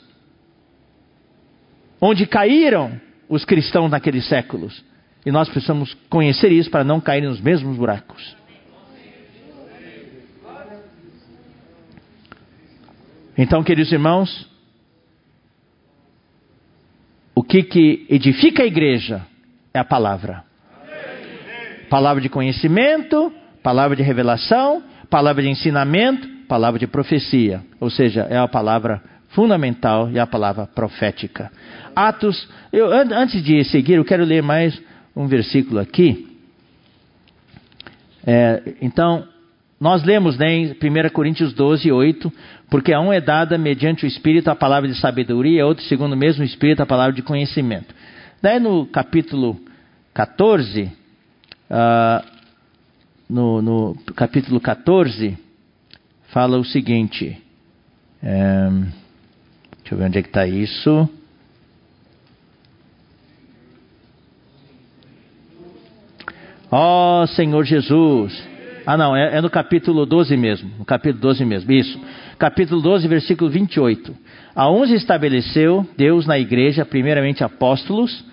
onde 1.98 2.26
caíram 2.26 3.00
os 3.26 3.42
cristãos 3.42 3.90
naqueles 3.90 4.28
séculos. 4.28 4.84
E 5.24 5.30
nós 5.30 5.48
precisamos 5.48 5.94
conhecer 6.10 6.52
isso 6.52 6.70
para 6.70 6.84
não 6.84 7.00
cair 7.00 7.22
nos 7.22 7.40
mesmos 7.40 7.74
buracos. 7.78 8.36
Então, 13.38 13.64
queridos 13.64 13.90
irmãos, 13.90 14.46
o 17.34 17.42
que, 17.42 17.62
que 17.62 18.06
edifica 18.10 18.62
a 18.62 18.66
igreja 18.66 19.26
é 19.72 19.78
a 19.78 19.84
palavra. 19.84 20.44
Palavra 21.88 22.20
de 22.20 22.28
conhecimento, 22.28 23.32
palavra 23.62 23.96
de 23.96 24.02
revelação, 24.02 24.84
palavra 25.08 25.42
de 25.42 25.48
ensinamento, 25.48 26.35
palavra 26.48 26.78
de 26.78 26.86
profecia. 26.86 27.62
Ou 27.80 27.90
seja, 27.90 28.26
é 28.30 28.36
a 28.36 28.48
palavra 28.48 29.02
fundamental 29.28 30.10
e 30.10 30.18
a 30.18 30.26
palavra 30.26 30.66
profética. 30.66 31.50
Atos, 31.94 32.48
eu, 32.72 32.90
antes 32.92 33.42
de 33.42 33.64
seguir, 33.64 33.94
eu 33.94 34.04
quero 34.04 34.24
ler 34.24 34.42
mais 34.42 34.80
um 35.14 35.26
versículo 35.26 35.78
aqui. 35.78 36.26
É, 38.26 38.74
então, 38.82 39.26
nós 39.80 40.02
lemos 40.02 40.38
né, 40.38 40.52
em 40.54 40.72
1 40.72 41.10
Coríntios 41.12 41.52
12, 41.52 41.92
8, 41.92 42.32
porque 42.70 42.92
a 42.92 43.00
um 43.00 43.12
é 43.12 43.20
dada 43.20 43.58
mediante 43.58 44.04
o 44.04 44.08
Espírito 44.08 44.48
a 44.48 44.56
palavra 44.56 44.88
de 44.88 44.98
sabedoria, 44.98 45.62
a 45.62 45.66
outro, 45.66 45.84
segundo 45.84 46.14
o 46.14 46.16
mesmo 46.16 46.42
Espírito, 46.42 46.82
a 46.82 46.86
palavra 46.86 47.12
de 47.12 47.22
conhecimento. 47.22 47.94
Daí 48.40 48.58
no 48.58 48.86
capítulo 48.86 49.58
14, 50.14 50.82
uh, 50.82 50.90
ah, 51.70 52.24
no, 53.28 53.60
no, 53.60 53.96
capítulo 54.14 54.60
14, 54.60 55.38
fala 56.28 56.58
o 56.58 56.64
seguinte. 56.64 57.40
É, 58.22 58.68
deixa 59.78 59.94
eu 59.94 59.98
ver 59.98 60.04
onde 60.04 60.18
é 60.18 60.22
que 60.22 60.28
está 60.28 60.46
isso. 60.46 61.08
Ó 66.70 67.22
oh, 67.22 67.26
Senhor 67.28 67.64
Jesus. 67.64 68.56
Ah, 68.84 68.96
não, 68.96 69.16
é, 69.16 69.36
é, 69.36 69.40
no 69.40 69.50
capítulo 69.50 70.06
12 70.06 70.36
mesmo. 70.36 70.70
No 70.78 70.84
capítulo 70.84 71.20
12 71.20 71.44
mesmo, 71.44 71.72
isso. 71.72 72.00
Capítulo 72.38 72.80
12, 72.80 73.08
versículo 73.08 73.50
28. 73.50 74.16
A 74.54 74.70
uns 74.70 74.90
estabeleceu 74.90 75.86
Deus 75.96 76.26
na 76.26 76.38
igreja, 76.38 76.84
primeiramente 76.84 77.42
apóstolos, 77.42 78.24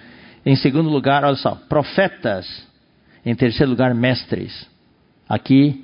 em 0.45 0.55
segundo 0.55 0.89
lugar, 0.89 1.23
olha 1.23 1.35
só, 1.35 1.55
profetas, 1.67 2.67
em 3.25 3.33
terceiro 3.33 3.71
lugar, 3.71 3.95
mestres. 3.95 4.67
Aqui 5.27 5.82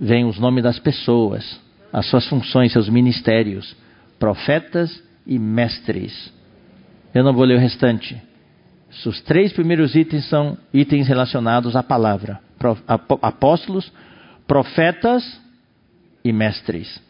vem 0.00 0.24
os 0.24 0.38
nomes 0.38 0.62
das 0.62 0.78
pessoas, 0.78 1.60
as 1.92 2.06
suas 2.06 2.26
funções, 2.26 2.72
seus 2.72 2.88
ministérios. 2.88 3.76
Profetas 4.18 5.02
e 5.26 5.38
mestres. 5.38 6.32
Eu 7.14 7.22
não 7.22 7.32
vou 7.32 7.44
ler 7.44 7.56
o 7.56 7.60
restante. 7.60 8.20
Os 9.04 9.20
três 9.22 9.52
primeiros 9.52 9.94
itens 9.94 10.28
são 10.28 10.56
itens 10.72 11.06
relacionados 11.06 11.76
à 11.76 11.82
palavra 11.82 12.40
apóstolos, 13.22 13.90
profetas 14.46 15.40
e 16.24 16.32
mestres. 16.32 17.00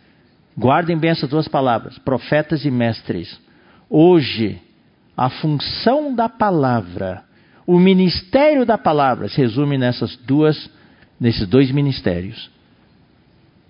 Guardem 0.56 0.96
bem 0.96 1.10
essas 1.10 1.28
duas 1.28 1.48
palavras, 1.48 1.98
profetas 1.98 2.64
e 2.64 2.70
mestres. 2.70 3.38
Hoje, 3.88 4.60
a 5.16 5.28
função 5.28 6.14
da 6.14 6.28
palavra, 6.28 7.24
o 7.66 7.78
ministério 7.78 8.64
da 8.64 8.78
palavra 8.78 9.28
se 9.28 9.36
resume 9.38 9.78
nessas 9.78 10.16
duas, 10.16 10.70
nesses 11.20 11.46
dois 11.46 11.70
ministérios. 11.70 12.50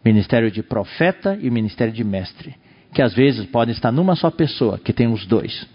Ministério 0.06 0.52
de 0.52 0.62
profeta 0.62 1.36
e 1.42 1.50
ministério 1.50 1.92
de 1.92 2.04
mestre, 2.04 2.54
que 2.94 3.02
às 3.02 3.12
vezes 3.12 3.44
podem 3.46 3.74
estar 3.74 3.90
numa 3.90 4.14
só 4.14 4.30
pessoa, 4.30 4.78
que 4.78 4.92
tem 4.92 5.08
os 5.08 5.26
dois. 5.26 5.66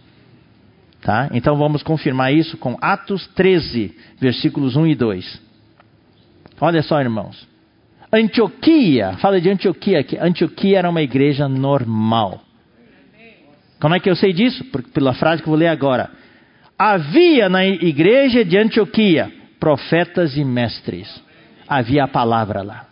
Tá? 1.01 1.29
Então 1.33 1.57
vamos 1.57 1.83
confirmar 1.83 2.33
isso 2.33 2.55
com 2.55 2.77
Atos 2.79 3.27
13, 3.35 3.93
versículos 4.21 4.77
1 4.77 4.87
e 4.87 4.95
2. 4.95 5.41
Olha 6.61 6.81
só, 6.81 7.01
irmãos. 7.01 7.45
Antioquia, 8.13 9.17
fala 9.17 9.41
de 9.41 9.49
Antioquia 9.49 9.99
aqui. 9.99 10.17
Antioquia 10.17 10.77
era 10.77 10.89
uma 10.89 11.01
igreja 11.01 11.49
normal. 11.49 12.39
Como 13.81 13.95
é 13.95 13.99
que 13.99 14.09
eu 14.09 14.15
sei 14.15 14.31
disso? 14.31 14.63
Pela 14.93 15.13
frase 15.13 15.41
que 15.41 15.49
eu 15.49 15.51
vou 15.51 15.59
ler 15.59 15.67
agora. 15.67 16.09
Havia 16.79 17.49
na 17.49 17.65
igreja 17.65 18.45
de 18.45 18.57
Antioquia 18.57 19.29
profetas 19.59 20.37
e 20.37 20.45
mestres. 20.45 21.21
Havia 21.67 22.05
a 22.05 22.07
palavra 22.07 22.61
lá. 22.61 22.90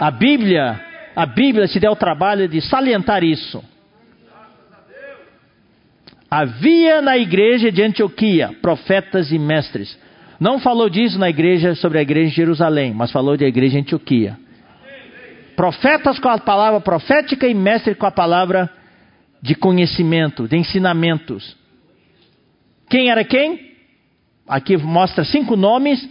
A 0.00 0.10
Bíblia, 0.10 0.80
a 1.14 1.26
Bíblia 1.26 1.68
se 1.68 1.78
deu 1.78 1.92
o 1.92 1.96
trabalho 1.96 2.48
de 2.48 2.60
salientar 2.60 3.22
isso. 3.22 3.62
Havia 6.30 7.00
na 7.00 7.16
igreja 7.16 7.70
de 7.70 7.80
Antioquia 7.80 8.50
profetas 8.60 9.30
e 9.30 9.38
mestres. 9.38 9.96
Não 10.40 10.58
falou 10.58 10.90
disso 10.90 11.18
na 11.18 11.30
igreja 11.30 11.76
sobre 11.76 11.98
a 11.98 12.02
igreja 12.02 12.30
de 12.30 12.36
Jerusalém, 12.36 12.92
mas 12.92 13.12
falou 13.12 13.36
da 13.36 13.46
igreja 13.46 13.74
de 13.74 13.82
Antioquia. 13.82 14.36
Profetas 15.54 16.18
com 16.18 16.28
a 16.28 16.38
palavra 16.38 16.80
profética 16.80 17.46
e 17.46 17.54
mestres 17.54 17.96
com 17.96 18.06
a 18.06 18.10
palavra 18.10 18.68
de 19.40 19.54
conhecimento, 19.54 20.48
de 20.48 20.56
ensinamentos. 20.56 21.56
Quem 22.90 23.10
era 23.10 23.22
quem? 23.22 23.72
Aqui 24.48 24.76
mostra 24.76 25.24
cinco 25.24 25.54
nomes. 25.54 26.08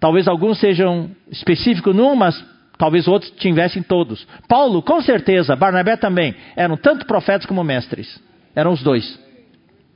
Talvez 0.00 0.26
alguns 0.26 0.58
sejam 0.58 1.10
específicos 1.30 1.94
num, 1.94 2.16
mas 2.16 2.42
talvez 2.82 3.06
outros 3.06 3.30
tivessem 3.36 3.80
todos. 3.80 4.26
Paulo, 4.48 4.82
com 4.82 5.00
certeza, 5.02 5.54
Barnabé 5.54 5.96
também, 5.96 6.34
eram 6.56 6.76
tanto 6.76 7.06
profetas 7.06 7.46
como 7.46 7.62
mestres. 7.62 8.20
Eram 8.56 8.72
os 8.72 8.82
dois. 8.82 9.20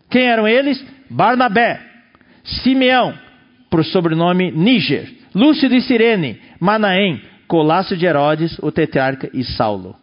Quem 0.09 0.29
eram 0.29 0.47
eles? 0.47 0.87
Barnabé, 1.11 1.81
Simeão, 2.45 3.13
por 3.69 3.85
sobrenome 3.85 4.53
Níger, 4.53 5.13
Lúcio 5.35 5.69
de 5.69 5.81
Cirene, 5.81 6.41
Manaém, 6.61 7.21
Colácio 7.49 7.97
de 7.97 8.07
Herodes, 8.07 8.57
o 8.61 8.71
tetrarca 8.71 9.29
e 9.35 9.43
Saulo. 9.43 9.97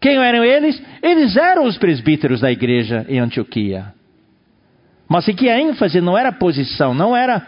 Quem 0.00 0.16
eram 0.16 0.42
eles? 0.42 0.82
Eles 1.00 1.36
eram 1.36 1.64
os 1.64 1.78
presbíteros 1.78 2.40
da 2.40 2.50
igreja 2.50 3.06
em 3.08 3.20
Antioquia. 3.20 3.94
Mas 5.08 5.28
aqui 5.28 5.48
a 5.48 5.60
ênfase 5.60 6.00
não 6.00 6.18
era 6.18 6.30
a 6.30 6.32
posição, 6.32 6.92
não 6.92 7.16
era 7.16 7.46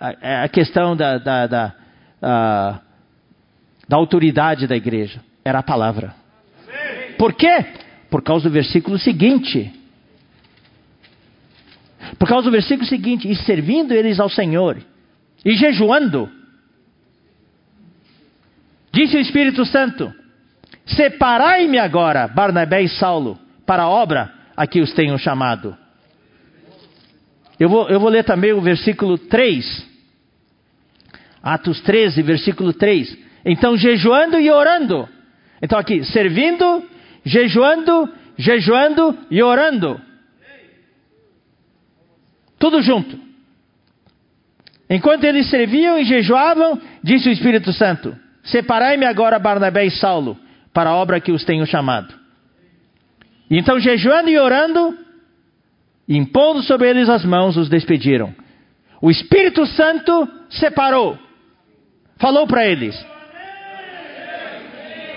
a, 0.00 0.48
questão 0.48 0.96
da, 0.96 1.18
da, 1.18 1.46
da, 1.46 1.74
a, 2.22 2.80
da 3.88 3.96
autoridade 3.96 4.66
da 4.66 4.76
igreja, 4.76 5.20
era 5.44 5.58
a 5.58 5.62
palavra. 5.62 6.14
Por 7.18 7.34
quê? 7.34 7.64
Por 8.10 8.22
causa 8.22 8.48
do 8.48 8.52
versículo 8.52 8.98
seguinte. 8.98 9.72
Por 12.18 12.28
causa 12.28 12.44
do 12.44 12.52
versículo 12.52 12.86
seguinte: 12.86 13.30
E 13.30 13.36
servindo 13.36 13.92
eles 13.92 14.20
ao 14.20 14.28
Senhor, 14.28 14.78
e 15.44 15.54
jejuando, 15.56 16.30
disse 18.92 19.16
o 19.16 19.20
Espírito 19.20 19.64
Santo: 19.64 20.12
Separai-me 20.86 21.78
agora, 21.78 22.28
Barnabé 22.28 22.82
e 22.82 22.88
Saulo, 22.88 23.38
para 23.66 23.84
a 23.84 23.88
obra 23.88 24.32
a 24.56 24.66
que 24.66 24.80
os 24.80 24.92
tenho 24.92 25.18
chamado. 25.18 25.76
Eu 27.58 27.68
vou, 27.68 27.88
eu 27.88 28.00
vou 28.00 28.08
ler 28.08 28.24
também 28.24 28.52
o 28.52 28.60
versículo 28.60 29.16
3. 29.16 29.94
Atos 31.42 31.80
13, 31.82 32.22
versículo 32.22 32.72
3. 32.72 33.23
Então, 33.44 33.76
jejuando 33.76 34.38
e 34.38 34.50
orando. 34.50 35.08
Então, 35.60 35.78
aqui, 35.78 36.04
servindo, 36.04 36.82
jejuando, 37.24 38.08
jejuando 38.38 39.18
e 39.30 39.42
orando. 39.42 40.00
Tudo 42.58 42.80
junto. 42.80 43.18
Enquanto 44.88 45.24
eles 45.24 45.48
serviam 45.50 45.98
e 45.98 46.04
jejuavam, 46.04 46.80
disse 47.02 47.28
o 47.28 47.32
Espírito 47.32 47.72
Santo: 47.72 48.16
Separai-me 48.44 49.04
agora 49.04 49.38
Barnabé 49.38 49.86
e 49.86 49.90
Saulo 49.90 50.38
para 50.72 50.90
a 50.90 50.94
obra 50.94 51.20
que 51.20 51.32
os 51.32 51.44
tenho 51.44 51.66
chamado. 51.66 52.14
E 53.50 53.58
então, 53.58 53.78
jejuando 53.78 54.30
e 54.30 54.38
orando, 54.38 54.96
impondo 56.08 56.62
sobre 56.62 56.88
eles 56.88 57.08
as 57.08 57.24
mãos, 57.24 57.56
os 57.56 57.68
despediram. 57.68 58.34
O 59.00 59.10
Espírito 59.10 59.66
Santo 59.66 60.28
separou, 60.50 61.18
falou 62.18 62.46
para 62.46 62.66
eles. 62.66 62.94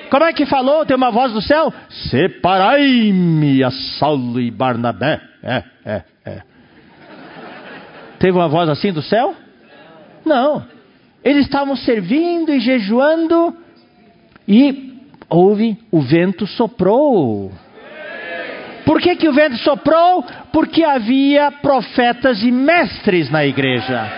Como 0.10 0.24
é 0.24 0.34
que 0.34 0.46
falou? 0.46 0.86
Tem 0.86 0.96
uma 0.96 1.12
voz 1.12 1.34
do 1.34 1.42
céu? 1.42 1.74
Separai-me 2.10 3.64
a 3.64 3.72
Saulo 3.72 4.40
e 4.40 4.50
Barnabé. 4.50 5.20
É, 5.44 5.64
é, 5.86 6.04
é. 6.26 6.42
Teve 8.20 8.38
uma 8.38 8.48
voz 8.48 8.70
assim 8.70 8.92
do 8.92 9.02
céu? 9.02 9.36
Não. 10.26 10.66
Eles 11.24 11.46
estavam 11.46 11.76
servindo 11.76 12.52
e 12.52 12.60
jejuando 12.60 13.56
e 14.48 14.94
houve 15.30 15.78
o 15.92 16.02
vento 16.02 16.48
soprou. 16.48 17.52
Por 18.86 19.02
que, 19.02 19.18
que 19.18 19.28
o 19.28 19.34
vento 19.34 19.58
soprou? 19.58 20.24
Porque 20.54 20.84
havia 20.84 21.52
profetas 21.52 22.42
e 22.42 22.52
mestres 22.52 23.30
na 23.30 23.46
igreja. 23.46 24.10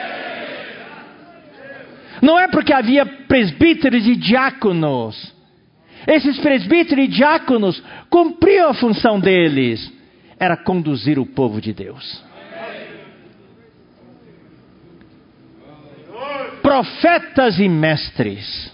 Não 2.21 2.39
é 2.39 2.47
porque 2.47 2.71
havia 2.71 3.05
presbíteros 3.05 4.05
e 4.05 4.15
diáconos. 4.15 5.38
Esses 6.07 6.39
presbíteros 6.39 7.05
e 7.05 7.07
diáconos 7.07 7.83
cumpriam 8.09 8.69
a 8.69 8.73
função 8.73 9.19
deles, 9.19 9.91
era 10.39 10.55
conduzir 10.57 11.19
o 11.19 11.25
povo 11.25 11.59
de 11.59 11.73
Deus. 11.73 12.29
profetas 16.69 17.59
e 17.59 17.67
mestres. 17.67 18.71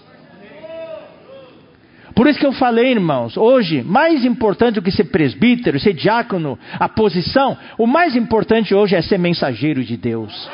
Por 2.14 2.26
isso 2.26 2.38
que 2.38 2.46
eu 2.46 2.52
falei, 2.52 2.90
irmãos, 2.90 3.36
hoje, 3.36 3.82
mais 3.82 4.24
importante 4.24 4.74
do 4.74 4.82
que 4.82 4.90
ser 4.90 5.04
presbítero, 5.04 5.80
ser 5.80 5.94
diácono, 5.94 6.58
a 6.74 6.88
posição, 6.88 7.56
o 7.78 7.86
mais 7.86 8.14
importante 8.14 8.74
hoje 8.74 8.96
é 8.96 9.02
ser 9.02 9.18
mensageiro 9.18 9.82
de 9.82 9.96
Deus. 9.96 10.48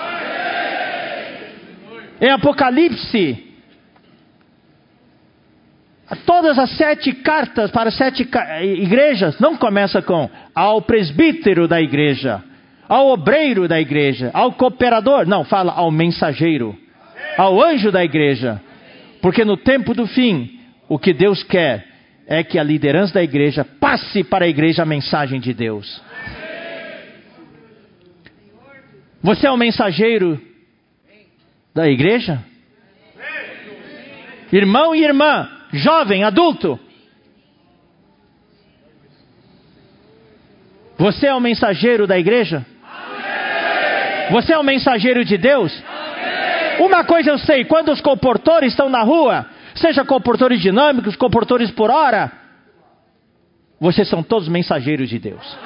Em 2.20 2.30
Apocalipse, 2.30 3.51
todas 6.16 6.58
as 6.58 6.70
sete 6.76 7.12
cartas 7.12 7.70
para 7.70 7.90
sete 7.90 8.28
igrejas 8.62 9.38
não 9.40 9.56
começa 9.56 10.02
com 10.02 10.28
ao 10.54 10.82
presbítero 10.82 11.66
da 11.66 11.80
igreja, 11.80 12.42
ao 12.88 13.08
obreiro 13.08 13.66
da 13.66 13.80
igreja, 13.80 14.30
ao 14.34 14.52
cooperador, 14.52 15.26
não, 15.26 15.44
fala 15.44 15.72
ao 15.72 15.90
mensageiro, 15.90 16.76
ao 17.36 17.62
anjo 17.62 17.90
da 17.90 18.04
igreja. 18.04 18.60
Porque 19.20 19.44
no 19.44 19.56
tempo 19.56 19.94
do 19.94 20.06
fim, 20.06 20.60
o 20.88 20.98
que 20.98 21.12
Deus 21.12 21.42
quer 21.44 21.86
é 22.26 22.42
que 22.42 22.58
a 22.58 22.62
liderança 22.62 23.14
da 23.14 23.22
igreja 23.22 23.64
passe 23.64 24.22
para 24.22 24.44
a 24.44 24.48
igreja 24.48 24.82
a 24.82 24.86
mensagem 24.86 25.40
de 25.40 25.54
Deus. 25.54 26.02
Você 29.22 29.46
é 29.46 29.50
o 29.50 29.56
mensageiro 29.56 30.40
da 31.74 31.88
igreja? 31.88 32.44
Irmão 34.52 34.94
e 34.94 35.02
irmã, 35.02 35.48
jovem, 35.72 36.24
adulto. 36.24 36.78
Você 40.98 41.26
é 41.26 41.34
o 41.34 41.40
mensageiro 41.40 42.06
da 42.06 42.18
igreja? 42.18 42.64
Você 44.30 44.52
é 44.52 44.58
o 44.58 44.62
mensageiro 44.62 45.24
de 45.24 45.36
Deus? 45.36 45.72
Uma 46.78 47.04
coisa 47.04 47.30
eu 47.30 47.38
sei: 47.38 47.64
quando 47.64 47.90
os 47.90 48.00
comportores 48.00 48.72
estão 48.72 48.88
na 48.88 49.02
rua, 49.02 49.46
seja 49.74 50.04
comportores 50.04 50.60
dinâmicos, 50.60 51.16
comportores 51.16 51.70
por 51.70 51.90
hora, 51.90 52.30
vocês 53.80 54.08
são 54.08 54.22
todos 54.22 54.48
mensageiros 54.48 55.08
de 55.08 55.18
Deus. 55.18 55.58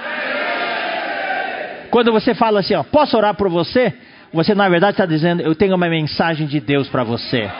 Quando 1.90 2.12
você 2.12 2.34
fala 2.34 2.60
assim, 2.60 2.74
ó, 2.74 2.82
posso 2.82 3.16
orar 3.16 3.34
por 3.34 3.48
você? 3.48 3.94
Você 4.32 4.54
na 4.54 4.68
verdade 4.68 4.92
está 4.92 5.06
dizendo, 5.06 5.42
eu 5.42 5.54
tenho 5.54 5.74
uma 5.74 5.88
mensagem 5.88 6.46
de 6.46 6.60
Deus 6.60 6.88
para 6.88 7.04
você. 7.04 7.50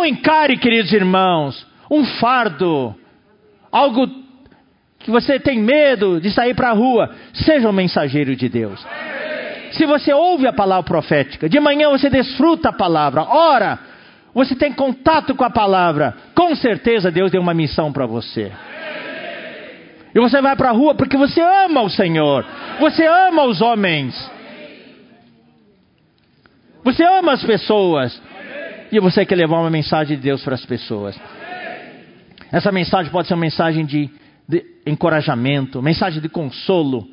Não 0.00 0.06
encare, 0.06 0.56
queridos 0.56 0.90
irmãos, 0.94 1.66
um 1.90 2.06
fardo, 2.06 2.94
algo 3.70 4.08
que 4.98 5.10
você 5.10 5.38
tem 5.38 5.58
medo 5.60 6.18
de 6.18 6.30
sair 6.30 6.54
para 6.54 6.70
a 6.70 6.72
rua. 6.72 7.14
Seja 7.34 7.68
um 7.68 7.72
mensageiro 7.72 8.34
de 8.34 8.48
Deus. 8.48 8.82
Se 9.72 9.84
você 9.84 10.14
ouve 10.14 10.46
a 10.46 10.54
palavra 10.54 10.84
profética, 10.84 11.50
de 11.50 11.60
manhã 11.60 11.90
você 11.90 12.08
desfruta 12.08 12.70
a 12.70 12.72
palavra, 12.72 13.24
ora, 13.24 13.78
você 14.32 14.54
tem 14.54 14.72
contato 14.72 15.34
com 15.34 15.44
a 15.44 15.50
palavra, 15.50 16.16
com 16.34 16.56
certeza 16.56 17.10
Deus 17.10 17.30
deu 17.30 17.42
uma 17.42 17.52
missão 17.52 17.92
para 17.92 18.06
você. 18.06 18.50
E 20.14 20.18
você 20.18 20.40
vai 20.40 20.56
para 20.56 20.70
a 20.70 20.72
rua 20.72 20.94
porque 20.94 21.18
você 21.18 21.42
ama 21.42 21.82
o 21.82 21.90
Senhor, 21.90 22.46
você 22.80 23.04
ama 23.04 23.44
os 23.44 23.60
homens, 23.60 24.30
você 26.82 27.04
ama 27.04 27.32
as 27.32 27.44
pessoas, 27.44 28.18
e 28.90 28.98
você 28.98 29.24
quer 29.24 29.36
levar 29.36 29.60
uma 29.60 29.70
mensagem 29.70 30.16
de 30.16 30.22
Deus 30.22 30.42
para 30.42 30.54
as 30.54 30.64
pessoas. 30.64 31.18
Essa 32.50 32.72
mensagem 32.72 33.10
pode 33.12 33.28
ser 33.28 33.34
uma 33.34 33.40
mensagem 33.40 33.84
de, 33.84 34.10
de 34.48 34.64
encorajamento, 34.86 35.80
mensagem 35.80 36.20
de 36.20 36.28
consolo, 36.28 37.08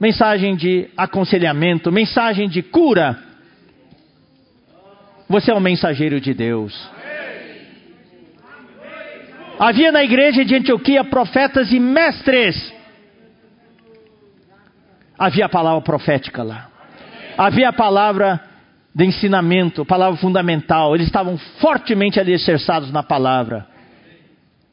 mensagem 0.00 0.56
de 0.56 0.88
aconselhamento, 0.96 1.92
mensagem 1.92 2.48
de 2.48 2.62
cura. 2.62 3.16
Você 5.28 5.52
é 5.52 5.54
um 5.54 5.60
mensageiro 5.60 6.20
de 6.20 6.34
Deus. 6.34 6.90
Havia 9.58 9.92
na 9.92 10.02
igreja 10.02 10.44
de 10.44 10.56
Antioquia 10.56 11.04
profetas 11.04 11.72
e 11.72 11.78
mestres. 11.78 12.72
Havia 15.16 15.46
a 15.46 15.48
palavra 15.48 15.80
profética 15.80 16.42
lá. 16.42 16.68
Havia 17.38 17.68
a 17.68 17.72
palavra 17.72 18.40
de 18.94 19.04
ensinamento, 19.04 19.84
palavra 19.84 20.16
fundamental. 20.18 20.94
Eles 20.94 21.06
estavam 21.06 21.36
fortemente 21.60 22.20
alicerçados 22.20 22.92
na 22.92 23.02
palavra. 23.02 23.66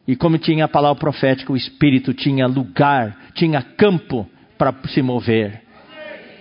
E 0.07 0.15
como 0.15 0.37
tinha 0.37 0.65
a 0.65 0.67
palavra 0.67 0.99
profética, 0.99 1.51
o 1.51 1.57
Espírito 1.57 2.13
tinha 2.13 2.45
lugar, 2.45 3.15
tinha 3.33 3.61
campo 3.61 4.29
para 4.57 4.73
se 4.87 5.01
mover. 5.01 5.61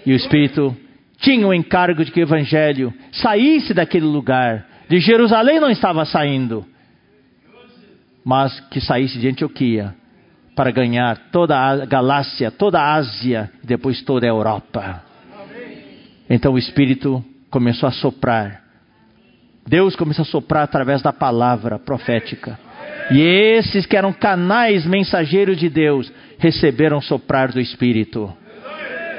E 0.04 0.12
o 0.12 0.16
Espírito 0.16 0.76
tinha 1.18 1.46
o 1.46 1.54
encargo 1.54 2.04
de 2.04 2.10
que 2.10 2.20
o 2.20 2.22
Evangelho 2.22 2.92
saísse 3.12 3.72
daquele 3.72 4.06
lugar. 4.06 4.66
De 4.88 4.98
Jerusalém 4.98 5.60
não 5.60 5.70
estava 5.70 6.04
saindo, 6.04 6.66
mas 8.24 8.58
que 8.68 8.80
saísse 8.80 9.18
de 9.18 9.28
Antioquia 9.28 9.94
para 10.56 10.70
ganhar 10.70 11.30
toda 11.30 11.56
a 11.56 11.86
Galácia, 11.86 12.50
toda 12.50 12.80
a 12.80 12.94
Ásia 12.94 13.50
e 13.62 13.66
depois 13.66 14.02
toda 14.02 14.26
a 14.26 14.28
Europa. 14.28 15.02
Então 16.28 16.54
o 16.54 16.58
Espírito 16.58 17.24
começou 17.50 17.88
a 17.88 17.92
soprar. 17.92 18.62
Deus 19.66 19.94
começou 19.96 20.22
a 20.22 20.26
soprar 20.26 20.62
através 20.64 21.02
da 21.02 21.12
palavra 21.12 21.78
profética. 21.78 22.58
E 23.10 23.20
esses 23.20 23.86
que 23.86 23.96
eram 23.96 24.12
canais 24.12 24.86
mensageiros 24.86 25.58
de 25.58 25.68
Deus 25.68 26.12
receberam 26.38 27.00
soprar 27.00 27.52
do 27.52 27.60
Espírito. 27.60 28.32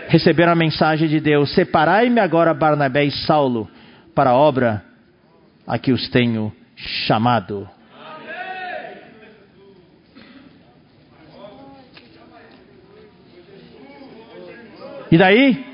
Receberam 0.08 0.54
a 0.54 0.56
mensagem 0.56 1.08
de 1.08 1.20
Deus: 1.20 1.54
Separai-me 1.54 2.20
agora 2.20 2.54
Barnabé 2.54 3.06
e 3.06 3.12
Saulo 3.12 3.70
para 4.16 4.32
a 4.32 4.36
obra 4.36 4.84
a 5.68 5.78
que 5.78 5.92
os 5.92 6.10
tenho 6.10 6.52
chamado. 6.76 7.70
E 15.12 15.18
daí, 15.18 15.71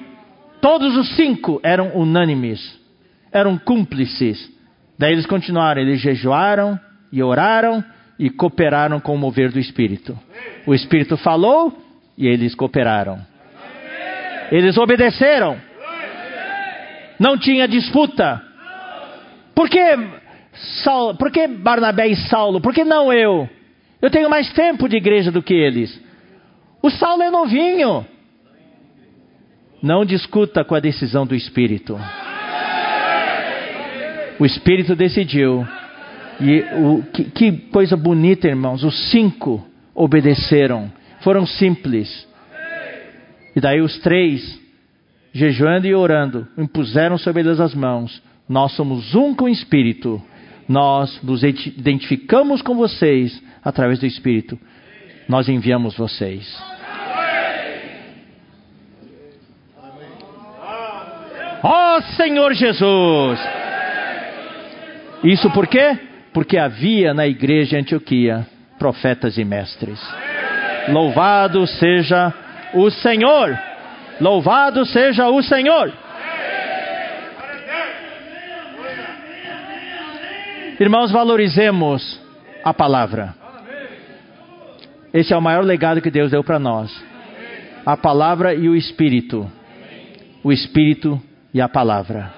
todos 0.62 0.95
os 0.95 1.16
cinco 1.16 1.60
eram 1.64 1.95
unânimes, 1.95 2.78
eram 3.32 3.58
cúmplices. 3.58 4.51
Daí 4.97 5.14
eles 5.14 5.26
continuaram, 5.26 5.82
eles 5.82 5.99
jejuaram 5.99 6.80
e 7.12 7.22
oraram 7.22 7.84
e 8.20 8.30
cooperaram 8.30 8.99
com 8.99 9.14
o 9.14 9.18
mover 9.18 9.51
do 9.51 9.60
Espírito. 9.60 10.18
O 10.66 10.74
Espírito 10.74 11.18
falou 11.18 11.72
e 12.18 12.28
eles 12.28 12.55
cooperaram. 12.55 13.20
Eles 14.51 14.78
obedeceram. 14.78 15.58
Não 17.20 17.38
tinha 17.38 17.68
disputa. 17.68 18.41
Por 19.53 19.70
que, 19.70 19.80
Saulo, 20.84 21.18
por 21.18 21.32
que 21.32 21.47
Barnabé 21.47 22.08
e 22.08 22.16
Saulo? 22.16 22.62
Por 22.62 22.74
que 22.74 22.84
não 22.84 23.12
eu? 23.12 23.49
Eu 24.01 24.10
tenho 24.10 24.30
mais 24.30 24.51
tempo 24.53 24.88
de 24.88 24.97
igreja 24.97 25.32
do 25.32 25.41
que 25.41 25.53
eles. 25.53 25.99
O 26.82 26.89
Saulo 26.89 27.24
é 27.24 27.30
novinho. 27.30 28.05
Não 29.82 30.03
discuta 30.03 30.63
com 30.63 30.75
a 30.75 30.80
decisão 30.80 31.25
do 31.25 31.36
Espírito. 31.36 31.99
O 34.39 34.45
Espírito 34.45 34.95
decidiu 34.95 35.65
e 36.39 36.63
o, 36.75 37.03
que, 37.11 37.23
que 37.25 37.51
coisa 37.71 37.97
bonita, 37.97 38.47
irmãos. 38.47 38.84
Os 38.84 39.09
cinco 39.11 39.65
obedeceram. 39.93 40.91
Foram 41.21 41.45
simples. 41.45 42.28
E 43.55 43.59
daí 43.59 43.82
os 43.82 43.97
três, 43.99 44.59
jejuando 45.34 45.88
e 45.88 45.95
orando, 45.95 46.47
impuseram 46.57 47.17
sobre 47.17 47.41
eles 47.41 47.59
as 47.59 47.73
mãos. 47.73 48.21
Nós 48.47 48.73
somos 48.73 49.15
um 49.15 49.34
com 49.34 49.45
o 49.45 49.49
Espírito. 49.49 50.21
Nós 50.67 51.19
nos 51.23 51.43
identificamos 51.43 52.61
com 52.61 52.75
vocês 52.75 53.41
através 53.63 53.99
do 53.99 54.05
Espírito. 54.05 54.59
Nós 55.28 55.49
enviamos 55.49 55.97
vocês. 55.97 56.76
Ó 61.64 61.97
oh, 61.97 62.01
Senhor 62.16 62.53
Jesus! 62.53 63.39
Isso 65.24 65.49
por 65.51 65.68
quê? 65.68 65.97
porque 66.38 66.55
havia 66.55 67.16
na 67.16 67.26
igreja 67.26 67.72
de 67.72 67.78
Antioquia 67.78 68.45
profetas 68.78 69.39
e 69.39 69.43
mestres. 69.43 69.99
Louvado 70.88 71.66
seja 71.66 72.32
o 72.76 72.91
Senhor! 72.91 73.58
Louvado 74.22 74.86
seja 74.86 75.30
o 75.30 75.41
Senhor! 75.41 75.91
Irmãos, 80.80 81.12
valorizemos 81.12 82.22
a 82.64 82.72
palavra. 82.72 83.34
Esse 85.12 85.34
é 85.34 85.38
o 85.38 85.41
maior 85.41 85.64
legado 85.64 86.03
que 86.03 86.12
Deus 86.12 86.30
deu 86.30 86.43
para 86.43 86.60
nós. 86.60 86.95
A 87.84 87.97
palavra 87.97 88.53
e 88.53 88.70
o 88.70 88.76
Espírito. 88.76 89.51
O 90.43 90.51
Espírito 90.51 91.20
e 91.58 91.62
a 91.62 91.68
palavra. 91.68 92.32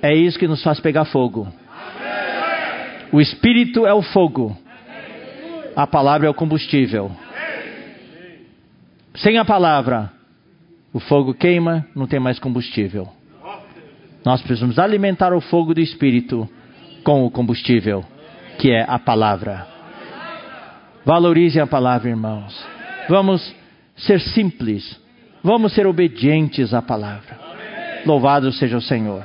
É 0.00 0.14
isso 0.14 0.38
que 0.38 0.46
nos 0.46 0.62
faz 0.62 0.78
pegar 0.78 1.04
fogo. 1.04 1.48
O 3.10 3.20
Espírito 3.20 3.84
é 3.86 3.92
o 3.92 4.02
fogo, 4.02 4.56
a 5.74 5.84
palavra 5.84 6.28
é 6.28 6.30
o 6.30 6.34
combustível. 6.34 7.10
Sem 9.16 9.36
a 9.36 9.44
palavra, 9.44 10.12
o 10.92 11.00
fogo 11.00 11.34
queima, 11.34 11.84
não 11.94 12.06
tem 12.06 12.20
mais 12.20 12.38
combustível. 12.38 13.08
Nós 14.24 14.40
precisamos 14.42 14.78
alimentar 14.78 15.34
o 15.34 15.40
fogo 15.40 15.74
do 15.74 15.80
Espírito 15.80 16.48
com 17.02 17.26
o 17.26 17.30
combustível, 17.30 18.04
que 18.58 18.70
é 18.70 18.84
a 18.88 18.98
palavra. 18.98 19.66
Valorizem 21.04 21.60
a 21.60 21.66
palavra, 21.66 22.08
irmãos. 22.08 22.64
Vamos 23.08 23.54
ser 23.96 24.20
simples. 24.20 25.00
Vamos 25.42 25.74
ser 25.74 25.86
obedientes 25.86 26.72
à 26.72 26.80
palavra. 26.80 27.43
Louvado 28.06 28.52
seja 28.52 28.76
o 28.76 28.82
Senhor. 28.82 29.22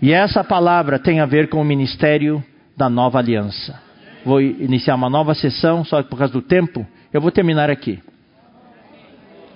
E 0.00 0.12
essa 0.12 0.44
palavra 0.44 0.98
tem 0.98 1.20
a 1.20 1.26
ver 1.26 1.48
com 1.48 1.60
o 1.60 1.64
ministério 1.64 2.42
da 2.76 2.88
nova 2.88 3.18
aliança. 3.18 3.80
Vou 4.24 4.40
iniciar 4.40 4.94
uma 4.94 5.10
nova 5.10 5.34
sessão, 5.34 5.84
só 5.84 6.02
que 6.02 6.08
por 6.08 6.18
causa 6.18 6.32
do 6.32 6.42
tempo, 6.42 6.86
eu 7.12 7.20
vou 7.20 7.30
terminar 7.30 7.70
aqui. 7.70 7.98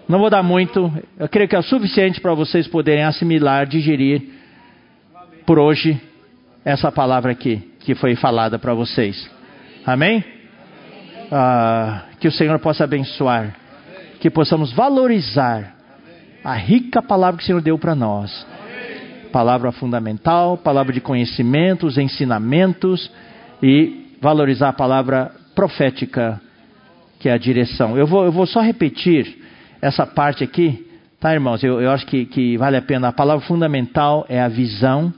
Não 0.09 0.19
vou 0.19 0.29
dar 0.29 0.43
muito, 0.43 0.93
eu 1.19 1.29
creio 1.29 1.49
que 1.49 1.55
é 1.55 1.59
o 1.59 1.63
suficiente 1.63 2.21
para 2.21 2.35
vocês 2.35 2.67
poderem 2.67 3.05
assimilar, 3.05 3.67
digerir 3.67 4.23
por 5.47 5.59
hoje 5.59 6.01
essa 6.65 6.91
palavra 6.91 7.33
aqui 7.33 7.73
que 7.81 7.95
foi 7.95 8.17
falada 8.17 8.59
para 8.59 8.75
vocês. 8.75 9.31
Amém? 9.87 10.25
Ah, 11.31 12.03
que 12.21 12.29
o 12.29 12.33
Senhor 12.33 12.59
possa 12.59 12.85
abençoar, 12.85 13.55
que 14.21 14.29
possamos 14.29 14.73
valorizar 14.73 15.72
a 16.45 16.55
rica 16.55 17.03
palavra 17.03 17.39
que 17.39 17.45
o 17.45 17.47
Senhor 17.47 17.63
deu 17.63 17.79
para 17.79 17.95
nós 17.95 18.47
palavra 19.33 19.73
fundamental, 19.73 20.59
palavra 20.59 20.93
de 20.93 21.01
conhecimento, 21.01 21.87
os 21.87 21.97
ensinamentos 21.97 23.11
e 23.63 24.17
valorizar 24.21 24.69
a 24.69 24.73
palavra 24.75 25.33
profética, 25.55 26.41
que 27.19 27.29
é 27.29 27.33
a 27.33 27.39
direção. 27.39 27.97
Eu 27.97 28.07
vou, 28.07 28.25
eu 28.25 28.31
vou 28.31 28.47
só 28.47 28.61
repetir 28.61 29.39
essa 29.81 30.07
parte 30.07 30.45
aqui, 30.45 30.87
tá, 31.19 31.33
irmãos? 31.33 31.65
Eu, 31.65 31.81
eu 31.81 31.91
acho 31.91 32.07
que, 32.07 32.27
que 32.27 32.57
vale 32.59 32.77
a 32.77 32.83
pena. 32.83 33.09
A 33.09 33.13
palavra 33.13 33.45
fundamental 33.47 34.27
é 34.29 34.41
a 34.41 34.49
visão, 34.49 35.13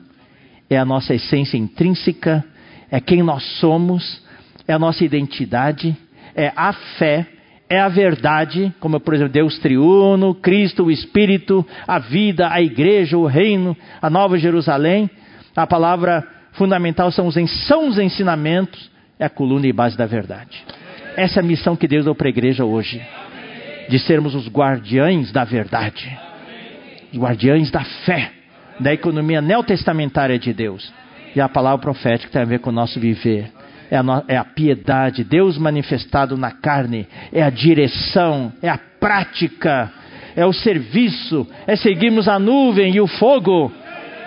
é 0.70 0.78
a 0.78 0.84
nossa 0.84 1.12
essência 1.12 1.58
intrínseca, 1.58 2.44
é 2.90 3.00
quem 3.00 3.22
nós 3.22 3.42
somos, 3.58 4.22
é 4.66 4.72
a 4.72 4.78
nossa 4.78 5.04
identidade, 5.04 5.94
é 6.34 6.52
a 6.54 6.72
fé 6.72 7.26
é 7.74 7.80
a 7.80 7.88
verdade, 7.88 8.72
como 8.78 9.00
por 9.00 9.14
exemplo 9.14 9.32
Deus 9.32 9.58
triuno, 9.58 10.34
Cristo, 10.34 10.84
o 10.84 10.90
Espírito, 10.90 11.66
a 11.86 11.98
vida, 11.98 12.48
a 12.50 12.62
igreja, 12.62 13.18
o 13.18 13.26
reino, 13.26 13.76
a 14.00 14.08
nova 14.08 14.38
Jerusalém. 14.38 15.10
A 15.56 15.66
palavra 15.66 16.26
fundamental 16.52 17.10
são 17.10 17.26
os, 17.26 17.34
são 17.66 17.88
os 17.88 17.98
ensinamentos, 17.98 18.90
é 19.18 19.24
a 19.24 19.30
coluna 19.30 19.66
e 19.66 19.72
base 19.72 19.96
da 19.96 20.06
verdade. 20.06 20.64
Essa 21.16 21.40
é 21.40 21.42
a 21.42 21.46
missão 21.46 21.76
que 21.76 21.88
Deus 21.88 22.04
deu 22.04 22.14
para 22.14 22.28
a 22.28 22.30
igreja 22.30 22.64
hoje, 22.64 23.02
de 23.88 23.98
sermos 23.98 24.34
os 24.34 24.48
guardiães 24.48 25.32
da 25.32 25.44
verdade, 25.44 26.16
os 27.12 27.18
guardiães 27.18 27.70
da 27.70 27.84
fé, 28.04 28.30
da 28.78 28.92
economia 28.92 29.40
neotestamentária 29.40 30.38
de 30.38 30.52
Deus. 30.52 30.92
E 31.34 31.40
a 31.40 31.48
palavra 31.48 31.80
profética 31.80 32.30
tem 32.30 32.42
a 32.42 32.44
ver 32.44 32.60
com 32.60 32.70
o 32.70 32.72
nosso 32.72 33.00
viver 33.00 33.50
é 33.94 33.98
a, 33.98 34.22
é 34.26 34.36
a 34.36 34.44
piedade, 34.44 35.22
Deus 35.22 35.56
manifestado 35.56 36.36
na 36.36 36.50
carne, 36.50 37.06
é 37.32 37.42
a 37.42 37.50
direção, 37.50 38.52
é 38.60 38.68
a 38.68 38.78
prática, 38.98 39.90
é 40.34 40.44
o 40.44 40.52
serviço, 40.52 41.46
é 41.64 41.76
seguirmos 41.76 42.26
a 42.26 42.36
nuvem 42.38 42.92
e 42.92 43.00
o 43.00 43.06
fogo, 43.06 43.72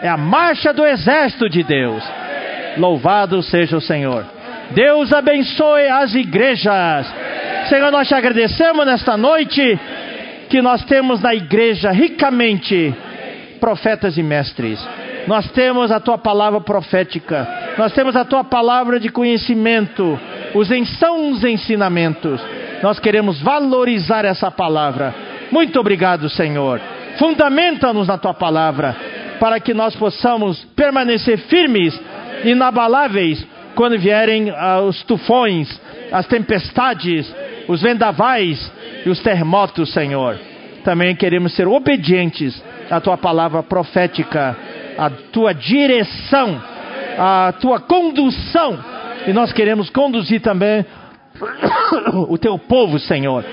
é 0.01 0.07
a 0.07 0.15
marcha 0.15 0.73
do 0.73 0.85
exército 0.85 1.49
de 1.49 1.63
Deus. 1.63 2.01
Louvado 2.77 3.43
seja 3.43 3.75
o 3.75 3.81
Senhor. 3.81 4.25
Deus 4.71 5.11
abençoe 5.11 5.87
as 5.87 6.15
igrejas. 6.15 7.13
Senhor, 7.67 7.91
nós 7.91 8.07
te 8.07 8.13
agradecemos 8.13 8.85
nesta 8.85 9.17
noite 9.17 9.77
que 10.49 10.61
nós 10.61 10.85
temos 10.85 11.21
na 11.21 11.35
igreja 11.35 11.91
ricamente 11.91 12.95
profetas 13.59 14.17
e 14.17 14.23
mestres. 14.23 14.79
Nós 15.27 15.51
temos 15.51 15.91
a 15.91 15.99
tua 15.99 16.17
palavra 16.17 16.61
profética, 16.61 17.45
nós 17.77 17.91
temos 17.91 18.15
a 18.15 18.23
tua 18.23 18.45
palavra 18.45 18.97
de 18.97 19.09
conhecimento, 19.09 20.17
os 20.55 20.69
são 20.97 21.31
os 21.31 21.43
ensinamentos. 21.43 22.41
Nós 22.81 22.97
queremos 22.97 23.41
valorizar 23.41 24.23
essa 24.23 24.49
palavra. 24.49 25.13
Muito 25.51 25.77
obrigado, 25.79 26.29
Senhor. 26.29 26.79
Fundamenta-nos 27.17 28.07
na 28.07 28.17
tua 28.17 28.33
palavra, 28.33 28.95
para 29.37 29.59
que 29.59 29.73
nós 29.73 29.95
possamos 29.97 30.63
permanecer 30.75 31.37
firmes, 31.39 31.99
inabaláveis, 32.45 33.45
quando 33.75 33.99
vierem 33.99 34.49
ah, 34.49 34.79
os 34.79 35.03
tufões, 35.03 35.69
as 36.11 36.25
tempestades, 36.25 37.31
os 37.67 37.81
vendavais 37.81 38.71
e 39.05 39.09
os 39.09 39.19
terremotos, 39.19 39.91
Senhor. 39.91 40.39
Também 40.85 41.15
queremos 41.15 41.53
ser 41.53 41.67
obedientes 41.67 42.63
à 42.89 43.01
tua 43.01 43.17
palavra 43.17 43.61
profética 43.61 44.55
a 44.97 45.09
tua 45.09 45.53
direção, 45.53 46.61
a 47.17 47.53
tua 47.59 47.79
condução. 47.79 48.77
E 49.27 49.33
nós 49.33 49.51
queremos 49.53 49.89
conduzir 49.89 50.41
também 50.41 50.85
o 52.29 52.37
teu 52.37 52.57
povo, 52.57 52.97
Senhor. 52.99 53.43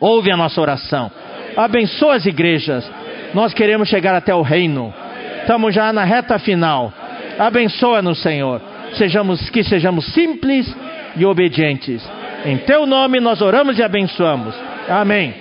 Ouve 0.00 0.30
a 0.30 0.36
nossa 0.36 0.60
oração. 0.60 1.10
Abençoa 1.56 2.16
as 2.16 2.26
igrejas. 2.26 2.88
Nós 3.34 3.52
queremos 3.52 3.88
chegar 3.88 4.14
até 4.14 4.34
o 4.34 4.42
reino. 4.42 4.92
Estamos 5.40 5.74
já 5.74 5.92
na 5.92 6.04
reta 6.04 6.38
final. 6.38 6.92
Abençoa-nos, 7.38 8.20
Senhor. 8.22 8.60
Sejamos 8.94 9.50
que 9.50 9.62
sejamos 9.62 10.06
simples 10.12 10.74
e 11.16 11.24
obedientes. 11.24 12.02
Em 12.44 12.58
teu 12.58 12.86
nome 12.86 13.20
nós 13.20 13.40
oramos 13.42 13.78
e 13.78 13.82
abençoamos. 13.82 14.54
Amém. 14.88 15.34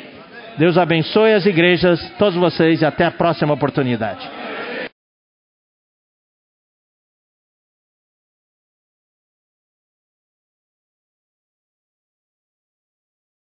Deus 0.57 0.77
abençoe 0.77 1.33
as 1.33 1.45
igrejas, 1.45 1.99
todos 2.17 2.35
vocês 2.35 2.81
e 2.81 2.85
até 2.85 3.05
a 3.05 3.11
próxima 3.11 3.53
oportunidade. 3.53 4.27